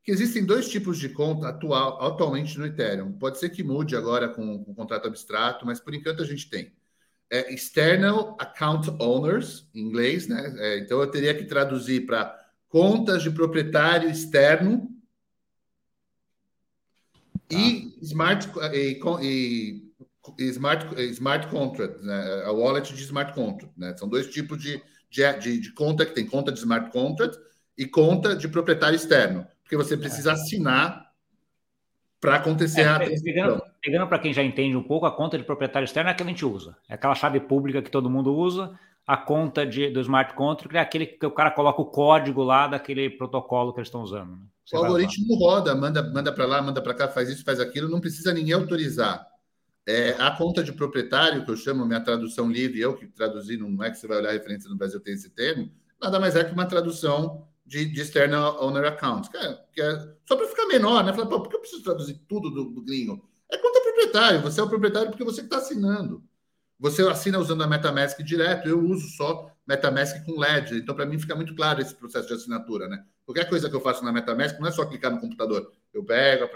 Que 0.04 0.12
existem 0.12 0.46
dois 0.46 0.70
tipos 0.70 1.00
de 1.00 1.10
conta 1.10 1.50
atual, 1.50 2.02
atualmente 2.06 2.58
no 2.60 2.66
Ethereum. 2.66 3.12
Pode 3.14 3.40
ser 3.40 3.50
que 3.50 3.64
mude 3.64 3.96
agora 3.96 4.30
com, 4.30 4.64
com 4.64 4.72
o 4.72 4.76
contrato 4.76 5.08
abstrato, 5.08 5.66
mas 5.66 5.80
por 5.80 5.94
enquanto 5.94 6.22
a 6.22 6.26
gente 6.26 6.50
tem 6.50 6.72
é, 7.32 7.52
external 7.54 8.38
account 8.40 8.90
owners, 9.00 9.68
em 9.74 9.82
inglês, 9.82 10.28
né? 10.28 10.56
É, 10.60 10.80
então 10.80 11.02
eu 11.02 11.08
teria 11.10 11.34
que 11.34 11.46
traduzir 11.46 12.06
para 12.06 12.38
contas 12.70 13.24
de 13.24 13.32
proprietário 13.32 14.10
externo 14.10 14.88
e 17.50 17.82
tá. 17.82 17.98
smart 18.02 18.50
e, 18.74 19.00
e, 19.22 19.87
smart 20.40 21.02
smart 21.12 21.48
contract, 21.48 22.04
né? 22.04 22.44
A 22.46 22.52
wallet 22.52 22.94
de 22.94 23.04
smart 23.04 23.34
contract, 23.34 23.74
né? 23.78 23.96
São 23.98 24.08
dois 24.08 24.28
tipos 24.28 24.58
de, 24.58 24.82
de, 25.10 25.34
de, 25.40 25.60
de 25.60 25.74
conta 25.74 26.06
que 26.06 26.14
tem 26.14 26.26
conta 26.26 26.52
de 26.52 26.60
smart 26.60 26.92
contract 26.92 27.38
e 27.78 27.86
conta 27.86 28.36
de 28.36 28.48
proprietário 28.48 28.96
externo, 28.96 29.46
porque 29.64 29.78
você 29.78 29.96
precisa 29.96 30.34
assinar 30.34 31.08
para 32.20 32.36
acontecer 32.36 32.82
é, 32.82 32.88
a 32.88 33.00
Pegando, 33.00 33.62
pegando 33.82 34.08
para 34.08 34.20
quem 34.20 34.34
já 34.34 34.44
entende 34.44 34.76
um 34.76 34.84
pouco, 34.84 35.06
a 35.06 35.16
conta 35.16 35.38
de 35.38 35.44
proprietário 35.44 35.86
externo 35.86 36.10
é 36.10 36.14
a 36.14 36.16
que 36.16 36.24
a 36.24 36.26
gente 36.26 36.46
usa. 36.46 36.76
É 36.90 36.96
aquela 36.96 37.16
chave 37.16 37.40
pública 37.40 37.82
que 37.82 37.92
todo 37.92 38.10
mundo 38.10 38.36
usa. 38.36 38.78
A 39.06 39.16
conta 39.16 39.66
de, 39.66 39.90
do 39.90 40.02
smart 40.02 40.34
contract 40.34 40.76
é 40.76 40.80
aquele 40.82 41.06
que 41.06 41.26
o 41.26 41.32
cara 41.32 41.52
coloca 41.52 41.82
o 41.82 41.86
código 41.86 42.44
lá 42.44 42.68
daquele 42.68 43.10
protocolo 43.10 43.72
que 43.72 43.80
eles 43.80 43.88
estão 43.88 44.02
usando. 44.02 44.32
Né? 44.32 44.40
O 44.74 44.78
algoritmo 44.78 45.36
roda, 45.36 45.74
manda, 45.76 46.04
manda 46.04 46.34
para 46.34 46.46
lá, 46.46 46.62
manda 46.62 46.82
para 46.82 46.94
cá, 46.94 47.08
faz 47.08 47.30
isso, 47.30 47.46
faz 47.46 47.60
aquilo, 47.60 47.88
não 47.88 48.02
precisa 48.02 48.34
ninguém 48.34 48.54
autorizar. 48.54 49.26
É, 49.88 50.12
a 50.20 50.30
conta 50.36 50.62
de 50.62 50.74
proprietário, 50.74 51.46
que 51.46 51.50
eu 51.50 51.56
chamo 51.56 51.86
minha 51.86 52.02
tradução 52.02 52.52
livre, 52.52 52.82
eu 52.82 52.94
que 52.94 53.08
traduzi, 53.08 53.56
não 53.56 53.82
é 53.82 53.90
que 53.90 53.98
você 53.98 54.06
vai 54.06 54.18
olhar 54.18 54.30
a 54.32 54.34
referência 54.34 54.70
no 54.70 54.76
Brasil, 54.76 55.00
tem 55.00 55.14
esse 55.14 55.30
termo, 55.30 55.72
nada 56.02 56.20
mais 56.20 56.36
é 56.36 56.44
que 56.44 56.52
uma 56.52 56.66
tradução 56.66 57.48
de, 57.66 57.86
de 57.86 58.02
external 58.02 58.62
owner 58.62 58.84
account, 58.86 59.30
que 59.30 59.38
é, 59.38 59.54
que 59.72 59.82
é 59.82 60.14
só 60.26 60.36
para 60.36 60.46
ficar 60.48 60.66
menor, 60.66 61.06
né? 61.06 61.14
Falar, 61.14 61.28
por 61.28 61.48
que 61.48 61.56
eu 61.56 61.62
preciso 61.62 61.84
traduzir 61.84 62.20
tudo 62.28 62.50
do, 62.50 62.66
do 62.66 62.82
gringo? 62.82 63.26
É 63.50 63.58
conta 63.58 63.80
proprietário, 63.80 64.42
você 64.42 64.60
é 64.60 64.64
o 64.64 64.70
proprietário 64.70 65.10
porque 65.10 65.24
você 65.24 65.40
está 65.40 65.58
assinando. 65.58 66.22
Você 66.80 67.02
assina 67.08 67.40
usando 67.40 67.64
a 67.64 67.68
MetaMask 67.68 68.22
direto, 68.22 68.68
eu 68.68 68.80
uso 68.80 69.08
só 69.16 69.52
MetaMask 69.66 70.24
com 70.26 70.38
Ledger. 70.38 70.78
Então, 70.78 70.94
para 70.94 71.06
mim, 71.06 71.18
fica 71.18 71.36
muito 71.36 71.56
claro 71.56 71.82
esse 71.82 71.96
processo 71.96 72.28
de 72.28 72.34
assinatura, 72.34 72.88
né? 72.88 73.04
Qualquer 73.26 73.50
coisa 73.50 73.70
que 73.70 73.76
eu 73.76 73.82
faço 73.82 74.04
na 74.04 74.12
MetaMask 74.12 74.60
não 74.60 74.68
é 74.68 74.72
só 74.72 74.86
clicar 74.86 75.12
no 75.12 75.20
computador. 75.20 75.72
Eu 75.94 76.04
pego. 76.04 76.48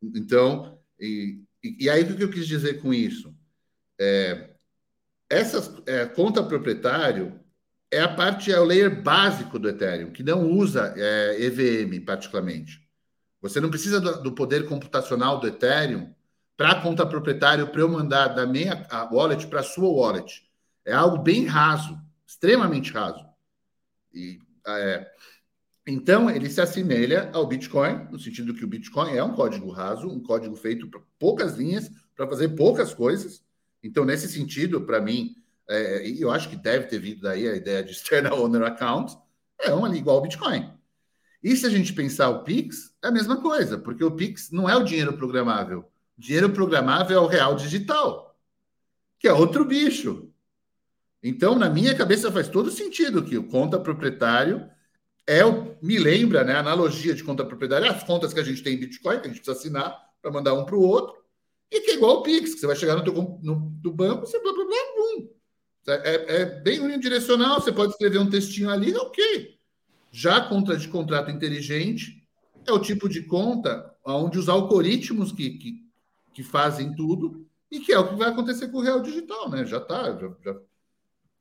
Então, 0.00 0.78
e, 1.00 1.42
e, 1.62 1.90
aí, 1.90 2.02
o 2.02 2.16
que 2.16 2.22
eu 2.22 2.30
quis 2.30 2.46
dizer 2.46 2.80
com 2.80 2.92
isso? 2.92 3.34
É, 4.00 4.50
essa 5.28 5.82
é, 5.86 6.06
conta 6.06 6.42
proprietário 6.42 7.38
é 7.90 8.00
a 8.00 8.08
parte, 8.08 8.52
é 8.52 8.60
o 8.60 8.64
layer 8.64 9.02
básico 9.02 9.58
do 9.58 9.68
Ethereum, 9.68 10.12
que 10.12 10.22
não 10.22 10.50
usa 10.50 10.94
é, 10.96 11.36
EVM, 11.42 12.04
particularmente. 12.04 12.86
Você 13.40 13.60
não 13.60 13.70
precisa 13.70 14.00
do, 14.00 14.22
do 14.22 14.32
poder 14.32 14.66
computacional 14.66 15.38
do 15.40 15.48
Ethereum 15.48 16.12
para 16.56 16.80
conta 16.80 17.06
proprietário 17.06 17.68
para 17.68 17.80
eu 17.80 17.88
mandar 17.88 18.28
da 18.28 18.46
minha 18.46 18.86
wallet 19.12 19.46
para 19.46 19.60
a 19.60 19.64
sua 19.64 19.88
wallet. 19.88 20.42
É 20.84 20.92
algo 20.92 21.18
bem 21.18 21.46
raso, 21.46 21.98
extremamente 22.26 22.92
raso. 22.92 23.24
E, 24.12 24.38
é, 24.66 25.10
então, 25.90 26.28
ele 26.28 26.50
se 26.50 26.60
assemelha 26.60 27.30
ao 27.32 27.46
Bitcoin, 27.46 28.08
no 28.10 28.18
sentido 28.18 28.52
que 28.52 28.62
o 28.62 28.68
Bitcoin 28.68 29.16
é 29.16 29.24
um 29.24 29.32
código 29.32 29.70
raso, 29.70 30.06
um 30.06 30.22
código 30.22 30.54
feito 30.54 30.86
para 30.86 31.00
poucas 31.18 31.56
linhas, 31.56 31.90
para 32.14 32.28
fazer 32.28 32.50
poucas 32.50 32.92
coisas. 32.92 33.42
Então, 33.82 34.04
nesse 34.04 34.28
sentido, 34.28 34.82
para 34.82 35.00
mim, 35.00 35.34
é, 35.66 36.06
eu 36.06 36.30
acho 36.30 36.50
que 36.50 36.56
deve 36.56 36.88
ter 36.88 36.98
vindo 36.98 37.22
daí 37.22 37.48
a 37.48 37.56
ideia 37.56 37.82
de 37.82 37.92
external 37.92 38.38
owner 38.38 38.64
account, 38.64 39.16
é 39.58 39.72
uma 39.72 39.96
igual 39.96 40.16
ao 40.16 40.22
Bitcoin. 40.22 40.70
E 41.42 41.56
se 41.56 41.64
a 41.64 41.70
gente 41.70 41.94
pensar 41.94 42.28
o 42.28 42.44
Pix, 42.44 42.94
é 43.02 43.08
a 43.08 43.10
mesma 43.10 43.40
coisa, 43.40 43.78
porque 43.78 44.04
o 44.04 44.10
Pix 44.10 44.50
não 44.50 44.68
é 44.68 44.76
o 44.76 44.84
dinheiro 44.84 45.14
programável. 45.14 45.90
O 46.18 46.20
dinheiro 46.20 46.50
programável 46.50 47.16
é 47.16 47.20
o 47.20 47.26
real 47.26 47.54
digital, 47.56 48.38
que 49.18 49.26
é 49.26 49.32
outro 49.32 49.64
bicho. 49.64 50.30
Então, 51.22 51.58
na 51.58 51.70
minha 51.70 51.94
cabeça, 51.94 52.30
faz 52.30 52.46
todo 52.46 52.70
sentido 52.70 53.24
que 53.24 53.38
o 53.38 53.48
conta 53.48 53.80
proprietário 53.80 54.68
é 55.28 55.42
me 55.82 55.98
lembra, 55.98 56.42
né, 56.42 56.54
a 56.54 56.60
analogia 56.60 57.14
de 57.14 57.22
conta 57.22 57.44
proprietária, 57.44 57.90
as 57.90 58.02
contas 58.02 58.32
que 58.32 58.40
a 58.40 58.42
gente 58.42 58.62
tem 58.62 58.74
em 58.74 58.80
Bitcoin, 58.80 59.20
que 59.20 59.26
a 59.26 59.28
gente 59.28 59.42
precisa 59.42 59.52
assinar 59.52 59.94
para 60.22 60.32
mandar 60.32 60.54
um 60.54 60.64
para 60.64 60.74
o 60.74 60.80
outro, 60.80 61.14
e 61.70 61.80
que 61.82 61.90
é 61.90 61.94
igual 61.96 62.16
o 62.16 62.22
Pix, 62.22 62.54
que 62.54 62.60
você 62.60 62.66
vai 62.66 62.74
chegar 62.74 62.96
no 62.96 63.04
teu 63.04 63.12
no, 63.12 63.78
no 63.84 63.92
banco, 63.92 64.26
você 64.26 64.40
blá, 64.40 64.54
blá, 64.54 64.64
blá. 64.64 64.78
É, 66.04 66.42
é 66.42 66.44
bem 66.44 66.80
unidirecional, 66.80 67.60
você 67.60 67.70
pode 67.70 67.92
escrever 67.92 68.18
um 68.18 68.28
textinho 68.28 68.70
ali, 68.70 68.94
ok. 68.94 69.58
Já 70.10 70.40
conta 70.40 70.76
de 70.76 70.88
contrato 70.88 71.30
inteligente 71.30 72.26
é 72.66 72.72
o 72.72 72.78
tipo 72.78 73.08
de 73.08 73.22
conta 73.22 73.94
onde 74.04 74.38
os 74.38 74.48
algoritmos 74.48 75.32
que, 75.32 75.50
que, 75.50 75.82
que 76.32 76.42
fazem 76.42 76.94
tudo 76.94 77.46
e 77.70 77.80
que 77.80 77.92
é 77.92 77.98
o 77.98 78.08
que 78.08 78.16
vai 78.16 78.28
acontecer 78.28 78.68
com 78.68 78.78
o 78.78 78.82
real 78.82 79.00
digital, 79.00 79.50
né? 79.50 79.64
Já 79.64 79.78
está, 79.78 80.18
já, 80.18 80.30
já 80.42 80.56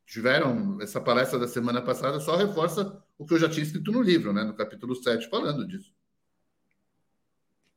tiveram 0.08 0.82
essa 0.82 1.02
palestra 1.02 1.38
da 1.38 1.48
semana 1.48 1.82
passada, 1.82 2.20
só 2.20 2.38
reforça 2.38 3.04
o 3.18 3.26
que 3.26 3.34
eu 3.34 3.40
já 3.40 3.50
tinha 3.50 3.64
escrito 3.64 3.92
no 3.92 4.02
livro, 4.02 4.32
né? 4.32 4.44
No 4.44 4.56
capítulo 4.56 4.96
7, 4.96 5.30
falando 5.30 5.68
disso. 5.68 5.94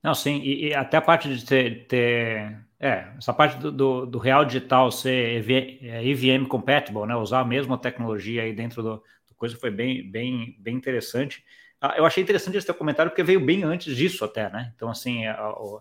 Não, 0.02 0.14
sim, 0.14 0.38
e, 0.38 0.68
e 0.68 0.74
até 0.74 0.96
a 0.96 1.02
parte 1.02 1.34
de 1.34 1.44
ter, 1.44 1.86
ter 1.86 2.56
é, 2.78 3.12
essa 3.18 3.34
parte 3.34 3.58
do, 3.58 3.70
do, 3.70 4.06
do, 4.06 4.18
real 4.18 4.44
digital 4.44 4.90
ser 4.90 5.44
EVM 5.44 6.44
é, 6.44 6.48
compatible, 6.48 7.04
né? 7.04 7.16
Usar 7.16 7.40
a 7.40 7.44
mesma 7.44 7.76
tecnologia 7.76 8.44
aí 8.44 8.54
dentro 8.54 8.82
do, 8.82 8.96
do 9.28 9.34
coisa 9.36 9.56
foi 9.56 9.70
bem, 9.70 10.08
bem, 10.08 10.56
bem 10.60 10.76
interessante. 10.76 11.44
Ah, 11.80 11.94
eu 11.96 12.06
achei 12.06 12.22
interessante 12.22 12.56
esse 12.56 12.66
teu 12.66 12.74
comentário 12.74 13.10
porque 13.10 13.24
veio 13.24 13.44
bem 13.44 13.64
antes 13.64 13.94
disso 13.96 14.24
até, 14.24 14.48
né? 14.50 14.72
Então, 14.76 14.88
assim, 14.88 15.26
a, 15.26 15.34
a, 15.34 15.80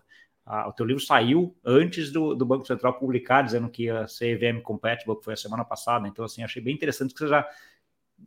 o 0.67 0.73
teu 0.73 0.85
livro 0.85 1.03
saiu 1.03 1.55
antes 1.63 2.11
do, 2.11 2.33
do, 2.33 2.43
Banco 2.43 2.65
Central 2.65 2.97
publicar, 2.97 3.43
dizendo 3.43 3.69
que 3.69 3.83
ia 3.83 4.07
ser 4.07 4.41
EVM 4.41 4.61
compatible, 4.61 5.15
que 5.15 5.23
foi 5.23 5.33
a 5.33 5.37
semana 5.37 5.63
passada. 5.63 6.07
Então, 6.07 6.25
assim, 6.25 6.41
achei 6.41 6.61
bem 6.61 6.73
interessante 6.73 7.13
que 7.13 7.19
você 7.19 7.27
já 7.27 7.47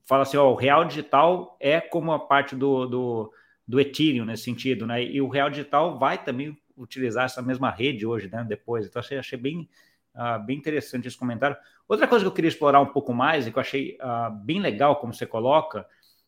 fala 0.05 0.23
assim, 0.23 0.37
ó, 0.37 0.51
o 0.51 0.55
real 0.55 0.85
digital 0.85 1.57
é 1.59 1.81
como 1.81 2.13
a 2.13 2.21
parte 2.21 2.55
do, 2.55 2.87
do, 2.87 3.33
do 3.67 3.81
Ethereum 3.81 4.25
nesse 4.25 4.45
sentido, 4.45 4.87
né? 4.87 5.03
E 5.03 5.21
o 5.21 5.29
real 5.29 5.51
digital 5.51 5.99
vai 5.99 6.23
também 6.23 6.57
utilizar 6.77 7.25
essa 7.25 7.43
mesma 7.43 7.71
rede 7.71 8.07
hoje, 8.07 8.29
né? 8.31 8.45
Depois. 8.49 8.87
Então, 8.87 9.01
achei, 9.01 9.19
achei 9.19 9.39
bem, 9.39 9.69
uh, 10.15 10.45
bem 10.45 10.57
interessante 10.57 11.09
esse 11.09 11.19
comentário. 11.19 11.57
Outra 11.89 12.07
coisa 12.07 12.25
que 12.25 12.29
eu 12.29 12.35
queria 12.35 12.49
explorar 12.49 12.81
um 12.81 12.87
pouco 12.87 13.13
mais 13.13 13.49
e 13.49 13.51
que 13.51 13.59
eu 13.59 13.61
achei 13.61 13.99
uh, 14.01 14.31
bem 14.45 14.61
legal 14.61 14.95
como 14.97 15.13
você 15.13 15.27
coloca, 15.27 15.85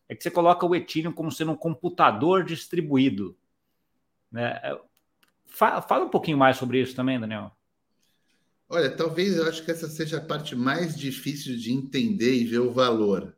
é 0.09 0.13
que 0.13 0.21
você 0.21 0.29
coloca 0.29 0.65
o 0.65 0.75
Ethereum 0.75 1.13
como 1.13 1.31
sendo 1.31 1.51
um 1.51 1.55
computador 1.55 2.43
distribuído. 2.43 3.37
Né? 4.29 4.59
Fala, 5.55 5.81
fala 5.81 6.03
um 6.03 6.09
pouquinho 6.09 6.37
mais 6.37 6.57
sobre 6.57 6.81
isso 6.81 6.93
também, 6.93 7.17
Daniel. 7.17 7.49
Olha, 8.67 8.91
talvez 8.91 9.37
eu 9.37 9.47
acho 9.47 9.63
que 9.63 9.71
essa 9.71 9.87
seja 9.87 10.17
a 10.17 10.21
parte 10.21 10.53
mais 10.53 10.97
difícil 10.97 11.55
de 11.55 11.71
entender 11.71 12.33
e 12.33 12.43
ver 12.43 12.59
o 12.59 12.73
valor. 12.73 13.33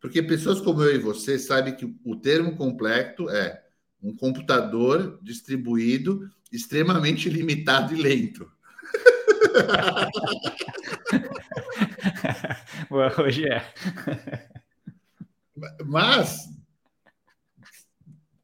Porque 0.00 0.22
pessoas 0.22 0.62
como 0.62 0.82
eu 0.82 0.94
e 0.94 0.98
você 0.98 1.38
sabem 1.38 1.76
que 1.76 1.94
o 2.04 2.16
termo 2.16 2.56
completo 2.56 3.28
é 3.28 3.62
um 4.02 4.16
computador 4.16 5.20
distribuído 5.22 6.30
extremamente 6.50 7.28
limitado 7.28 7.94
e 7.94 8.00
lento. 8.00 8.50
Hoje 13.22 13.46
é. 13.46 13.74
Mas 15.84 16.48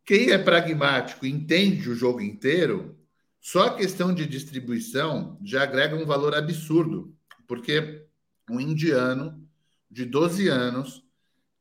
quem 0.05 0.31
é 0.31 0.37
pragmático 0.37 1.25
entende 1.25 1.89
o 1.89 1.95
jogo 1.95 2.21
inteiro, 2.21 3.03
só 3.45 3.67
a 3.67 3.77
questão 3.77 4.15
de 4.15 4.27
distribuição 4.27 5.39
já 5.45 5.65
agrega 5.65 5.95
um 5.95 6.07
valor 6.07 6.35
absurdo, 6.35 7.15
porque 7.47 8.07
um 8.49 8.59
indiano 8.59 9.47
de 9.91 10.07
12 10.07 10.49
anos 10.49 11.05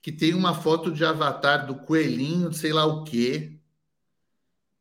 que 0.01 0.09
tem 0.09 0.33
uma 0.33 0.55
foto 0.55 0.89
de 0.89 1.03
avatar 1.03 1.67
do 1.67 1.75
coelhinho, 1.75 2.53
sei 2.53 2.71
lá 2.71 2.85
o 2.85 3.03
quê, 3.03 3.59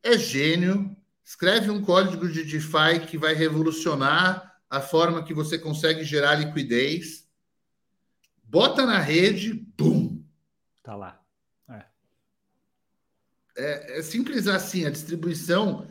é 0.01 0.17
gênio, 0.17 0.95
escreve 1.21 1.69
um 1.69 1.83
código 1.83 2.25
de 2.29 2.45
DeFi 2.45 3.05
que 3.05 3.17
vai 3.17 3.33
revolucionar 3.33 4.61
a 4.69 4.79
forma 4.79 5.25
que 5.25 5.33
você 5.33 5.59
consegue 5.59 6.05
gerar 6.05 6.35
liquidez, 6.35 7.27
bota 8.45 8.85
na 8.85 8.99
rede, 8.99 9.53
bum! 9.77 10.23
Tá 10.81 10.95
lá. 10.95 11.21
É. 11.67 11.85
É, 13.57 13.99
é 13.99 14.01
simples 14.01 14.47
assim, 14.47 14.85
a 14.85 14.89
distribuição 14.89 15.85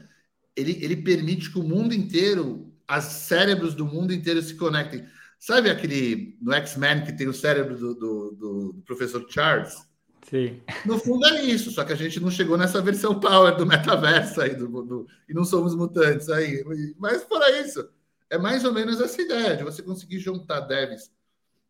ele, 0.56 0.78
ele 0.82 0.96
permite 0.96 1.50
que 1.50 1.58
o 1.58 1.62
mundo 1.62 1.94
inteiro, 1.94 2.72
os 2.88 3.04
cérebros 3.04 3.74
do 3.74 3.86
mundo 3.86 4.12
inteiro 4.12 4.42
se 4.42 4.54
conectem. 4.54 5.04
Sabe 5.38 5.70
aquele 5.70 6.36
no 6.40 6.52
X-Men 6.52 7.04
que 7.04 7.12
tem 7.12 7.26
o 7.26 7.34
cérebro 7.34 7.76
do, 7.76 7.94
do, 7.94 8.30
do, 8.32 8.82
professor 8.84 9.26
Charles? 9.28 9.74
Sim. 10.28 10.60
No 10.86 10.98
fundo 10.98 11.26
é 11.26 11.42
isso, 11.44 11.70
só 11.72 11.84
que 11.84 11.92
a 11.92 11.96
gente 11.96 12.20
não 12.20 12.30
chegou 12.30 12.56
nessa 12.56 12.80
versão 12.80 13.18
power 13.18 13.56
do 13.56 13.66
metaverso 13.66 14.40
aí, 14.40 14.54
do, 14.54 14.68
do, 14.68 15.06
e 15.28 15.34
não 15.34 15.44
somos 15.44 15.74
mutantes 15.74 16.28
aí. 16.28 16.64
Mas 16.96 17.24
fora 17.24 17.60
isso, 17.60 17.88
é 18.30 18.38
mais 18.38 18.64
ou 18.64 18.72
menos 18.72 19.00
essa 19.00 19.20
ideia 19.20 19.56
de 19.56 19.64
você 19.64 19.82
conseguir 19.82 20.20
juntar 20.20 20.60
devs 20.60 21.10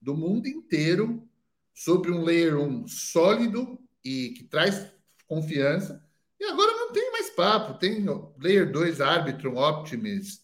do 0.01 0.15
mundo 0.15 0.47
inteiro 0.47 1.27
sobre 1.73 2.11
um 2.11 2.23
layer 2.23 2.59
1 2.59 2.87
sólido 2.87 3.79
e 4.05 4.31
que 4.31 4.45
traz 4.45 4.93
confiança 5.27 6.03
e 6.43 6.45
agora 6.45 6.72
papo. 7.35 7.79
Tem 7.79 8.05
Layer 8.39 8.71
2, 8.71 9.01
Arbitrum, 9.01 9.57
Optimus, 9.57 10.41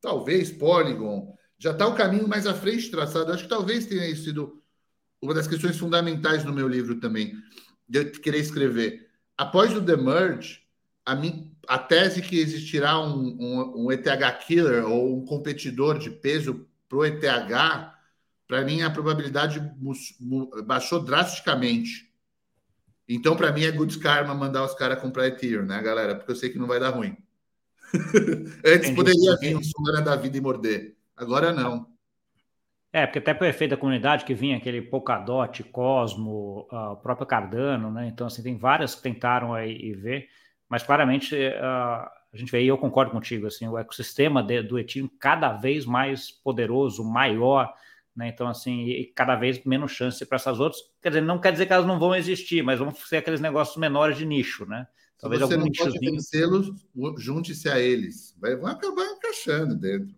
talvez 0.00 0.50
Polygon. 0.50 1.36
Já 1.58 1.72
está 1.72 1.86
o 1.86 1.94
caminho 1.94 2.26
mais 2.26 2.46
à 2.46 2.54
frente 2.54 2.90
traçado. 2.90 3.32
Acho 3.32 3.44
que 3.44 3.48
talvez 3.48 3.86
tenha 3.86 4.14
sido 4.16 4.62
uma 5.20 5.34
das 5.34 5.46
questões 5.46 5.78
fundamentais 5.78 6.44
no 6.44 6.52
meu 6.52 6.66
livro 6.66 6.98
também, 6.98 7.34
de 7.88 7.98
eu 7.98 8.12
querer 8.12 8.38
escrever. 8.38 9.08
Após 9.36 9.76
o 9.76 9.84
The 9.84 9.96
Merge, 9.96 10.60
a, 11.04 11.14
mim, 11.14 11.54
a 11.68 11.78
tese 11.78 12.22
que 12.22 12.38
existirá 12.38 12.98
um, 12.98 13.36
um, 13.38 13.84
um 13.84 13.92
ETH 13.92 14.06
killer 14.46 14.86
ou 14.86 15.18
um 15.18 15.24
competidor 15.24 15.98
de 15.98 16.10
peso 16.10 16.66
para 16.88 16.98
o 16.98 17.04
ETH, 17.04 17.92
para 18.48 18.64
mim 18.64 18.82
a 18.82 18.90
probabilidade 18.90 19.62
baixou 20.64 21.00
drasticamente 21.00 22.09
Então, 23.12 23.36
para 23.36 23.50
mim, 23.50 23.64
é 23.64 23.72
good 23.72 23.98
karma 23.98 24.32
mandar 24.34 24.64
os 24.64 24.72
caras 24.74 25.00
comprar 25.00 25.26
Ethereum, 25.26 25.64
né, 25.64 25.82
galera? 25.82 26.14
Porque 26.14 26.30
eu 26.30 26.36
sei 26.36 26.48
que 26.48 26.58
não 26.58 26.68
vai 26.68 26.78
dar 26.78 26.90
ruim. 26.90 27.16
Antes 28.64 28.90
poderia 28.92 29.36
vir 29.36 29.56
um 29.56 29.62
Solana 29.62 30.00
da 30.00 30.14
vida 30.14 30.36
e 30.36 30.40
morder. 30.40 30.96
Agora 31.16 31.52
não. 31.52 31.90
É, 32.92 33.06
porque 33.06 33.18
até 33.18 33.34
por 33.34 33.48
efeito 33.48 33.72
da 33.72 33.76
comunidade 33.76 34.24
que 34.24 34.32
vinha 34.32 34.56
aquele 34.56 34.80
Polkadot, 34.80 35.62
Cosmo, 35.64 36.68
uh, 36.72 36.92
o 36.92 36.96
próprio 36.96 37.26
Cardano, 37.26 37.90
né? 37.90 38.06
Então, 38.06 38.28
assim, 38.28 38.44
tem 38.44 38.56
várias 38.56 38.94
que 38.94 39.02
tentaram 39.02 39.54
aí 39.54 39.92
ver, 39.92 40.28
mas 40.68 40.84
claramente 40.84 41.34
uh, 41.34 42.08
a 42.32 42.36
gente 42.36 42.50
vê, 42.50 42.62
e 42.62 42.68
eu 42.68 42.78
concordo 42.78 43.10
contigo, 43.10 43.46
assim, 43.46 43.66
o 43.66 43.76
ecossistema 43.76 44.40
de, 44.40 44.62
do 44.62 44.78
Ethereum 44.78 45.08
cada 45.18 45.52
vez 45.52 45.84
mais 45.84 46.30
poderoso, 46.30 47.04
maior, 47.04 47.72
né? 48.14 48.28
Então, 48.28 48.46
assim, 48.48 48.86
e 48.86 49.06
cada 49.06 49.34
vez 49.34 49.64
menos 49.64 49.90
chance 49.92 50.24
para 50.24 50.36
essas 50.36 50.60
outras. 50.60 50.80
Quer 51.02 51.08
dizer, 51.10 51.20
não 51.22 51.38
quer 51.38 51.52
dizer 51.52 51.66
que 51.66 51.72
elas 51.72 51.86
não 51.86 51.98
vão 51.98 52.14
existir, 52.14 52.62
mas 52.62 52.78
vão 52.78 52.94
ser 52.94 53.18
aqueles 53.18 53.40
negócios 53.40 53.76
menores 53.76 54.16
de 54.16 54.26
nicho, 54.26 54.66
né? 54.66 54.86
Talvez 55.18 55.42
Se 55.42 55.48
você 55.48 55.56
não 55.56 55.70
pode 55.70 55.98
vencê-los, 55.98 56.72
junte-se 57.18 57.68
a 57.68 57.78
eles. 57.78 58.36
Vai, 58.40 58.56
vão 58.56 58.68
acabar 58.70 59.04
encaixando 59.04 59.74
dentro. 59.74 60.14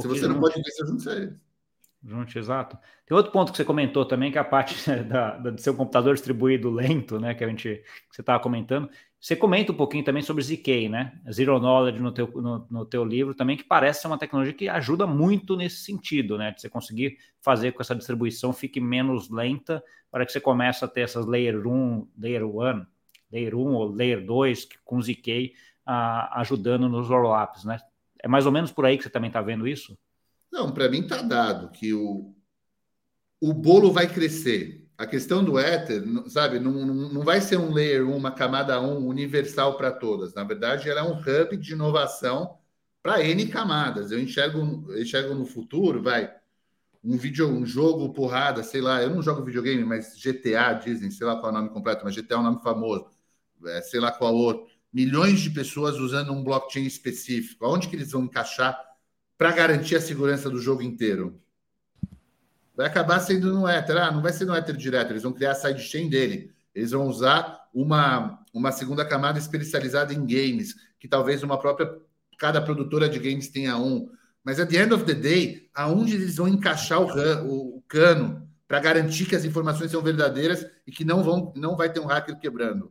Se 0.00 0.06
você 0.06 0.28
não 0.28 0.40
pode 0.40 0.54
vencer, 0.54 0.86
junte-se 0.86 1.08
a 1.08 1.14
eles. 1.14 1.50
Junte, 2.02 2.38
exato. 2.38 2.78
Tem 3.04 3.14
outro 3.14 3.30
ponto 3.30 3.52
que 3.52 3.58
você 3.58 3.64
comentou 3.64 4.06
também, 4.06 4.32
que 4.32 4.38
é 4.38 4.40
a 4.40 4.44
parte 4.44 4.74
da, 5.04 5.36
da, 5.36 5.50
de 5.50 5.60
seu 5.60 5.74
computador 5.74 6.14
distribuído 6.14 6.70
lento, 6.70 7.20
né? 7.20 7.34
Que 7.34 7.44
a 7.44 7.48
gente 7.48 7.82
que 8.08 8.16
você 8.16 8.22
estava 8.22 8.42
comentando. 8.42 8.88
Você 9.20 9.36
comenta 9.36 9.70
um 9.70 9.76
pouquinho 9.76 10.02
também 10.02 10.22
sobre 10.22 10.42
ZK, 10.42 10.88
né? 10.88 11.20
Zero 11.30 11.60
Knowledge 11.60 12.00
no 12.00 12.10
teu, 12.10 12.26
no, 12.26 12.66
no, 12.70 12.86
teu 12.86 13.04
livro 13.04 13.34
também, 13.34 13.54
que 13.54 13.64
parece 13.64 14.00
ser 14.00 14.06
uma 14.06 14.18
tecnologia 14.18 14.54
que 14.54 14.66
ajuda 14.66 15.06
muito 15.06 15.56
nesse 15.56 15.84
sentido, 15.84 16.38
né? 16.38 16.52
De 16.52 16.60
você 16.62 16.70
conseguir 16.70 17.18
fazer 17.42 17.72
com 17.72 17.76
que 17.76 17.82
essa 17.82 17.94
distribuição 17.94 18.50
fique 18.50 18.80
menos 18.80 19.28
lenta 19.28 19.84
para 20.10 20.24
que 20.24 20.32
você 20.32 20.40
comece 20.40 20.82
a 20.84 20.88
ter 20.88 21.02
essas 21.02 21.26
Layer 21.26 21.66
1, 21.66 22.08
Layer 22.18 22.46
1, 22.46 22.86
Layer 23.30 23.54
1 23.54 23.58
ou 23.74 23.92
Layer 23.92 24.24
2 24.24 24.68
com 24.84 25.00
ZK 25.02 25.52
ajudando 26.32 26.88
nos 26.88 27.08
rollups, 27.08 27.64
né? 27.64 27.78
É 28.22 28.28
mais 28.28 28.46
ou 28.46 28.52
menos 28.52 28.72
por 28.72 28.86
aí 28.86 28.96
que 28.96 29.04
você 29.04 29.10
também 29.10 29.28
está 29.28 29.42
vendo 29.42 29.68
isso? 29.68 29.98
Não, 30.50 30.72
para 30.72 30.88
mim 30.88 31.00
está 31.00 31.20
dado 31.20 31.70
que 31.70 31.92
o, 31.92 32.34
o 33.40 33.52
bolo 33.52 33.92
vai 33.92 34.06
crescer. 34.06 34.88
A 35.00 35.06
questão 35.06 35.42
do 35.42 35.58
Ether, 35.58 36.04
sabe, 36.28 36.58
não, 36.60 36.72
não 36.72 37.22
vai 37.22 37.40
ser 37.40 37.56
um 37.56 37.72
layer 37.72 38.06
1, 38.06 38.14
uma 38.14 38.30
camada 38.30 38.78
1 38.78 39.06
universal 39.06 39.78
para 39.78 39.90
todas. 39.90 40.34
Na 40.34 40.44
verdade, 40.44 40.90
ela 40.90 41.00
é 41.00 41.02
um 41.02 41.18
hub 41.18 41.56
de 41.56 41.72
inovação 41.72 42.58
para 43.02 43.24
N 43.24 43.46
camadas. 43.48 44.12
Eu 44.12 44.20
enxergo, 44.20 44.60
enxergo 44.94 45.34
no 45.34 45.46
futuro, 45.46 46.02
vai, 46.02 46.30
um 47.02 47.16
vídeo, 47.16 47.48
um 47.48 47.64
jogo, 47.64 48.12
porrada, 48.12 48.62
sei 48.62 48.82
lá, 48.82 49.02
eu 49.02 49.08
não 49.08 49.22
jogo 49.22 49.42
videogame, 49.42 49.84
mas 49.86 50.18
GTA 50.18 50.74
dizem, 50.74 51.10
sei 51.10 51.26
lá 51.26 51.36
qual 51.40 51.46
é 51.46 51.54
o 51.54 51.58
nome 51.58 51.70
completo, 51.70 52.04
mas 52.04 52.14
GTA 52.14 52.34
é 52.36 52.38
um 52.40 52.42
nome 52.42 52.62
famoso, 52.62 53.06
é, 53.68 53.80
sei 53.82 54.00
lá 54.00 54.12
qual 54.12 54.34
outro. 54.34 54.66
Milhões 54.92 55.40
de 55.40 55.48
pessoas 55.48 55.96
usando 55.96 56.30
um 56.32 56.44
blockchain 56.44 56.84
específico. 56.84 57.64
Aonde 57.64 57.88
que 57.88 57.96
eles 57.96 58.12
vão 58.12 58.24
encaixar 58.24 58.78
para 59.38 59.50
garantir 59.52 59.96
a 59.96 60.00
segurança 60.02 60.50
do 60.50 60.60
jogo 60.60 60.82
inteiro? 60.82 61.40
Vai 62.80 62.86
acabar 62.86 63.20
sendo 63.20 63.52
no 63.52 63.68
Ether. 63.68 63.98
Ah, 63.98 64.10
não 64.10 64.22
vai 64.22 64.32
ser 64.32 64.46
no 64.46 64.56
Ether 64.56 64.74
direto, 64.74 65.10
eles 65.10 65.22
vão 65.22 65.34
criar 65.34 65.50
a 65.50 65.54
sidechain 65.54 66.08
dele. 66.08 66.50
Eles 66.74 66.92
vão 66.92 67.06
usar 67.08 67.68
uma, 67.74 68.42
uma 68.54 68.72
segunda 68.72 69.04
camada 69.04 69.38
especializada 69.38 70.14
em 70.14 70.20
games, 70.20 70.74
que 70.98 71.06
talvez 71.06 71.42
uma 71.42 71.58
própria. 71.58 71.94
Cada 72.38 72.58
produtora 72.62 73.06
de 73.06 73.18
games 73.18 73.48
tenha 73.48 73.76
um. 73.76 74.10
Mas, 74.42 74.58
at 74.58 74.70
the 74.70 74.82
end 74.82 74.94
of 74.94 75.04
the 75.04 75.12
day, 75.12 75.68
aonde 75.74 76.14
eles 76.14 76.36
vão 76.36 76.48
encaixar 76.48 77.02
o, 77.02 77.44
o, 77.44 77.76
o 77.76 77.82
cano 77.82 78.48
para 78.66 78.80
garantir 78.80 79.26
que 79.26 79.36
as 79.36 79.44
informações 79.44 79.90
são 79.90 80.00
verdadeiras 80.00 80.66
e 80.86 80.90
que 80.90 81.04
não, 81.04 81.22
vão, 81.22 81.52
não 81.56 81.76
vai 81.76 81.92
ter 81.92 82.00
um 82.00 82.06
hacker 82.06 82.38
quebrando? 82.38 82.90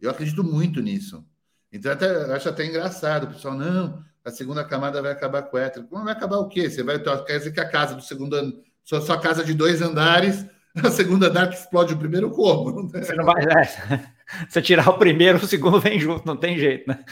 Eu 0.00 0.08
acredito 0.08 0.42
muito 0.42 0.80
nisso. 0.80 1.22
Então, 1.70 1.92
até, 1.92 2.34
acho 2.34 2.48
até 2.48 2.64
engraçado. 2.64 3.24
O 3.24 3.26
pessoal, 3.26 3.58
não, 3.58 4.02
a 4.24 4.30
segunda 4.30 4.64
camada 4.64 5.02
vai 5.02 5.12
acabar 5.12 5.42
com 5.42 5.56
o 5.56 5.60
hétero. 5.60 5.86
Vai 5.90 6.12
acabar 6.12 6.38
o 6.38 6.48
quê? 6.48 6.70
Você 6.70 6.82
vai 6.82 6.98
quer 6.98 7.38
dizer 7.38 7.52
que 7.52 7.60
a 7.60 7.68
casa 7.68 7.94
do 7.94 8.02
segundo 8.02 8.34
ano, 8.34 8.58
sua, 8.82 9.00
sua 9.00 9.20
casa 9.20 9.44
de 9.44 9.52
dois 9.52 9.82
andares, 9.82 10.46
a 10.82 10.90
segunda 10.90 11.28
andar 11.28 11.48
que 11.48 11.56
explode 11.56 11.92
o 11.92 11.98
primeiro 11.98 12.30
como? 12.30 12.88
Você 12.88 13.14
não 13.14 13.24
vai. 13.24 13.44
É. 13.44 14.14
Você 14.48 14.62
tirar 14.62 14.88
o 14.88 14.98
primeiro, 14.98 15.38
o 15.38 15.46
segundo 15.46 15.78
vem 15.78 16.00
junto, 16.00 16.26
não 16.26 16.36
tem 16.36 16.58
jeito, 16.58 16.88
né? 16.88 17.04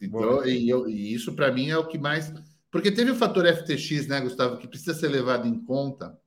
Então, 0.00 0.46
e, 0.46 0.68
eu, 0.68 0.88
e 0.88 1.12
isso 1.12 1.34
para 1.34 1.52
mim 1.52 1.68
é 1.68 1.76
o 1.76 1.86
que 1.86 1.98
mais. 1.98 2.32
Porque 2.70 2.90
teve 2.90 3.10
o 3.10 3.16
fator 3.16 3.46
FTX, 3.46 4.06
né, 4.06 4.20
Gustavo, 4.22 4.56
que 4.56 4.66
precisa 4.66 4.94
ser 4.94 5.08
levado 5.08 5.46
em 5.46 5.62
conta, 5.62 6.18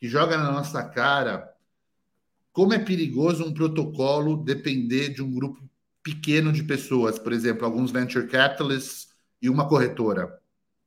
que 0.00 0.08
joga 0.08 0.38
na 0.38 0.50
nossa 0.50 0.82
cara 0.82 1.52
como 2.50 2.72
é 2.72 2.78
perigoso 2.78 3.44
um 3.44 3.52
protocolo 3.52 4.42
depender 4.42 5.10
de 5.10 5.22
um 5.22 5.30
grupo 5.30 5.62
pequeno 6.04 6.52
de 6.52 6.62
pessoas, 6.62 7.18
por 7.18 7.32
exemplo, 7.32 7.64
alguns 7.64 7.90
venture 7.90 8.28
capitalists 8.28 9.08
e 9.40 9.48
uma 9.48 9.66
corretora, 9.66 10.38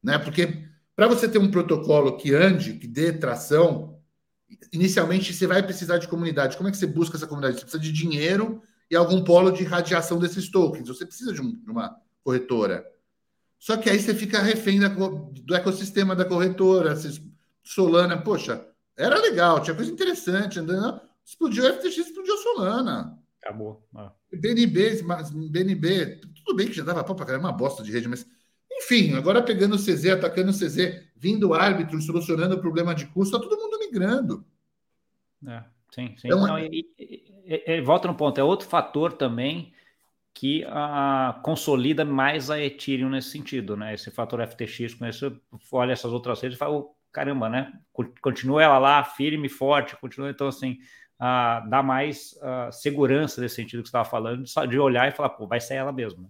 né? 0.01 0.17
Porque 0.19 0.63
para 0.95 1.07
você 1.07 1.27
ter 1.27 1.39
um 1.39 1.51
protocolo 1.51 2.17
que 2.17 2.33
ande, 2.33 2.75
que 2.75 2.87
dê 2.87 3.11
tração, 3.11 3.99
inicialmente 4.71 5.33
você 5.33 5.47
vai 5.47 5.61
precisar 5.63 5.97
de 5.97 6.07
comunidade. 6.07 6.55
Como 6.55 6.69
é 6.69 6.71
que 6.71 6.77
você 6.77 6.87
busca 6.87 7.17
essa 7.17 7.27
comunidade? 7.27 7.57
Você 7.57 7.63
precisa 7.63 7.83
de 7.83 7.91
dinheiro 7.91 8.61
e 8.89 8.95
algum 8.95 9.23
polo 9.23 9.51
de 9.51 9.63
radiação 9.63 10.19
desses 10.19 10.49
tokens. 10.49 10.87
Você 10.87 11.05
precisa 11.05 11.33
de, 11.33 11.41
um, 11.41 11.51
de 11.51 11.69
uma 11.69 11.99
corretora. 12.23 12.85
Só 13.59 13.75
que 13.75 13.89
aí 13.89 13.99
você 13.99 14.13
fica 14.13 14.39
refém 14.39 14.79
da, 14.79 14.87
do 14.87 15.55
ecossistema 15.55 16.15
da 16.15 16.25
corretora. 16.25 16.95
Solana, 17.63 18.21
poxa, 18.21 18.65
era 18.95 19.19
legal, 19.19 19.61
tinha 19.61 19.75
coisa 19.75 19.91
interessante 19.91 20.59
andando. 20.59 21.01
Explodiu 21.25 21.65
o 21.65 21.73
FTX, 21.73 21.97
explodiu 21.97 22.35
a 22.35 22.37
Solana. 22.37 23.19
Acabou. 23.47 23.87
Ah. 23.95 24.11
BNB, 24.31 25.01
BNB, 25.49 26.19
tudo 26.35 26.55
bem 26.55 26.67
que 26.67 26.73
já 26.73 26.83
dava 26.83 27.03
pau 27.03 27.15
para 27.15 27.25
caramba, 27.25 27.47
uma 27.47 27.53
bosta 27.53 27.81
de 27.81 27.91
rede, 27.91 28.07
mas 28.07 28.27
enfim, 28.69 29.15
agora 29.15 29.41
pegando 29.41 29.75
o 29.75 29.79
CZ, 29.79 30.09
atacando 30.09 30.51
o 30.51 30.53
CZ, 30.53 31.07
vindo 31.15 31.53
árbitro, 31.53 31.99
solucionando 32.01 32.55
o 32.55 32.59
problema 32.59 32.93
de 32.93 33.05
custo, 33.07 33.35
está 33.35 33.49
todo 33.49 33.59
mundo 33.59 33.79
migrando. 33.79 34.45
É, 35.47 35.63
sim, 35.91 36.13
sim. 36.17 36.27
Então, 36.27 36.45
Não, 36.45 36.59
e, 36.59 36.85
e, 36.99 37.63
e, 37.65 37.81
volta 37.81 38.09
no 38.09 38.15
ponto, 38.15 38.37
é 38.37 38.43
outro 38.43 38.67
fator 38.67 39.13
também 39.13 39.73
que 40.33 40.65
a, 40.67 41.39
consolida 41.41 42.03
mais 42.03 42.51
a 42.51 42.61
Ethereum 42.61 43.09
nesse 43.09 43.29
sentido, 43.29 43.77
né? 43.77 43.93
Esse 43.93 44.11
fator 44.11 44.45
FTX, 44.45 44.93
com 44.93 45.05
esse, 45.05 45.25
olha 45.71 45.93
essas 45.93 46.11
outras 46.11 46.41
redes 46.41 46.57
e 46.57 46.59
fala, 46.59 46.75
oh, 46.75 46.95
caramba, 47.13 47.49
né? 47.49 47.73
Continua 48.21 48.61
ela 48.61 48.77
lá, 48.77 49.03
firme, 49.05 49.47
forte, 49.47 49.95
continua, 49.95 50.29
então 50.29 50.47
assim, 50.47 50.77
uh, 51.19 51.69
dá 51.69 51.83
mais 51.83 52.35
segurança 52.71 53.41
nesse 53.41 53.55
sentido 53.55 53.81
que 53.83 53.89
você 53.89 53.97
estava 53.97 54.09
falando, 54.09 54.43
de 54.43 54.79
olhar 54.79 55.07
e 55.07 55.15
falar, 55.15 55.29
pô, 55.29 55.47
vai 55.47 55.59
ser 55.59 55.75
ela 55.75 55.91
mesmo. 55.91 56.23
Né? 56.23 56.29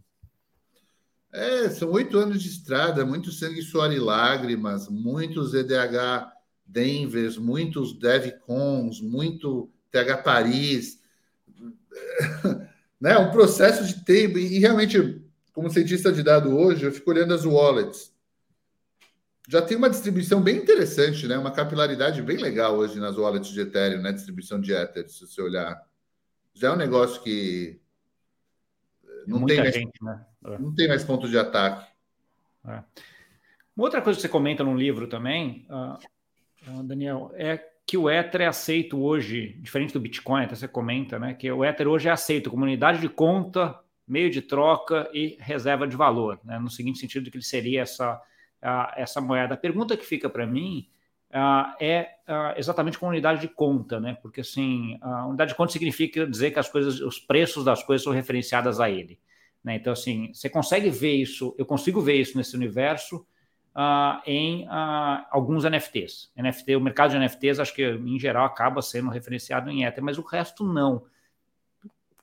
É, 1.33 1.69
são 1.69 1.91
oito 1.91 2.17
anos 2.17 2.41
de 2.41 2.49
estrada, 2.49 3.05
muito 3.05 3.31
sangue, 3.31 3.61
suor 3.61 3.91
e 3.91 3.99
lágrimas, 3.99 4.89
muitos 4.89 5.53
EDH 5.53 6.31
Denvers, 6.65 7.37
muitos 7.37 7.97
DevCons, 7.97 9.01
muito 9.01 9.69
TH 9.91 10.23
Paris, 10.23 10.99
né? 12.99 13.17
Um 13.17 13.31
processo 13.31 13.85
de 13.85 14.03
tempo 14.03 14.37
e 14.37 14.59
realmente, 14.59 15.21
como 15.53 15.69
cientista 15.69 16.11
de 16.11 16.23
dado 16.23 16.57
hoje, 16.57 16.85
eu 16.85 16.91
fico 16.91 17.11
olhando 17.11 17.33
as 17.33 17.45
wallets 17.45 18.11
já 19.47 19.61
tem 19.61 19.77
uma 19.77 19.89
distribuição 19.89 20.41
bem 20.41 20.57
interessante, 20.57 21.25
né? 21.25 21.37
Uma 21.37 21.51
capilaridade 21.51 22.21
bem 22.21 22.37
legal 22.37 22.75
hoje 22.75 22.99
nas 22.99 23.17
wallets 23.17 23.49
de 23.49 23.61
Ethereum, 23.61 24.01
né? 24.01 24.11
Distribuição 24.11 24.59
de 24.59 24.73
Ether, 24.73 25.07
se 25.09 25.25
você 25.25 25.41
olhar. 25.41 25.81
Já 26.53 26.69
é 26.69 26.71
um 26.71 26.77
negócio 26.77 27.23
que 27.23 27.79
não 29.25 29.45
tem 29.45 29.57
mais, 29.57 29.73
gente, 29.73 30.03
né? 30.03 30.25
É. 30.45 30.57
não 30.57 30.75
tem 30.75 30.87
mais 30.89 31.03
ponto 31.03 31.29
de 31.29 31.37
ataque. 31.37 31.89
É. 32.65 32.83
Uma 33.75 33.85
outra 33.85 34.01
coisa 34.01 34.17
que 34.17 34.21
você 34.21 34.29
comenta 34.29 34.63
no 34.63 34.75
livro 34.75 35.07
também, 35.07 35.65
uh, 35.69 36.83
Daniel, 36.83 37.31
é 37.35 37.57
que 37.85 37.97
o 37.97 38.09
Ether 38.09 38.41
é 38.41 38.47
aceito 38.47 38.99
hoje, 38.99 39.55
diferente 39.61 39.93
do 39.93 39.99
Bitcoin, 39.99 40.43
até 40.43 40.55
você 40.55 40.67
comenta, 40.67 41.17
né? 41.17 41.33
Que 41.33 41.49
o 41.49 41.63
Ether 41.63 41.87
hoje 41.87 42.09
é 42.09 42.11
aceito 42.11 42.49
como 42.49 42.63
unidade 42.63 42.99
de 42.99 43.07
conta, 43.07 43.79
meio 44.05 44.29
de 44.29 44.41
troca 44.41 45.09
e 45.13 45.37
reserva 45.39 45.87
de 45.87 45.95
valor, 45.95 46.37
né? 46.43 46.59
No 46.59 46.69
seguinte 46.69 46.99
sentido 46.99 47.31
que 47.31 47.37
ele 47.37 47.45
seria 47.45 47.83
essa 47.83 48.21
essa 48.95 49.21
moeda. 49.21 49.53
A 49.53 49.57
pergunta 49.57 49.95
que 49.95 50.05
fica 50.05 50.29
para 50.29 50.45
mim 50.45 50.87
é 51.79 52.09
exatamente 52.57 52.97
com 52.97 53.07
unidade 53.07 53.41
de 53.41 53.47
conta, 53.47 53.99
né? 53.99 54.17
Porque 54.21 54.41
assim, 54.41 54.97
a 55.01 55.27
unidade 55.27 55.51
de 55.51 55.57
conta 55.57 55.71
significa 55.71 56.25
dizer 56.25 56.51
que 56.51 56.59
as 56.59 56.69
coisas, 56.69 56.99
os 56.99 57.19
preços 57.19 57.63
das 57.63 57.83
coisas 57.83 58.03
são 58.03 58.13
referenciadas 58.13 58.79
a 58.79 58.89
ele. 58.89 59.19
Né? 59.63 59.75
Então, 59.75 59.91
assim, 59.91 60.31
você 60.33 60.49
consegue 60.49 60.89
ver 60.89 61.15
isso, 61.15 61.53
eu 61.57 61.65
consigo 61.65 62.01
ver 62.01 62.15
isso 62.15 62.37
nesse 62.37 62.55
universo 62.55 63.25
uh, 63.75 64.21
em 64.25 64.65
uh, 64.65 65.25
alguns 65.29 65.65
NFTs. 65.65 66.31
NFT, 66.35 66.75
o 66.75 66.81
mercado 66.81 67.11
de 67.11 67.19
NFTs, 67.19 67.59
acho 67.59 67.73
que 67.73 67.83
em 67.83 68.17
geral 68.17 68.45
acaba 68.45 68.81
sendo 68.81 69.09
referenciado 69.09 69.69
em 69.69 69.83
Ether, 69.83 70.03
mas 70.03 70.17
o 70.17 70.21
resto 70.21 70.65
não. 70.65 71.05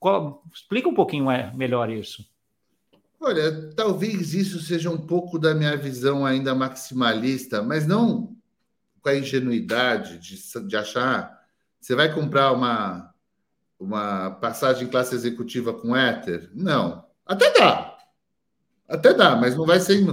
Qual, 0.00 0.42
explica 0.52 0.88
um 0.88 0.94
pouquinho 0.94 1.30
é, 1.30 1.52
melhor 1.54 1.90
isso. 1.90 2.26
Olha, 3.24 3.70
talvez 3.74 4.34
isso 4.34 4.60
seja 4.60 4.90
um 4.90 4.98
pouco 4.98 5.38
da 5.38 5.54
minha 5.54 5.74
visão 5.78 6.26
ainda 6.26 6.54
maximalista, 6.54 7.62
mas 7.62 7.86
não 7.86 8.36
com 9.00 9.08
a 9.08 9.16
ingenuidade 9.16 10.18
de, 10.18 10.66
de 10.66 10.76
achar. 10.76 11.38
Você 11.80 11.94
vai 11.94 12.12
comprar 12.12 12.52
uma, 12.52 13.14
uma 13.80 14.30
passagem 14.32 14.88
classe 14.88 15.14
executiva 15.14 15.72
com 15.72 15.96
Ether? 15.96 16.50
Não. 16.54 17.04
Até 17.26 17.50
dá. 17.52 17.96
Até 18.86 19.14
dá, 19.14 19.36
mas 19.36 19.56
não 19.56 19.64
vai 19.64 19.80
ser. 19.80 20.04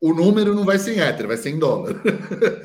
O 0.00 0.14
número 0.14 0.54
não 0.54 0.64
vai 0.64 0.78
ser 0.78 0.96
em 0.96 1.00
Ether, 1.00 1.26
vai 1.26 1.36
ser 1.36 1.50
em 1.50 1.58
dólar. 1.58 1.94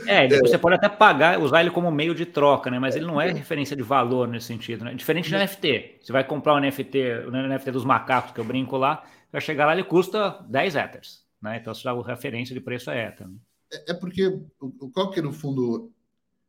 É, 0.08 0.24
é, 0.34 0.40
você 0.40 0.58
pode 0.58 0.76
até 0.76 0.88
pagar, 0.88 1.38
usar 1.38 1.60
ele 1.60 1.72
como 1.72 1.92
meio 1.92 2.16
de 2.16 2.26
troca, 2.26 2.72
né? 2.72 2.80
Mas 2.80 2.96
ele 2.96 3.06
não 3.06 3.20
é 3.20 3.30
referência 3.30 3.76
de 3.76 3.84
valor 3.84 4.26
nesse 4.26 4.48
sentido, 4.48 4.86
né? 4.86 4.94
Diferente 4.94 5.30
do 5.30 5.38
NFT. 5.38 6.00
Você 6.02 6.14
vai 6.14 6.24
comprar 6.24 6.56
um 6.56 6.60
NFT, 6.60 7.28
o 7.28 7.32
NFT 7.32 7.72
dos 7.72 7.84
macacos 7.84 8.32
que 8.32 8.40
eu 8.40 8.46
brinco 8.46 8.78
lá, 8.78 9.04
vai 9.32 9.42
chegar 9.42 9.66
lá, 9.66 9.74
ele 9.74 9.84
custa 9.84 10.44
10 10.50 10.76
Ethers, 10.76 11.26
né? 11.42 11.58
Então, 11.58 11.74
a 11.74 12.08
referência 12.08 12.54
de 12.54 12.62
preço 12.62 12.90
é 12.90 13.08
Ether. 13.08 13.28
Né? 13.28 13.36
É, 13.72 13.92
é 13.92 13.94
porque, 13.94 14.40
qual 14.94 15.10
que 15.12 15.22
no 15.22 15.32
fundo, 15.32 15.92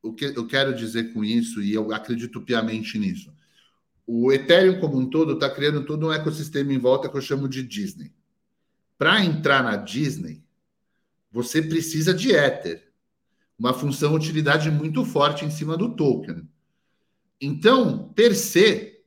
o 0.03 0.13
que 0.13 0.25
eu 0.25 0.47
quero 0.47 0.75
dizer 0.75 1.13
com 1.13 1.25
isso, 1.25 1.63
e 1.63 1.73
eu 1.73 1.93
acredito 1.93 2.41
piamente 2.41 2.99
nisso, 2.99 3.33
o 4.07 4.33
Ethereum 4.33 4.81
como 4.81 4.99
um 4.99 5.09
todo 5.09 5.35
está 5.35 5.49
criando 5.49 5.85
todo 5.85 6.09
um 6.09 6.13
ecossistema 6.13 6.73
em 6.73 6.79
volta 6.79 7.09
que 7.09 7.17
eu 7.17 7.21
chamo 7.21 7.49
de 7.49 7.63
Disney. 7.63 8.13
Para 8.99 9.25
entrar 9.25 9.63
na 9.63 9.77
Disney, 9.77 10.43
você 11.31 11.63
precisa 11.63 12.13
de 12.13 12.33
Ether, 12.33 12.93
uma 13.59 13.73
função 13.73 14.15
utilidade 14.15 14.71
muito 14.71 15.05
forte 15.05 15.45
em 15.45 15.51
cima 15.51 15.77
do 15.77 15.95
token. 15.95 16.49
Então, 17.41 18.09
per 18.13 18.35
se, 18.35 19.01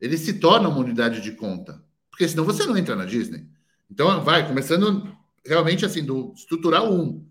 ele 0.00 0.16
se 0.16 0.34
torna 0.34 0.68
uma 0.68 0.78
unidade 0.78 1.20
de 1.20 1.32
conta, 1.32 1.83
porque 2.14 2.28
senão 2.28 2.44
você 2.44 2.64
não 2.64 2.76
entra 2.76 2.94
na 2.94 3.04
Disney. 3.04 3.44
Então, 3.90 4.22
vai 4.22 4.46
começando 4.46 5.12
realmente 5.44 5.84
assim, 5.84 6.04
do 6.04 6.32
estrutural 6.32 6.94
1. 6.94 7.26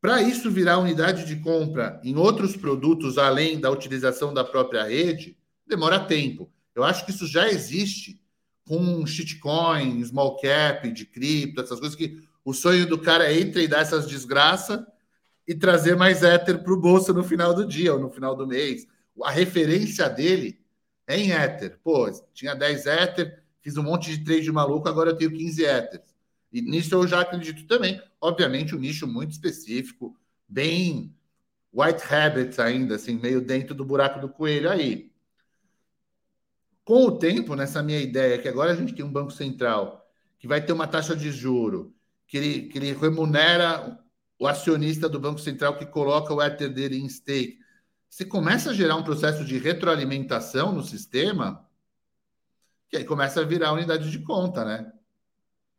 Para 0.00 0.22
isso 0.22 0.48
virar 0.48 0.78
unidade 0.78 1.26
de 1.26 1.34
compra 1.42 2.00
em 2.04 2.14
outros 2.14 2.56
produtos, 2.56 3.18
além 3.18 3.58
da 3.58 3.68
utilização 3.68 4.32
da 4.32 4.44
própria 4.44 4.84
rede, 4.84 5.36
demora 5.66 5.98
tempo. 5.98 6.48
Eu 6.72 6.84
acho 6.84 7.04
que 7.04 7.10
isso 7.10 7.26
já 7.26 7.48
existe 7.48 8.20
com 8.64 9.04
shitcoin, 9.04 10.04
small 10.04 10.36
cap, 10.36 10.88
de 10.92 11.04
cripto, 11.04 11.60
essas 11.60 11.80
coisas 11.80 11.96
que 11.96 12.22
o 12.44 12.54
sonho 12.54 12.86
do 12.86 12.98
cara 12.98 13.26
é 13.26 13.36
ir 13.36 13.50
treinar 13.50 13.80
essas 13.80 14.06
desgraças 14.06 14.86
e 15.48 15.52
trazer 15.52 15.96
mais 15.96 16.22
Ether 16.22 16.62
para 16.62 16.72
o 16.72 16.80
bolso 16.80 17.12
no 17.12 17.24
final 17.24 17.52
do 17.52 17.66
dia 17.66 17.92
ou 17.92 17.98
no 17.98 18.08
final 18.08 18.36
do 18.36 18.46
mês. 18.46 18.86
A 19.24 19.32
referência 19.32 20.08
dele 20.08 20.60
é 21.08 21.18
em 21.18 21.32
Ether. 21.32 21.80
Pô, 21.82 22.08
tinha 22.32 22.54
10 22.54 22.86
Ether, 22.86 23.45
fiz 23.66 23.76
um 23.76 23.82
monte 23.82 24.16
de 24.16 24.22
trade 24.22 24.52
maluco, 24.52 24.88
agora 24.88 25.10
eu 25.10 25.16
tenho 25.16 25.32
15 25.32 25.64
Ether. 25.64 26.00
E 26.52 26.62
nisso 26.62 26.94
eu 26.94 27.04
já 27.04 27.22
acredito 27.22 27.66
também. 27.66 28.00
Obviamente, 28.20 28.76
um 28.76 28.78
nicho 28.78 29.08
muito 29.08 29.32
específico, 29.32 30.16
bem 30.46 31.12
white 31.72 32.00
habits 32.08 32.60
ainda, 32.60 32.94
assim, 32.94 33.16
meio 33.16 33.40
dentro 33.40 33.74
do 33.74 33.84
buraco 33.84 34.20
do 34.20 34.28
coelho 34.28 34.70
aí. 34.70 35.10
Com 36.84 37.06
o 37.06 37.18
tempo, 37.18 37.56
nessa 37.56 37.82
minha 37.82 38.00
ideia, 38.00 38.38
que 38.38 38.46
agora 38.46 38.70
a 38.70 38.76
gente 38.76 38.94
tem 38.94 39.04
um 39.04 39.10
Banco 39.10 39.32
Central 39.32 40.08
que 40.38 40.46
vai 40.46 40.64
ter 40.64 40.72
uma 40.72 40.86
taxa 40.86 41.16
de 41.16 41.32
juro 41.32 41.92
que 42.28 42.36
ele, 42.36 42.68
que 42.68 42.78
ele 42.78 42.92
remunera 42.92 43.98
o 44.38 44.46
acionista 44.46 45.08
do 45.08 45.18
Banco 45.18 45.40
Central 45.40 45.76
que 45.76 45.86
coloca 45.86 46.32
o 46.32 46.40
Ether 46.40 46.72
dele 46.72 46.98
em 46.98 47.08
stake, 47.08 47.58
você 48.08 48.24
começa 48.24 48.70
a 48.70 48.74
gerar 48.74 48.94
um 48.94 49.02
processo 49.02 49.44
de 49.44 49.58
retroalimentação 49.58 50.70
no 50.70 50.84
sistema, 50.84 51.65
que 52.88 52.96
aí 52.96 53.04
começa 53.04 53.40
a 53.40 53.44
virar 53.44 53.72
unidade 53.72 54.10
de 54.10 54.18
conta, 54.20 54.64
né? 54.64 54.92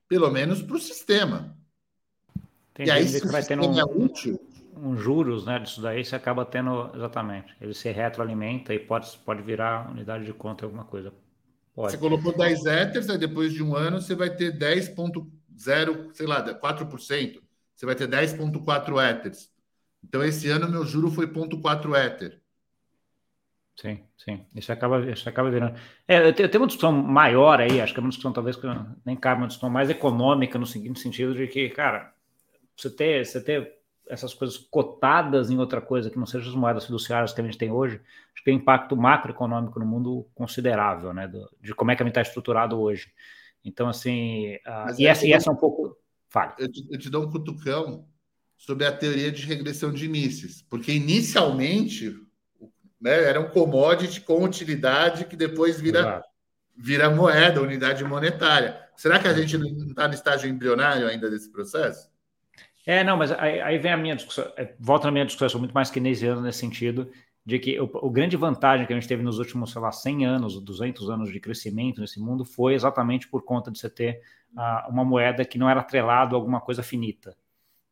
Pelo 0.07 0.29
menos 0.31 0.61
para 0.61 0.75
o 0.75 0.79
sistema. 0.79 1.57
Tem 2.73 2.87
e 2.87 2.91
aí, 2.91 3.07
se 3.07 3.27
vai 3.27 3.43
tendo 3.43 3.67
um, 3.67 3.79
é 3.79 3.83
útil, 3.83 4.39
um 4.75 4.95
juros 4.95 5.45
né, 5.45 5.59
disso 5.59 5.81
daí, 5.81 6.05
você 6.05 6.15
acaba 6.15 6.45
tendo 6.45 6.91
exatamente. 6.95 7.55
Ele 7.59 7.73
se 7.73 7.89
retroalimenta 7.91 8.73
e 8.73 8.79
pode, 8.79 9.17
pode 9.25 9.41
virar 9.41 9.89
unidade 9.91 10.25
de 10.25 10.33
conta 10.33 10.65
alguma 10.65 10.85
coisa. 10.85 11.13
Pode. 11.73 11.91
Você 11.91 11.97
colocou 11.97 12.35
10 12.35 12.65
Ethers, 12.65 13.09
aí 13.09 13.17
depois 13.17 13.51
de 13.51 13.63
um 13.63 13.75
ano 13.75 14.01
você 14.01 14.15
vai 14.15 14.29
ter 14.29 14.57
10,4 14.57 15.27
0, 15.57 16.11
sei 16.13 16.27
lá, 16.27 16.43
4%. 16.43 17.41
Você 17.75 17.85
vai 17.85 17.95
ter 17.95 18.07
10,4 18.07 19.11
Ethers. 19.11 19.49
Então, 20.03 20.23
esse 20.23 20.49
ano, 20.49 20.69
meu 20.69 20.85
juro 20.85 21.09
foi 21.09 21.27
0,4 21.27 21.95
Ether. 21.95 22.41
Sim, 23.79 24.03
sim. 24.17 24.43
Isso 24.55 24.71
acaba, 24.71 24.99
isso 25.11 25.29
acaba 25.29 25.51
virando. 25.51 25.79
É, 26.07 26.29
eu 26.29 26.33
tenho 26.33 26.63
uma 26.63 26.67
discussão 26.67 26.91
maior 26.91 27.61
aí, 27.61 27.79
acho 27.79 27.93
que 27.93 27.99
é 27.99 28.01
uma 28.01 28.09
discussão 28.09 28.33
talvez 28.33 28.55
que 28.55 28.65
nem 29.05 29.15
cabe 29.15 29.41
uma 29.41 29.47
discussão 29.47 29.69
mais 29.69 29.89
econômica, 29.89 30.57
no 30.57 30.65
seguinte 30.65 30.99
sentido 30.99 31.35
de 31.35 31.47
que, 31.47 31.69
cara, 31.69 32.11
você 32.75 32.89
ter, 32.89 33.23
você 33.23 33.39
ter 33.39 33.77
essas 34.09 34.33
coisas 34.33 34.57
cotadas 34.57 35.51
em 35.51 35.59
outra 35.59 35.79
coisa 35.79 36.09
que 36.09 36.17
não 36.17 36.25
seja 36.25 36.49
as 36.49 36.55
moedas 36.55 36.85
fiduciárias 36.85 37.33
que 37.33 37.41
a 37.41 37.43
gente 37.43 37.57
tem 37.57 37.71
hoje, 37.71 38.01
acho 38.33 38.37
que 38.37 38.45
tem 38.45 38.55
impacto 38.55 38.97
macroeconômico 38.97 39.79
no 39.79 39.85
mundo 39.85 40.27
considerável, 40.33 41.13
né? 41.13 41.27
Do, 41.27 41.47
de 41.61 41.75
como 41.75 41.91
é 41.91 41.95
que 41.95 42.01
a 42.01 42.05
gente 42.05 42.13
está 42.13 42.21
estruturado 42.21 42.79
hoje. 42.79 43.11
Então, 43.63 43.89
assim, 43.89 44.55
uh, 44.55 44.89
e, 44.97 45.05
essa, 45.05 45.27
e 45.27 45.33
essa 45.33 45.51
é 45.51 45.53
um 45.53 45.57
pouco. 45.57 45.95
Fale. 46.29 46.53
Eu 46.57 46.71
te, 46.71 46.87
eu 46.89 46.97
te 46.97 47.09
dou 47.11 47.25
um 47.25 47.29
cutucão 47.29 48.07
sobre 48.57 48.87
a 48.87 48.91
teoria 48.91 49.31
de 49.31 49.45
regressão 49.45 49.93
de 49.93 50.07
Mises, 50.09 50.63
porque 50.63 50.91
inicialmente 50.91 52.26
né, 52.99 53.23
era 53.23 53.39
um 53.39 53.49
commodity 53.49 54.21
com 54.21 54.43
utilidade 54.43 55.25
que 55.25 55.35
depois 55.35 55.79
vira, 55.79 56.23
vira 56.75 57.09
moeda, 57.09 57.61
unidade 57.61 58.03
monetária. 58.03 58.79
Será 58.95 59.19
que 59.19 59.27
a 59.27 59.33
gente 59.33 59.57
não 59.57 59.69
está 59.89 60.07
no 60.07 60.13
estágio 60.13 60.49
embrionário 60.49 61.07
ainda 61.07 61.29
desse 61.29 61.51
processo? 61.51 62.09
É, 62.85 63.03
não, 63.03 63.17
mas 63.17 63.31
aí, 63.33 63.59
aí 63.61 63.77
vem 63.77 63.91
a 63.91 63.97
minha 63.97 64.15
discussão, 64.15 64.51
é, 64.55 64.73
volta 64.79 65.07
na 65.07 65.11
minha 65.11 65.25
discussão, 65.25 65.59
muito 65.59 65.73
mais 65.73 65.91
keynesiano 65.91 66.41
nesse 66.41 66.59
sentido, 66.59 67.11
de 67.45 67.59
que 67.59 67.79
o, 67.79 67.89
o, 67.93 68.09
grande 68.09 68.35
vantagem 68.37 68.87
que 68.87 68.93
a 68.93 68.95
gente 68.95 69.07
teve 69.07 69.21
nos 69.21 69.39
últimos, 69.39 69.71
sei 69.71 69.81
lá, 69.81 69.91
100 69.91 70.25
anos, 70.25 70.61
200 70.61 71.09
anos 71.09 71.31
de 71.31 71.39
crescimento 71.39 72.01
nesse 72.01 72.19
mundo 72.19 72.43
foi 72.43 72.73
exatamente 72.73 73.27
por 73.27 73.43
conta 73.43 73.69
de 73.69 73.77
você 73.77 73.89
ter 73.89 74.21
uh, 74.53 74.89
uma 74.89 75.05
moeda 75.05 75.45
que 75.45 75.57
não 75.57 75.69
era 75.69 75.81
atrelado 75.81 76.35
a 76.35 76.39
alguma 76.39 76.59
coisa 76.61 76.81
finita. 76.81 77.35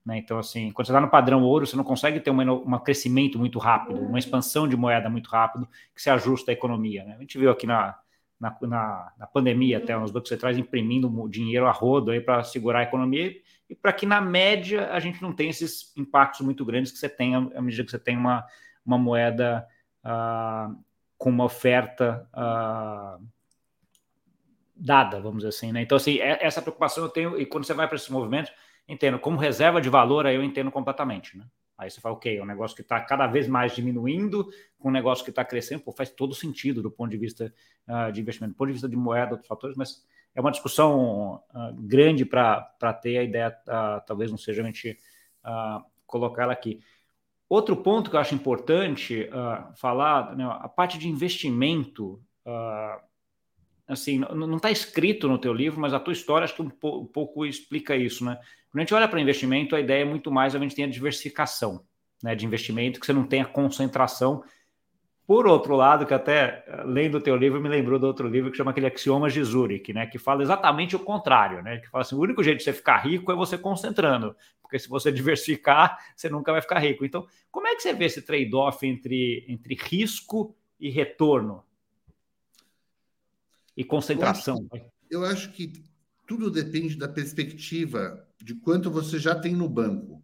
Né? 0.05 0.17
Então, 0.17 0.37
assim, 0.37 0.71
quando 0.71 0.85
você 0.85 0.91
está 0.91 1.01
no 1.01 1.09
padrão 1.09 1.41
ouro, 1.43 1.65
você 1.65 1.75
não 1.75 1.83
consegue 1.83 2.19
ter 2.19 2.29
um 2.29 2.79
crescimento 2.79 3.39
muito 3.39 3.57
rápido, 3.57 3.99
uma 3.99 4.19
expansão 4.19 4.67
de 4.67 4.77
moeda 4.77 5.09
muito 5.09 5.29
rápido 5.29 5.67
que 5.93 6.01
se 6.01 6.09
ajusta 6.09 6.51
à 6.51 6.53
economia. 6.53 7.03
Né? 7.03 7.15
A 7.15 7.19
gente 7.19 7.37
viu 7.37 7.49
aqui 7.49 7.65
na, 7.65 7.97
na, 8.39 8.55
na, 8.61 9.13
na 9.17 9.27
pandemia 9.27 9.77
até 9.77 9.97
os 9.97 10.11
bancos 10.11 10.29
centrais 10.29 10.57
imprimindo 10.57 11.09
dinheiro 11.29 11.65
a 11.65 11.71
rodo 11.71 12.11
para 12.21 12.43
segurar 12.43 12.79
a 12.79 12.83
economia 12.83 13.35
e 13.67 13.73
para 13.73 13.91
que 13.91 14.05
na 14.05 14.21
média 14.21 14.91
a 14.91 14.99
gente 14.99 15.21
não 15.21 15.33
tenha 15.33 15.49
esses 15.49 15.91
impactos 15.97 16.41
muito 16.41 16.63
grandes 16.63 16.91
que 16.91 16.99
você 16.99 17.09
tem 17.09 17.33
à 17.35 17.61
medida 17.61 17.83
que 17.83 17.89
você 17.89 17.97
tem 17.97 18.15
uma 18.15 18.45
uma 18.85 18.97
moeda 18.97 19.67
uh, 20.05 20.77
com 21.17 21.29
uma 21.29 21.45
oferta 21.45 22.29
uh, 22.33 23.25
dada, 24.75 25.19
vamos 25.19 25.37
dizer 25.37 25.49
assim. 25.49 25.71
Né? 25.71 25.81
Então, 25.81 25.95
assim, 25.95 26.19
é, 26.19 26.45
essa 26.45 26.61
preocupação 26.61 27.03
eu 27.03 27.09
tenho, 27.09 27.39
e 27.39 27.45
quando 27.45 27.65
você 27.65 27.73
vai 27.73 27.87
para 27.87 27.95
esses 27.95 28.09
movimentos, 28.09 28.51
entendo, 28.87 29.19
como 29.19 29.37
reserva 29.37 29.81
de 29.81 29.89
valor, 29.89 30.25
aí 30.25 30.35
eu 30.35 30.43
entendo 30.43 30.71
completamente. 30.71 31.37
Né? 31.37 31.45
Aí 31.77 31.89
você 31.89 31.99
fala, 31.99 32.15
ok, 32.15 32.37
é 32.37 32.41
um 32.41 32.45
negócio 32.45 32.75
que 32.75 32.81
está 32.81 32.99
cada 33.01 33.27
vez 33.27 33.47
mais 33.47 33.75
diminuindo, 33.75 34.49
com 34.79 34.89
um 34.89 34.91
negócio 34.91 35.23
que 35.23 35.29
está 35.29 35.43
crescendo, 35.43 35.81
pô, 35.81 35.91
faz 35.91 36.09
todo 36.09 36.33
sentido 36.33 36.81
do 36.81 36.89
ponto 36.89 37.11
de 37.11 37.17
vista 37.17 37.53
uh, 37.87 38.11
de 38.11 38.21
investimento, 38.21 38.53
do 38.53 38.57
ponto 38.57 38.67
de 38.67 38.73
vista 38.73 38.87
de 38.87 38.95
moeda, 38.95 39.31
outros 39.31 39.47
fatores, 39.47 39.75
mas 39.75 40.05
é 40.33 40.39
uma 40.39 40.51
discussão 40.51 41.35
uh, 41.35 41.73
grande 41.77 42.23
para 42.25 42.93
ter 43.01 43.17
a 43.17 43.23
ideia, 43.23 43.49
uh, 43.67 44.05
talvez 44.05 44.31
não 44.31 44.37
seja 44.37 44.61
a 44.61 44.65
gente 44.65 44.97
colocar 46.07 46.43
ela 46.43 46.53
aqui. 46.53 46.79
Outro 47.47 47.77
ponto 47.77 48.09
que 48.09 48.15
eu 48.15 48.19
acho 48.19 48.33
importante 48.33 49.29
falar, 49.75 50.35
né, 50.35 50.43
a 50.43 50.67
parte 50.67 50.97
de 50.97 51.07
investimento, 51.07 52.19
assim, 53.87 54.17
não 54.17 54.55
está 54.55 54.71
escrito 54.71 55.27
no 55.27 55.37
teu 55.37 55.53
livro, 55.53 55.79
mas 55.79 55.93
a 55.93 55.99
tua 55.99 56.13
história 56.13 56.45
acho 56.45 56.55
que 56.55 56.63
um, 56.63 56.71
um 56.83 57.05
pouco 57.05 57.45
explica 57.45 57.95
isso, 57.95 58.25
né? 58.25 58.39
Quando 58.75 58.81
a 58.81 58.83
gente 58.87 58.93
olha 58.93 59.07
para 59.07 59.21
investimento, 59.21 59.73
a 59.73 59.79
ideia 59.79 60.01
é 60.01 60.05
muito 60.05 60.29
mais 60.29 60.53
a 60.53 60.59
gente 60.59 60.75
tem 60.75 60.83
a 60.83 60.89
diversificação, 60.89 61.85
né, 62.21 62.35
de 62.35 62.45
investimento, 62.45 62.99
que 62.99 63.05
você 63.05 63.13
não 63.13 63.25
tem 63.25 63.39
a 63.39 63.45
concentração 63.45 64.43
por 65.25 65.47
outro 65.47 65.77
lado, 65.77 66.05
que 66.05 66.13
até 66.13 66.65
lendo 66.85 67.15
o 67.15 67.21
teu 67.21 67.37
livro 67.37 67.61
me 67.61 67.69
lembrou 67.69 67.97
do 67.97 68.05
outro 68.05 68.27
livro 68.27 68.51
que 68.51 68.57
chama 68.57 68.71
aquele 68.71 68.87
axioma 68.87 69.29
de 69.29 69.41
Zurich, 69.41 69.93
né, 69.93 70.05
que 70.07 70.19
fala 70.19 70.43
exatamente 70.43 70.93
o 70.93 70.99
contrário, 70.99 71.63
né, 71.63 71.77
que 71.77 71.87
fala 71.87 72.01
assim, 72.01 72.15
o 72.15 72.19
único 72.19 72.43
jeito 72.43 72.57
de 72.57 72.65
você 72.65 72.73
ficar 72.73 72.97
rico 72.97 73.31
é 73.31 73.35
você 73.35 73.57
concentrando, 73.57 74.35
porque 74.61 74.77
se 74.77 74.89
você 74.89 75.09
diversificar, 75.09 75.97
você 76.13 76.27
nunca 76.27 76.51
vai 76.51 76.61
ficar 76.61 76.79
rico. 76.79 77.05
Então, 77.05 77.25
como 77.49 77.67
é 77.67 77.75
que 77.75 77.81
você 77.81 77.93
vê 77.93 78.03
esse 78.03 78.23
trade-off 78.23 78.85
entre, 78.85 79.45
entre 79.47 79.73
risco 79.73 80.53
e 80.77 80.89
retorno? 80.89 81.63
E 83.77 83.85
concentração? 83.85 84.67
Eu 84.69 84.77
acho, 84.77 84.91
eu 85.11 85.23
acho 85.23 85.51
que 85.53 85.71
tudo 86.27 86.51
depende 86.51 86.97
da 86.97 87.07
perspectiva 87.07 88.24
de 88.45 88.53
quanto 88.53 88.91
você 88.91 89.17
já 89.17 89.33
tem 89.33 89.55
no 89.55 89.67
banco. 89.67 90.23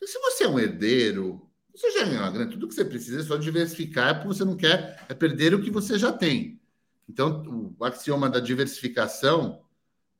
se 0.00 0.16
você 0.20 0.44
é 0.44 0.48
um 0.48 0.60
herdeiro, 0.60 1.50
você 1.74 1.90
já 1.90 2.04
ganhou 2.04 2.22
uma 2.22 2.30
grana, 2.30 2.48
tudo 2.48 2.68
que 2.68 2.74
você 2.74 2.84
precisa 2.84 3.20
é 3.20 3.24
só 3.24 3.36
diversificar, 3.36 4.14
porque 4.14 4.28
você 4.28 4.44
não 4.44 4.56
quer 4.56 5.04
é 5.08 5.12
perder 5.12 5.54
o 5.54 5.60
que 5.60 5.68
você 5.68 5.98
já 5.98 6.12
tem. 6.12 6.60
Então, 7.08 7.74
o 7.76 7.84
axioma 7.84 8.30
da 8.30 8.38
diversificação, 8.38 9.64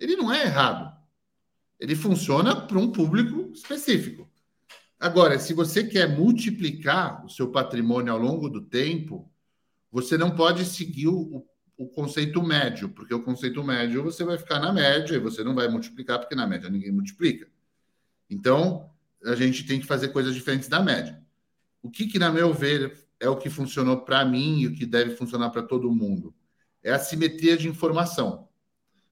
ele 0.00 0.16
não 0.16 0.32
é 0.32 0.42
errado. 0.42 0.92
Ele 1.78 1.94
funciona 1.94 2.60
para 2.60 2.76
um 2.76 2.90
público 2.90 3.52
específico. 3.52 4.28
Agora, 4.98 5.38
se 5.38 5.54
você 5.54 5.84
quer 5.84 6.08
multiplicar 6.08 7.24
o 7.24 7.28
seu 7.28 7.52
patrimônio 7.52 8.12
ao 8.12 8.18
longo 8.18 8.48
do 8.48 8.62
tempo, 8.62 9.30
você 9.92 10.18
não 10.18 10.34
pode 10.34 10.64
seguir 10.64 11.06
o, 11.06 11.46
o 11.78 11.86
conceito 11.86 12.42
médio, 12.42 12.88
porque 12.88 13.14
o 13.14 13.22
conceito 13.22 13.62
médio 13.62 14.02
você 14.02 14.24
vai 14.24 14.36
ficar 14.36 14.58
na 14.58 14.72
média 14.72 15.14
e 15.14 15.20
você 15.20 15.44
não 15.44 15.54
vai 15.54 15.68
multiplicar, 15.68 16.18
porque 16.18 16.34
na 16.34 16.44
média 16.44 16.68
ninguém 16.68 16.90
multiplica. 16.90 17.48
Então, 18.28 18.90
a 19.24 19.36
gente 19.36 19.64
tem 19.64 19.80
que 19.80 19.86
fazer 19.86 20.08
coisas 20.08 20.34
diferentes 20.34 20.68
da 20.68 20.82
média. 20.82 21.22
O 21.80 21.88
que, 21.88 22.08
que 22.08 22.18
na 22.18 22.32
meu 22.32 22.52
ver, 22.52 23.06
é 23.20 23.28
o 23.28 23.36
que 23.36 23.48
funcionou 23.48 23.98
para 23.98 24.24
mim 24.24 24.58
e 24.58 24.66
o 24.66 24.74
que 24.74 24.84
deve 24.84 25.14
funcionar 25.14 25.50
para 25.50 25.62
todo 25.62 25.94
mundo? 25.94 26.34
É 26.82 26.90
a 26.90 26.98
simetria 26.98 27.56
de 27.56 27.68
informação. 27.68 28.48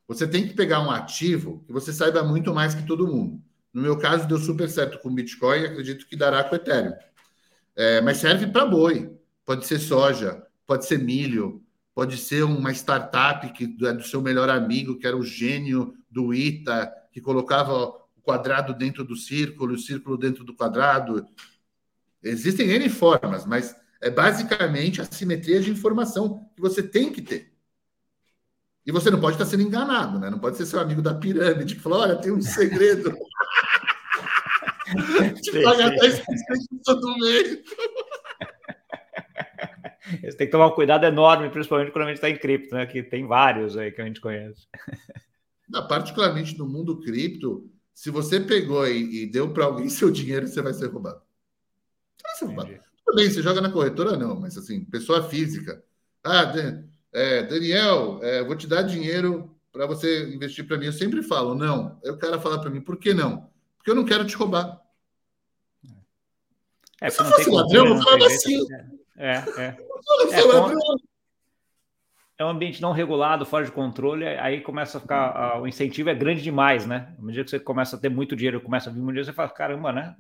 Você 0.09 0.27
tem 0.27 0.47
que 0.47 0.55
pegar 0.55 0.81
um 0.81 0.91
ativo 0.91 1.63
que 1.67 1.73
você 1.73 1.93
saiba 1.93 2.25
muito 2.25 2.53
mais 2.53 2.75
que 2.75 2.85
todo 2.85 3.07
mundo. 3.07 3.41
No 3.73 3.81
meu 3.81 3.97
caso, 3.97 4.27
deu 4.27 4.39
super 4.39 4.69
certo 4.69 4.99
com 4.99 5.09
o 5.09 5.15
Bitcoin 5.15 5.61
e 5.61 5.67
acredito 5.67 6.07
que 6.07 6.17
dará 6.17 6.43
com 6.43 6.55
o 6.55 6.57
Ethereum. 6.57 6.95
É, 7.77 8.01
mas 8.01 8.17
serve 8.17 8.49
para 8.49 8.67
boi. 8.67 9.17
Pode 9.45 9.67
ser 9.67 9.79
soja, 9.79 10.45
pode 10.67 10.87
ser 10.87 10.99
milho, 10.99 11.65
pode 11.97 12.19
ser 12.19 12.43
uma 12.45 12.71
startup 12.73 13.51
que 13.55 13.75
é 13.87 13.93
do 13.95 14.03
seu 14.03 14.21
melhor 14.21 14.51
amigo, 14.51 14.99
que 14.99 15.07
era 15.07 15.17
o 15.17 15.25
gênio 15.25 15.95
do 16.11 16.35
ITA, 16.35 16.93
que 17.11 17.23
colocava 17.23 17.73
o 17.75 18.21
quadrado 18.21 18.75
dentro 18.75 19.03
do 19.03 19.17
círculo, 19.17 19.73
o 19.73 19.79
círculo 19.79 20.19
dentro 20.19 20.45
do 20.45 20.55
quadrado. 20.55 21.27
Existem 22.23 22.69
N 22.69 22.91
formas, 22.91 23.47
mas 23.47 23.75
é 23.99 24.11
basicamente 24.11 25.01
a 25.01 25.07
simetria 25.07 25.59
de 25.59 25.71
informação 25.71 26.47
que 26.55 26.61
você 26.61 26.83
tem 26.83 27.11
que 27.11 27.23
ter. 27.23 27.51
E 28.85 28.93
você 28.93 29.11
não 29.11 29.19
pode 29.19 29.37
estar 29.37 29.47
sendo 29.47 29.63
enganado, 29.63 30.19
né? 30.19 30.29
Não 30.29 30.39
pode 30.39 30.59
ser 30.59 30.67
seu 30.67 30.79
amigo 30.79 31.01
da 31.01 31.15
pirâmide 31.15 31.77
que 31.77 31.81
falou: 31.81 32.01
olha, 32.01 32.17
tem 32.17 32.31
um 32.31 32.43
segredo. 32.43 33.17
Te 35.41 35.63
paga 35.63 35.91
10% 35.97 36.23
todo 36.85 37.19
mês. 37.19 37.59
Você 40.21 40.37
tem 40.37 40.47
que 40.47 40.53
tomar 40.53 40.69
um 40.69 40.75
cuidado 40.75 41.05
enorme, 41.05 41.51
principalmente 41.51 41.91
quando 41.91 42.05
a 42.05 42.09
gente 42.09 42.17
está 42.17 42.31
em 42.31 42.39
cripto, 42.39 42.75
né? 42.75 42.87
Que 42.87 43.03
tem 43.03 43.27
vários 43.27 43.77
aí 43.77 43.91
que 43.91 44.01
a 44.01 44.05
gente 44.05 44.21
conhece. 44.21 44.67
Particularmente 45.89 46.57
no 46.57 46.67
mundo 46.67 47.01
cripto, 47.01 47.69
se 47.93 48.11
você 48.11 48.39
pegou 48.39 48.87
e, 48.87 49.23
e 49.23 49.27
deu 49.27 49.53
para 49.53 49.65
alguém 49.65 49.89
seu 49.91 50.11
dinheiro, 50.11 50.47
você 50.47 50.63
vai 50.63 50.73
ser 50.73 50.87
roubado. 50.87 51.21
Você 52.17 52.23
vai 52.23 52.37
ser 52.37 52.45
roubado. 52.45 52.81
Tudo 53.05 53.17
bem, 53.17 53.31
você 53.31 53.43
joga 53.43 53.61
na 53.61 53.71
corretora, 53.71 54.17
não, 54.17 54.39
mas 54.39 54.57
assim, 54.57 54.85
pessoa 54.85 55.29
física. 55.29 55.83
Ah, 56.23 56.53
é, 57.13 57.43
Daniel, 57.45 58.21
é, 58.23 58.43
vou 58.43 58.57
te 58.57 58.67
dar 58.67 58.83
dinheiro 58.83 59.57
para 59.73 59.87
você 59.87 60.29
investir 60.29 60.67
para 60.67 60.77
mim. 60.77 60.87
Eu 60.87 60.93
sempre 60.93 61.23
falo, 61.23 61.55
não. 61.55 62.01
Eu 62.03 62.19
quero 62.19 62.41
falar 62.41 62.59
para 62.59 62.71
mim, 62.71 62.81
por 62.81 62.97
que 62.97 63.15
não? 63.15 63.49
Porque 63.77 63.91
eu 63.91 63.95
não 63.95 64.05
quero 64.05 64.27
te 64.27 64.35
roubar. 64.35 64.81
É, 67.01 67.11
se 67.11 67.23
não 67.23 67.37
tem 67.37 67.53
ladrão, 67.53 67.87
eu 67.87 68.03
falava 68.03 68.27
assim. 68.27 68.73
É, 68.73 68.87
é. 69.17 69.37
É, 69.59 69.77
é 72.39 72.45
um 72.45 72.49
ambiente 72.49 72.83
não 72.83 72.93
regulado, 72.93 73.47
fora 73.47 73.65
de 73.65 73.73
controle, 73.73 74.27
aí 74.27 74.61
começa 74.61 74.99
a 74.99 75.01
ficar. 75.01 75.61
o 75.61 75.67
incentivo 75.67 76.11
é 76.11 76.15
grande 76.15 76.43
demais, 76.43 76.87
né? 76.87 77.15
À 77.19 77.23
medida 77.23 77.45
que 77.45 77.51
você 77.51 77.59
começa 77.61 77.97
a 77.97 77.99
ter 77.99 78.11
muito 78.11 78.37
dinheiro, 78.37 78.61
começa 78.61 78.91
a 78.91 78.93
vir 78.93 78.99
muito 78.99 79.15
dinheiro, 79.15 79.27
você 79.27 79.33
fala, 79.33 79.49
caramba, 79.49 79.93
né? 79.93 80.17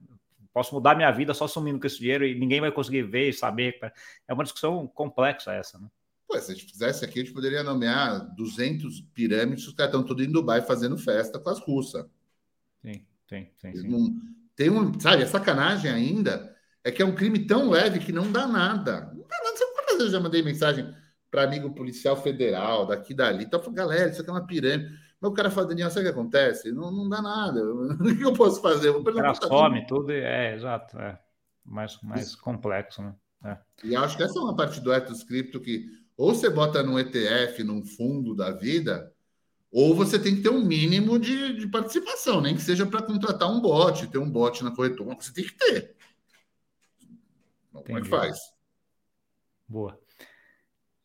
Posso 0.53 0.75
mudar 0.75 0.95
minha 0.95 1.11
vida 1.11 1.35
só 1.35 1.47
sumindo 1.47 1.79
com 1.79 1.87
esse 1.87 1.99
dinheiro 1.99 2.25
e 2.25 2.35
ninguém 2.35 2.63
vai 2.63 2.73
conseguir 2.73 3.03
ver 3.03 3.29
e 3.29 3.33
saber. 3.33 3.79
É 4.27 4.33
uma 4.33 4.43
discussão 4.43 4.87
complexa 4.87 5.53
essa, 5.53 5.79
né? 5.79 5.89
Pô, 6.27 6.41
se 6.41 6.51
a 6.51 6.55
gente 6.55 6.67
fizesse 6.67 7.05
aqui, 7.05 7.21
a 7.21 7.23
gente 7.23 7.35
poderia 7.35 7.63
nomear 7.63 8.35
200 8.35 9.03
pirâmides, 9.13 9.67
os 9.69 9.75
caras 9.75 9.93
estão 9.93 10.03
todos 10.03 10.27
em 10.27 10.33
Dubai 10.33 10.63
fazendo 10.63 10.97
festa 10.97 11.39
com 11.39 11.51
as 11.51 11.61
russas. 11.61 12.07
Sim, 12.81 13.07
sim, 13.29 13.49
sim. 13.57 13.77
sim. 13.77 13.89
Não, 13.89 14.15
tem 14.57 14.71
um, 14.71 14.99
sabe, 14.99 15.23
a 15.23 15.27
sacanagem 15.27 15.91
ainda 15.91 16.56
é 16.87 16.93
que 16.93 17.03
é 17.03 17.05
um 17.05 17.15
crime 17.15 17.47
tão 17.47 17.71
leve 17.71 17.99
que 17.99 18.13
não 18.13 18.31
dá 18.31 18.47
nada. 18.47 19.13
Não 19.13 19.27
dá 19.27 19.37
nada. 19.43 19.67
Quantas 19.75 19.97
vezes 19.99 20.13
eu 20.13 20.19
já 20.19 20.21
mandei 20.21 20.41
mensagem 20.41 20.95
para 21.31 21.43
amigo 21.43 21.75
policial 21.75 22.17
federal, 22.17 22.87
daqui 22.87 23.13
dali, 23.13 23.45
então, 23.45 23.61
galera, 23.73 24.09
isso 24.09 24.21
aqui 24.21 24.31
é 24.31 24.33
uma 24.33 24.47
pirâmide. 24.47 24.95
Mas 25.21 25.31
o 25.31 25.35
cara 25.35 25.51
fala, 25.51 25.67
Daniel, 25.67 25.91
sabe 25.91 26.07
o 26.07 26.13
que 26.13 26.19
acontece? 26.19 26.71
Não, 26.71 26.93
não 26.93 27.09
dá 27.09 27.21
nada. 27.21 27.61
O 28.01 28.17
que 28.17 28.25
eu 28.25 28.33
posso 28.33 28.63
fazer? 28.63 28.89
Eu 28.89 29.03
vou 29.03 29.03
some 29.35 29.85
tudo, 29.87 30.13
é, 30.13 30.55
exato. 30.55 30.97
É 30.99 31.19
mais, 31.67 32.01
mais 32.03 32.37
complexo, 32.37 33.03
né? 33.03 33.15
É. 33.45 33.59
E 33.85 33.97
acho 33.97 34.17
que 34.17 34.23
essa 34.23 34.39
é 34.39 34.43
uma 34.43 34.55
parte 34.55 34.81
do 34.81 34.93
ethos 34.93 35.25
cripto 35.25 35.61
que 35.61 35.87
ou 36.17 36.35
você 36.35 36.49
bota 36.49 36.83
num 36.83 36.99
ETF, 36.99 37.63
num 37.63 37.85
fundo 37.85 38.35
da 38.35 38.51
vida, 38.51 39.13
ou 39.71 39.95
você 39.95 40.19
tem 40.19 40.37
que 40.37 40.43
ter 40.43 40.49
um 40.49 40.65
mínimo 40.65 41.19
de, 41.19 41.59
de 41.59 41.69
participação, 41.69 42.41
nem 42.41 42.55
que 42.55 42.63
seja 42.63 42.87
para 42.87 43.03
contratar 43.03 43.51
um 43.51 43.61
bot, 43.61 44.07
ter 44.07 44.19
um 44.19 44.31
bot 44.31 44.65
na 44.65 44.71
corretora, 44.71 45.17
você 45.21 45.33
tem 45.33 45.45
que 45.45 45.53
ter. 45.53 45.96
Como 47.85 47.99
é 47.99 48.03
que 48.03 48.09
faz? 48.09 48.39
Boa. 49.69 49.99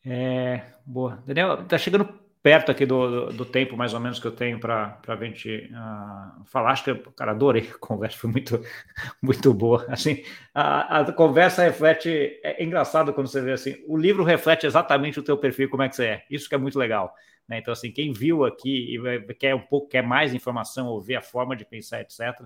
É, 0.06 0.64
boa. 0.86 1.24
Daniel, 1.26 1.66
tá 1.66 1.78
chegando 1.78 2.22
perto 2.42 2.72
aqui 2.72 2.86
do, 2.86 3.28
do, 3.28 3.34
do, 3.38 3.46
tempo, 3.46 3.78
mais 3.78 3.94
ou 3.94 4.00
menos, 4.00 4.20
que 4.20 4.26
eu 4.26 4.32
tenho 4.32 4.60
para 4.60 5.00
a 5.08 5.16
gente 5.16 5.72
uh, 5.72 6.44
falar. 6.46 6.72
Acho 6.72 6.86
que, 6.86 6.96
cara, 7.12 7.32
adorei 7.32 7.70
a 7.70 7.78
conversa, 7.78 8.18
foi 8.18 8.32
muito, 8.32 8.60
muito 9.22 9.54
boa. 9.54 9.86
Assim, 9.88 10.24
a, 10.54 11.02
a, 11.02 11.14
conversa 11.14 11.64
reflete. 11.64 12.40
É 12.44 12.64
engraçado 12.64 13.14
quando 13.14 13.28
você 13.28 13.42
vê 13.42 13.52
assim, 13.52 13.76
o 13.88 13.96
livro 13.96 14.24
reflete 14.24 14.66
exatamente 14.66 15.20
o 15.20 15.24
teu 15.24 15.38
perfil, 15.38 15.70
como 15.70 15.84
é 15.84 15.90
que 15.90 15.96
você 15.96 16.06
é. 16.06 16.26
Isso 16.30 16.50
que 16.50 16.56
é 16.56 16.58
muito 16.58 16.80
legal. 16.80 17.14
Né? 17.48 17.60
Então, 17.60 17.72
assim, 17.72 17.92
quem 17.92 18.12
viu 18.12 18.44
aqui 18.44 18.96
e 18.96 19.34
quer 19.36 19.54
um 19.54 19.62
pouco, 19.62 19.90
quer 19.90 20.02
mais 20.02 20.34
informação 20.34 20.88
ou 20.88 21.00
ver 21.00 21.18
a 21.18 21.22
forma 21.22 21.56
de 21.56 21.66
pensar, 21.66 22.02
etc., 22.02 22.42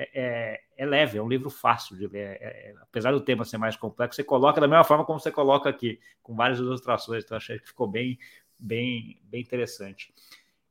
é, 0.00 0.10
é, 0.14 0.60
é 0.76 0.86
leve, 0.86 1.18
é 1.18 1.22
um 1.22 1.28
livro 1.28 1.50
fácil 1.50 1.96
de 1.96 2.06
ler. 2.06 2.38
É, 2.40 2.70
é, 2.70 2.74
apesar 2.80 3.10
do 3.10 3.20
tema 3.20 3.44
ser 3.44 3.58
mais 3.58 3.74
complexo, 3.74 4.14
você 4.14 4.22
coloca 4.22 4.60
da 4.60 4.68
mesma 4.68 4.84
forma 4.84 5.04
como 5.04 5.18
você 5.18 5.32
coloca 5.32 5.68
aqui, 5.68 5.98
com 6.22 6.36
várias 6.36 6.60
ilustrações. 6.60 7.24
Então, 7.24 7.36
achei 7.36 7.58
que 7.58 7.66
ficou 7.66 7.88
bem, 7.88 8.16
bem, 8.60 9.20
bem 9.24 9.40
interessante. 9.40 10.14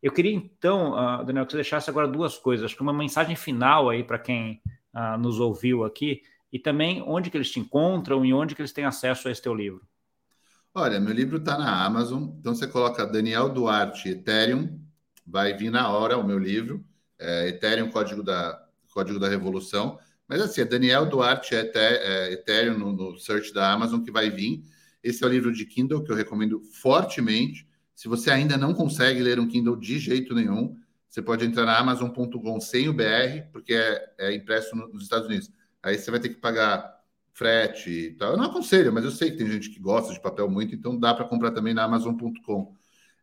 Eu 0.01 0.13
queria 0.13 0.32
então, 0.32 0.93
uh, 0.93 1.25
Daniel, 1.25 1.45
que 1.45 1.51
você 1.51 1.57
deixasse 1.57 1.89
agora 1.89 2.07
duas 2.07 2.38
coisas. 2.38 2.65
Acho 2.65 2.75
que 2.75 2.82
uma 2.82 2.93
mensagem 2.93 3.36
final 3.36 3.89
aí 3.89 4.01
para 4.01 4.17
quem 4.17 4.61
uh, 4.93 5.17
nos 5.17 5.41
ouviu 5.41 5.84
aqui 5.84 6.21
e 6.53 6.57
também 6.57 7.03
onde 7.05 7.30
que 7.30 7.36
eles 7.36 7.51
te 7.51 7.59
encontram 7.59 8.23
e 8.23 8.34
onde 8.34 8.55
que 8.55 8.61
eles 8.61 8.71
têm 8.71 8.86
acesso 8.86 9.28
a 9.28 9.32
esse 9.32 9.41
teu 9.41 9.53
livro. 9.53 9.86
Olha, 10.73 11.01
meu 11.01 11.13
livro 11.13 11.38
está 11.38 11.57
na 11.57 11.84
Amazon, 11.84 12.30
então 12.39 12.55
você 12.55 12.67
coloca 12.67 13.05
Daniel 13.05 13.49
Duarte 13.49 14.09
Ethereum, 14.09 14.80
vai 15.25 15.53
vir 15.53 15.71
na 15.71 15.89
hora 15.89 16.17
o 16.17 16.23
meu 16.23 16.38
livro, 16.38 16.86
é, 17.19 17.49
Ethereum 17.49 17.89
Código 17.89 18.21
da, 18.21 18.66
Código 18.98 19.20
da 19.20 19.30
Revolução, 19.30 20.00
mas 20.28 20.41
assim, 20.41 20.62
é 20.62 20.66
Daniel 20.66 21.06
Duarte 21.06 21.54
é, 21.54 22.34
Ethereum 22.34 22.80
no, 22.80 22.91
no 22.91 23.20
search 23.20 23.54
da 23.54 23.72
Amazon 23.72 24.02
que 24.02 24.10
vai 24.10 24.32
vir. 24.32 24.64
Esse 25.04 25.24
é 25.24 25.28
o 25.28 25.30
livro 25.30 25.54
de 25.54 25.68
Kindle 25.68 26.04
que 26.04 26.12
eu 26.12 26.16
recomendo 26.16 26.60
fortemente. 26.82 27.68
Se 27.93 28.08
você 28.08 28.32
ainda 28.32 28.58
não 28.58 28.74
consegue 28.74 29.22
ler 29.22 29.39
um 29.39 29.48
Kindle 29.48 29.76
de 29.76 30.00
jeito 30.00 30.34
nenhum, 30.34 30.76
você 31.08 31.22
pode 31.22 31.45
entrar 31.45 31.64
na 31.64 31.78
Amazon.com 31.78 32.60
sem 32.60 32.89
o 32.89 32.93
BR, 32.93 33.52
porque 33.52 33.76
é, 33.76 34.14
é 34.18 34.36
impresso 34.36 34.76
nos 34.76 35.04
Estados 35.04 35.28
Unidos. 35.28 35.52
Aí 35.84 35.95
você 35.95 36.10
vai 36.10 36.20
ter 36.20 36.30
que 36.30 36.41
pagar 36.41 36.98
frete 37.34 37.91
e 37.91 38.12
tal. 38.14 38.32
Eu 38.32 38.38
não 38.38 38.45
aconselho, 38.45 38.91
mas 38.91 39.06
eu 39.06 39.12
sei 39.12 39.30
que 39.30 39.38
tem 39.38 39.48
gente 39.48 39.70
que 39.70 39.80
gosta 39.80 40.12
de 40.12 40.20
papel 40.20 40.50
muito, 40.50 40.74
então 40.74 41.00
dá 41.00 41.14
para 41.14 41.26
comprar 41.26 41.52
também 41.52 41.76
na 41.76 41.84
Amazon.com. 41.84 42.74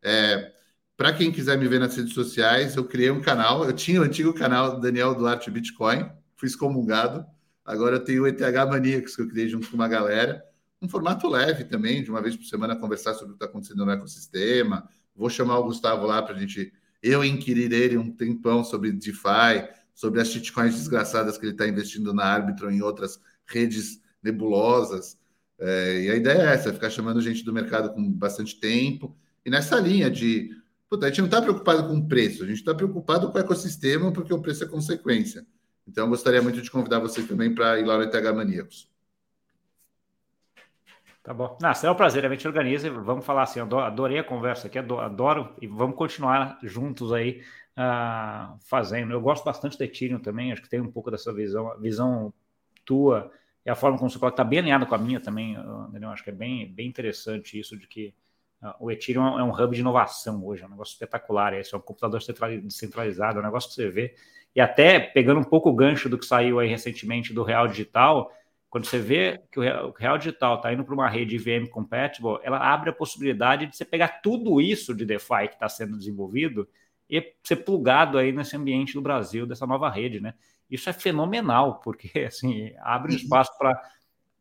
É, 0.01 0.53
para 0.97 1.13
quem 1.13 1.33
quiser 1.33 1.59
me 1.59 1.67
ver 1.69 1.81
nas 1.81 1.97
redes 1.97 2.15
sociais, 2.15 2.77
eu 2.77 2.85
criei 2.85 3.11
um 3.11 3.21
canal. 3.21 3.65
Eu 3.65 3.73
tinha 3.73 4.01
o 4.01 4.05
antigo 4.05 4.33
canal 4.33 4.81
Daniel 4.81 5.15
Duarte 5.15 5.51
Bitcoin, 5.51 6.09
fui 6.37 6.49
excomungado. 6.49 7.25
Agora 7.65 7.97
eu 7.97 8.05
tenho 8.05 8.23
o 8.23 8.27
ETH 8.27 8.41
Maníacos, 8.69 9.17
que 9.17 9.23
eu 9.23 9.29
criei 9.29 9.49
junto 9.49 9.69
com 9.69 9.75
uma 9.75 9.89
galera 9.89 10.45
um 10.85 10.89
formato 10.89 11.27
leve 11.29 11.65
também, 11.65 12.03
de 12.03 12.11
uma 12.11 12.21
vez 12.21 12.37
por 12.37 12.45
semana, 12.45 12.77
conversar 12.77 13.15
sobre 13.15 13.29
o 13.35 13.37
que 13.37 13.37
está 13.37 13.47
acontecendo 13.47 13.85
no 13.87 13.91
ecossistema. 13.91 14.87
Vou 15.17 15.31
chamar 15.31 15.59
o 15.59 15.65
Gustavo 15.65 16.07
lá 16.07 16.23
para 16.23 16.35
a 16.35 16.39
gente, 16.39 16.73
eu 17.03 17.25
inquirir 17.25 17.73
ele 17.73 17.97
um 17.97 18.11
tempão 18.11 18.63
sobre 18.63 18.93
DeFi, 18.93 19.67
sobre 19.95 20.21
as 20.21 20.29
shitcoins 20.29 20.75
desgraçadas 20.75 21.39
que 21.39 21.45
ele 21.47 21.53
está 21.53 21.67
investindo 21.67 22.13
na 22.13 22.25
Arbitron 22.25 22.71
em 22.71 22.83
outras 22.83 23.19
redes 23.47 24.01
nebulosas. 24.23 25.17
É, 25.59 26.03
e 26.03 26.11
a 26.11 26.17
ideia 26.17 26.43
é 26.43 26.55
essa, 26.55 26.73
ficar 26.73 26.91
chamando 26.91 27.23
gente 27.23 27.45
do 27.45 27.53
mercado 27.53 27.93
com 27.95 28.13
bastante 28.13 28.61
tempo. 28.61 29.17
E 29.45 29.51
nessa 29.51 29.79
linha 29.81 30.11
de. 30.11 30.51
Puta, 30.89 31.07
a 31.07 31.09
gente 31.09 31.19
não 31.19 31.27
está 31.27 31.41
preocupado 31.41 31.89
com 31.89 31.97
o 31.97 32.09
preço, 32.09 32.45
a 32.45 32.47
gente 32.47 32.59
está 32.59 32.75
preocupado 32.75 33.31
com 33.31 33.39
o 33.39 33.41
ecossistema, 33.41 34.13
porque 34.13 34.33
o 34.33 34.41
preço 34.41 34.65
é 34.65 34.69
consequência. 34.69 35.47
Então, 35.87 36.05
eu 36.05 36.11
gostaria 36.11 36.41
muito 36.41 36.63
de 36.63 36.71
convidar 36.71 36.99
você 36.99 37.23
também 37.23 37.55
para 37.55 37.79
ir 37.79 37.85
lá 37.85 37.97
no 37.97 38.05
ETH 38.05 38.35
Maníacos. 38.35 38.89
Tá 41.23 41.33
bom. 41.33 41.57
Não, 41.61 41.75
será 41.75 41.93
um 41.93 41.97
prazer, 41.97 42.25
a 42.25 42.29
gente 42.29 42.47
organiza 42.47 42.87
e 42.87 42.91
vamos 42.91 43.25
falar 43.25 43.45
assim, 43.45 43.59
adorei 43.59 44.19
a 44.19 44.25
conversa 44.25 44.67
aqui, 44.67 44.79
adoro, 44.79 45.55
e 45.61 45.67
vamos 45.67 45.97
continuar 45.97 46.59
juntos 46.63 47.13
aí 47.15 47.43
uh, 47.79 48.59
fazendo. 48.61 49.13
Eu 49.13 49.23
gosto 49.23 49.43
bastante 49.43 49.79
do 49.79 49.85
Ethereum 49.85 50.19
também, 50.19 50.53
acho 50.53 50.61
que 50.61 50.69
tem 50.69 50.83
um 50.83 50.93
pouco 50.93 51.11
dessa 51.11 51.33
visão, 51.33 51.79
visão 51.81 52.33
tua 52.85 53.33
e 53.65 53.71
a 53.71 53.75
forma 53.75 53.97
como 53.97 54.11
você 54.11 54.19
coloca 54.19 54.35
está 54.35 54.45
bem 54.45 54.59
alinhada 54.59 54.85
com 54.85 54.95
a 54.95 54.99
minha 54.99 55.19
também, 55.19 55.57
entendeu? 55.89 56.11
Acho 56.11 56.23
que 56.23 56.31
é 56.31 56.35
bem, 56.35 56.71
bem 56.71 56.87
interessante 56.87 57.59
isso 57.59 57.77
de 57.79 57.87
que 57.87 58.15
o 58.81 58.91
Ethereum 58.91 59.39
é 59.39 59.43
um 59.45 59.51
hub 59.51 59.75
de 59.75 59.81
inovação 59.81 60.45
hoje, 60.45 60.63
é 60.63 60.67
um 60.67 60.71
negócio 60.71 60.93
espetacular, 60.93 61.55
esse 61.55 61.75
é 61.75 61.79
um 61.79 61.81
computador 61.81 62.21
descentralizado, 62.63 63.39
é 63.39 63.43
um 63.43 63.45
negócio 63.45 63.69
que 63.69 63.77
você 63.77 63.89
vê, 63.89 64.15
e 64.55 64.61
até 64.61 65.01
pegando 65.01 65.41
um 65.41 65.45
pouco 65.45 65.69
o 65.69 65.75
gancho 65.75 66.09
do 66.09 66.19
que 66.19 66.25
saiu 66.25 66.59
aí 66.59 66.69
recentemente 66.69 67.33
do 67.33 67.43
Real 67.43 67.67
Digital, 67.67 68.31
quando 68.71 68.87
você 68.87 68.99
vê 68.99 69.41
que 69.53 69.61
o 69.61 69.93
Real 69.93 70.19
Digital 70.19 70.57
está 70.57 70.73
indo 70.73 70.85
para 70.85 70.95
uma 70.95 71.09
rede 71.09 71.37
IVM 71.37 71.69
compatible, 71.69 72.39
ela 72.43 72.59
abre 72.59 72.91
a 72.91 72.93
possibilidade 72.93 73.67
de 73.67 73.77
você 73.77 73.85
pegar 73.85 74.21
tudo 74.21 74.61
isso 74.61 74.93
de 74.93 75.05
DeFi 75.05 75.49
que 75.49 75.55
está 75.55 75.69
sendo 75.69 75.97
desenvolvido 75.97 76.69
e 77.09 77.35
ser 77.45 77.57
plugado 77.57 78.19
aí 78.19 78.33
nesse 78.33 78.57
ambiente 78.57 78.95
do 78.95 79.01
Brasil, 79.01 79.47
dessa 79.47 79.67
nova 79.67 79.89
rede, 79.89 80.21
né? 80.21 80.35
Isso 80.69 80.91
é 80.91 80.93
fenomenal, 80.93 81.81
porque 81.81 82.11
assim 82.27 82.73
abre 82.81 83.13
um 83.13 83.17
espaço 83.17 83.57
para 83.57 83.81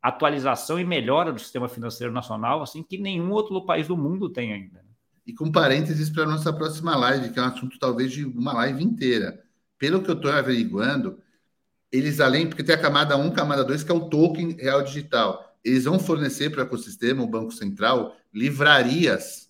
atualização 0.03 0.77
e 0.77 0.83
melhora 0.83 1.31
do 1.31 1.39
sistema 1.39 1.69
financeiro 1.69 2.11
nacional, 2.11 2.61
assim 2.61 2.83
que 2.83 2.97
nenhum 2.97 3.31
outro 3.31 3.65
país 3.65 3.87
do 3.87 3.95
mundo 3.95 4.29
tem 4.29 4.51
ainda. 4.51 4.79
Né? 4.79 4.89
E 5.25 5.33
com 5.33 5.49
parênteses 5.49 6.09
para 6.09 6.23
a 6.23 6.27
nossa 6.27 6.51
próxima 6.51 6.93
live, 6.97 7.29
que 7.29 7.39
é 7.39 7.41
um 7.41 7.45
assunto 7.45 7.79
talvez 7.79 8.11
de 8.11 8.25
uma 8.25 8.51
live 8.51 8.83
inteira. 8.83 9.41
Pelo 9.79 10.03
que 10.03 10.11
eu 10.11 10.15
estou 10.15 10.29
averiguando, 10.29 11.17
eles 11.89 12.19
além, 12.19 12.47
porque 12.47 12.63
tem 12.63 12.75
a 12.75 12.81
camada 12.81 13.15
1, 13.15 13.31
camada 13.31 13.63
2, 13.63 13.83
que 13.83 13.91
é 13.91 13.95
o 13.95 14.09
token 14.09 14.57
real 14.57 14.83
digital. 14.83 15.55
Eles 15.63 15.85
vão 15.85 15.97
fornecer 15.97 16.49
para 16.49 16.59
o 16.59 16.63
ecossistema, 16.63 17.23
o 17.23 17.27
Banco 17.27 17.53
Central, 17.53 18.17
livrarias 18.33 19.49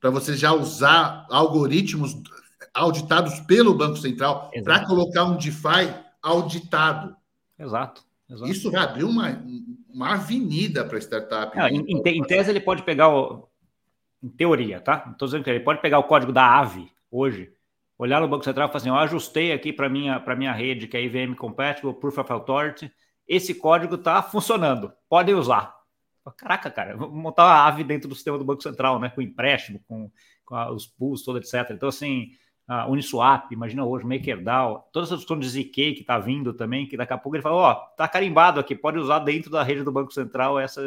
para 0.00 0.08
você 0.08 0.34
já 0.34 0.52
usar 0.52 1.26
algoritmos 1.28 2.16
auditados 2.72 3.38
pelo 3.40 3.74
Banco 3.74 3.98
Central 3.98 4.50
para 4.64 4.86
colocar 4.86 5.24
um 5.24 5.36
DeFi 5.36 5.92
auditado. 6.22 7.14
Exato. 7.58 8.02
exato. 8.30 8.50
Isso 8.50 8.70
vai 8.70 8.82
abrir 8.82 9.04
uma, 9.04 9.42
uma 9.92 10.14
avenida 10.14 10.84
para 10.84 10.98
startup. 10.98 11.56
Não, 11.56 11.68
em, 11.68 12.02
em, 12.04 12.22
tese, 12.22 12.50
ele 12.50 12.60
pode 12.60 12.82
pegar 12.82 13.08
o. 13.08 13.48
Em 14.22 14.28
teoria, 14.28 14.80
tá? 14.80 15.08
Estou 15.12 15.26
dizendo 15.26 15.44
que 15.44 15.50
ele 15.50 15.60
pode 15.60 15.80
pegar 15.80 15.98
o 15.98 16.04
código 16.04 16.30
da 16.30 16.58
AVE 16.58 16.92
hoje, 17.10 17.50
olhar 17.96 18.20
no 18.20 18.28
Banco 18.28 18.44
Central 18.44 18.68
e 18.68 18.68
falar 18.68 18.78
assim: 18.78 18.88
eu 18.90 18.96
ajustei 18.96 19.52
aqui 19.52 19.72
para 19.72 19.88
minha, 19.88 20.22
minha 20.36 20.52
rede, 20.52 20.86
que 20.86 20.96
é 20.96 21.02
IVM 21.02 21.34
Compatible, 21.34 21.94
Proof 21.94 22.18
of 22.18 22.32
Authority. 22.32 22.92
Esse 23.26 23.54
código 23.54 23.94
está 23.94 24.22
funcionando, 24.22 24.92
podem 25.08 25.34
usar. 25.34 25.74
Caraca, 26.36 26.70
cara, 26.70 26.96
vamos 26.96 27.14
montar 27.14 27.44
uma 27.44 27.66
AVE 27.66 27.82
dentro 27.82 28.08
do 28.08 28.14
sistema 28.14 28.36
do 28.36 28.44
Banco 28.44 28.62
Central, 28.62 29.00
né? 29.00 29.08
Com 29.08 29.22
empréstimo, 29.22 29.80
com, 29.88 30.10
com 30.44 30.56
os 30.72 30.86
pools, 30.86 31.22
todo, 31.22 31.38
etc. 31.38 31.70
Então, 31.70 31.88
assim, 31.88 32.30
a 32.72 32.86
Uniswap, 32.88 33.50
imagina 33.50 33.84
hoje, 33.84 34.06
MakerDAO, 34.06 34.88
todas 34.92 35.08
essas 35.08 35.18
questões 35.18 35.40
de 35.40 35.60
ZK 35.60 35.72
que 35.72 36.00
está 36.02 36.20
vindo 36.20 36.54
também, 36.54 36.86
que 36.86 36.96
daqui 36.96 37.12
a 37.12 37.18
pouco 37.18 37.34
ele 37.34 37.42
fala, 37.42 37.56
ó, 37.56 37.72
oh, 37.72 37.96
tá 37.96 38.06
carimbado 38.06 38.60
aqui, 38.60 38.76
pode 38.76 38.96
usar 38.96 39.18
dentro 39.18 39.50
da 39.50 39.60
rede 39.64 39.82
do 39.82 39.90
Banco 39.90 40.14
Central 40.14 40.56
essa... 40.56 40.80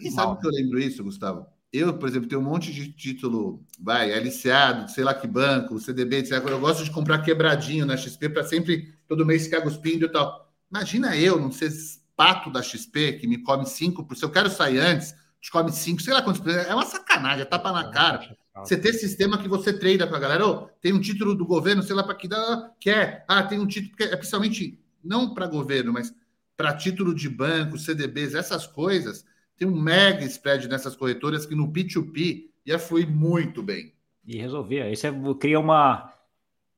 E 0.00 0.10
sabe 0.12 0.40
que 0.40 0.46
eu 0.46 0.52
lembro 0.52 0.78
isso, 0.78 1.02
Gustavo? 1.02 1.46
Eu, 1.72 1.98
por 1.98 2.08
exemplo, 2.08 2.28
tenho 2.28 2.40
um 2.40 2.44
monte 2.44 2.72
de 2.72 2.92
título, 2.92 3.60
vai, 3.80 4.12
LCA, 4.12 4.86
sei 4.86 5.02
lá 5.02 5.12
que 5.12 5.26
banco, 5.26 5.80
CDB, 5.80 6.18
etc. 6.18 6.46
Eu 6.48 6.60
gosto 6.60 6.84
de 6.84 6.92
comprar 6.92 7.18
quebradinho 7.22 7.84
na 7.84 7.96
XP 7.96 8.28
para 8.28 8.44
sempre, 8.44 8.94
todo 9.08 9.26
mês 9.26 9.46
ficar 9.46 9.62
cuspindo 9.62 10.04
e 10.04 10.08
tal. 10.08 10.48
Imagina 10.70 11.16
eu 11.16 11.40
não 11.40 11.50
ser 11.50 11.72
pato 12.14 12.52
da 12.52 12.62
XP 12.62 13.14
que 13.14 13.26
me 13.26 13.38
come 13.38 13.64
5%, 13.64 14.14
se 14.14 14.24
eu 14.24 14.30
quero 14.30 14.48
sair 14.48 14.78
antes, 14.78 15.12
te 15.40 15.50
come 15.50 15.72
5, 15.72 16.02
sei 16.02 16.14
lá 16.14 16.22
quantos, 16.22 16.46
é 16.46 16.72
uma 16.72 16.86
sacanagem, 16.86 17.42
é 17.42 17.44
tapa 17.44 17.72
na 17.72 17.90
cara. 17.90 18.38
Você 18.56 18.76
ter 18.76 18.92
sistema 18.92 19.38
que 19.38 19.48
você 19.48 19.72
treina 19.72 20.06
com 20.06 20.14
a 20.14 20.18
galera. 20.18 20.46
Oh, 20.46 20.66
tem 20.80 20.92
um 20.92 21.00
título 21.00 21.34
do 21.34 21.46
governo, 21.46 21.82
sei 21.82 21.94
lá 21.94 22.02
para 22.02 22.14
que 22.14 22.28
dá, 22.28 22.72
quer. 22.80 23.24
Ah, 23.28 23.42
tem 23.42 23.58
um 23.58 23.66
título 23.66 23.96
que 23.96 24.02
é 24.02 24.16
principalmente 24.16 24.78
não 25.02 25.32
para 25.32 25.46
governo, 25.46 25.92
mas 25.92 26.14
para 26.56 26.74
título 26.74 27.14
de 27.14 27.28
banco, 27.28 27.78
CDBs, 27.78 28.34
essas 28.34 28.66
coisas. 28.66 29.24
Tem 29.56 29.66
um 29.66 29.80
mega 29.80 30.24
spread 30.24 30.68
nessas 30.68 30.96
corretoras 30.96 31.46
que 31.46 31.54
no 31.54 31.72
P2P 31.72 32.50
ia 32.66 32.78
fluir 32.78 33.08
muito 33.08 33.62
bem. 33.62 33.94
E 34.26 34.36
resolver. 34.36 34.82
Aí 34.82 34.96
você 34.96 35.10
cria 35.38 35.58
uma 35.58 36.12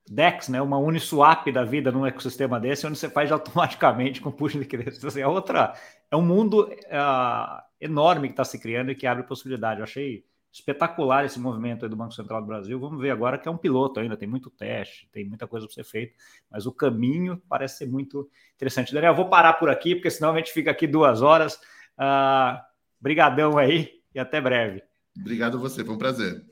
DEX, 0.08 0.48
né, 0.48 0.60
uma 0.60 0.78
Uniswap 0.78 1.50
da 1.50 1.64
vida 1.64 1.90
num 1.90 2.06
ecossistema 2.06 2.60
desse, 2.60 2.86
onde 2.86 2.98
você 2.98 3.08
faz 3.08 3.30
automaticamente 3.32 4.20
com 4.20 4.30
push 4.30 4.52
de 4.52 4.58
liquidez. 4.60 4.98
Então, 4.98 5.08
assim, 5.08 5.20
é 5.20 5.26
outra, 5.26 5.74
é 6.10 6.16
um 6.16 6.22
mundo 6.22 6.68
uh, 6.68 7.62
enorme 7.80 8.28
que 8.28 8.34
está 8.34 8.44
se 8.44 8.58
criando 8.58 8.90
e 8.90 8.94
que 8.94 9.06
abre 9.06 9.24
possibilidade. 9.24 9.80
Eu 9.80 9.84
achei 9.84 10.24
espetacular 10.53 11.24
esse 11.24 11.40
movimento 11.40 11.88
do 11.88 11.96
Banco 11.96 12.12
Central 12.12 12.42
do 12.42 12.46
Brasil. 12.46 12.78
Vamos 12.78 13.00
ver 13.00 13.11
agora 13.11 13.38
que 13.38 13.48
é 13.48 13.50
um 13.50 13.57
piloto 13.57 13.98
ainda, 13.98 14.16
tem 14.16 14.28
muito 14.28 14.50
teste, 14.50 15.09
tem 15.11 15.24
muita 15.24 15.46
coisa 15.46 15.66
para 15.66 15.74
ser 15.74 15.84
feita, 15.84 16.14
mas 16.50 16.66
o 16.66 16.72
caminho 16.72 17.42
parece 17.48 17.78
ser 17.78 17.86
muito 17.86 18.28
interessante. 18.55 18.92
Daniel, 18.92 19.14
vou 19.14 19.30
parar 19.30 19.55
por 19.55 19.70
aqui, 19.70 19.94
porque 19.94 20.11
senão 20.11 20.32
a 20.32 20.36
gente 20.36 20.53
fica 20.53 20.70
aqui 20.70 20.86
duas 20.86 21.22
horas. 21.22 21.55
Uh, 21.98 22.61
brigadão 23.00 23.57
aí 23.57 24.00
e 24.14 24.20
até 24.20 24.40
breve. 24.40 24.82
Obrigado 25.18 25.57
a 25.57 25.61
você, 25.61 25.84
foi 25.84 25.94
um 25.94 25.98
prazer. 25.98 26.44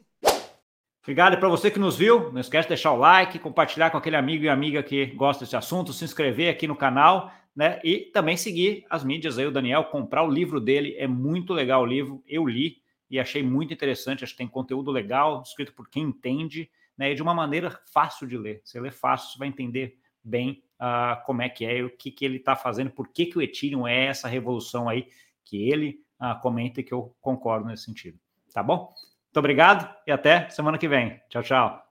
Obrigado 1.02 1.38
para 1.38 1.48
você 1.48 1.70
que 1.70 1.78
nos 1.78 1.96
viu. 1.96 2.30
Não 2.32 2.40
esquece 2.40 2.66
de 2.66 2.70
deixar 2.70 2.92
o 2.92 2.96
like, 2.96 3.38
compartilhar 3.38 3.90
com 3.90 3.96
aquele 3.96 4.16
amigo 4.16 4.44
e 4.44 4.48
amiga 4.48 4.82
que 4.82 5.06
gosta 5.06 5.44
desse 5.44 5.56
assunto, 5.56 5.92
se 5.92 6.04
inscrever 6.04 6.50
aqui 6.50 6.66
no 6.66 6.76
canal, 6.76 7.32
né? 7.56 7.80
E 7.82 8.10
também 8.12 8.36
seguir 8.36 8.84
as 8.88 9.02
mídias 9.02 9.38
aí, 9.38 9.46
o 9.46 9.50
Daniel, 9.50 9.84
comprar 9.84 10.22
o 10.22 10.30
livro 10.30 10.60
dele. 10.60 10.94
É 10.98 11.06
muito 11.06 11.54
legal 11.54 11.82
o 11.82 11.86
livro. 11.86 12.22
Eu 12.26 12.46
li, 12.46 12.79
e 13.10 13.18
achei 13.18 13.42
muito 13.42 13.74
interessante. 13.74 14.22
Acho 14.22 14.34
que 14.34 14.38
tem 14.38 14.48
conteúdo 14.48 14.90
legal, 14.90 15.42
escrito 15.42 15.72
por 15.74 15.88
quem 15.88 16.04
entende, 16.04 16.70
né, 16.96 17.12
e 17.12 17.14
de 17.14 17.22
uma 17.22 17.34
maneira 17.34 17.80
fácil 17.92 18.26
de 18.26 18.36
ler. 18.36 18.60
Você 18.64 18.78
lê 18.78 18.90
fácil, 18.90 19.32
você 19.32 19.38
vai 19.38 19.48
entender 19.48 19.98
bem 20.22 20.62
uh, 20.78 21.24
como 21.24 21.42
é 21.42 21.48
que 21.48 21.64
é, 21.64 21.82
o 21.82 21.90
que, 21.90 22.10
que 22.10 22.24
ele 22.24 22.36
está 22.36 22.54
fazendo, 22.54 22.90
por 22.90 23.08
que, 23.08 23.26
que 23.26 23.38
o 23.38 23.42
Ethereum 23.42 23.86
é 23.86 24.06
essa 24.06 24.28
revolução 24.28 24.88
aí 24.88 25.08
que 25.44 25.68
ele 25.70 26.04
uh, 26.20 26.38
comenta 26.40 26.80
e 26.80 26.84
que 26.84 26.92
eu 26.92 27.14
concordo 27.20 27.66
nesse 27.66 27.84
sentido. 27.84 28.18
Tá 28.52 28.62
bom? 28.62 28.92
Muito 29.30 29.38
obrigado 29.38 29.92
e 30.06 30.12
até 30.12 30.48
semana 30.50 30.76
que 30.76 30.88
vem. 30.88 31.20
Tchau, 31.28 31.42
tchau. 31.42 31.89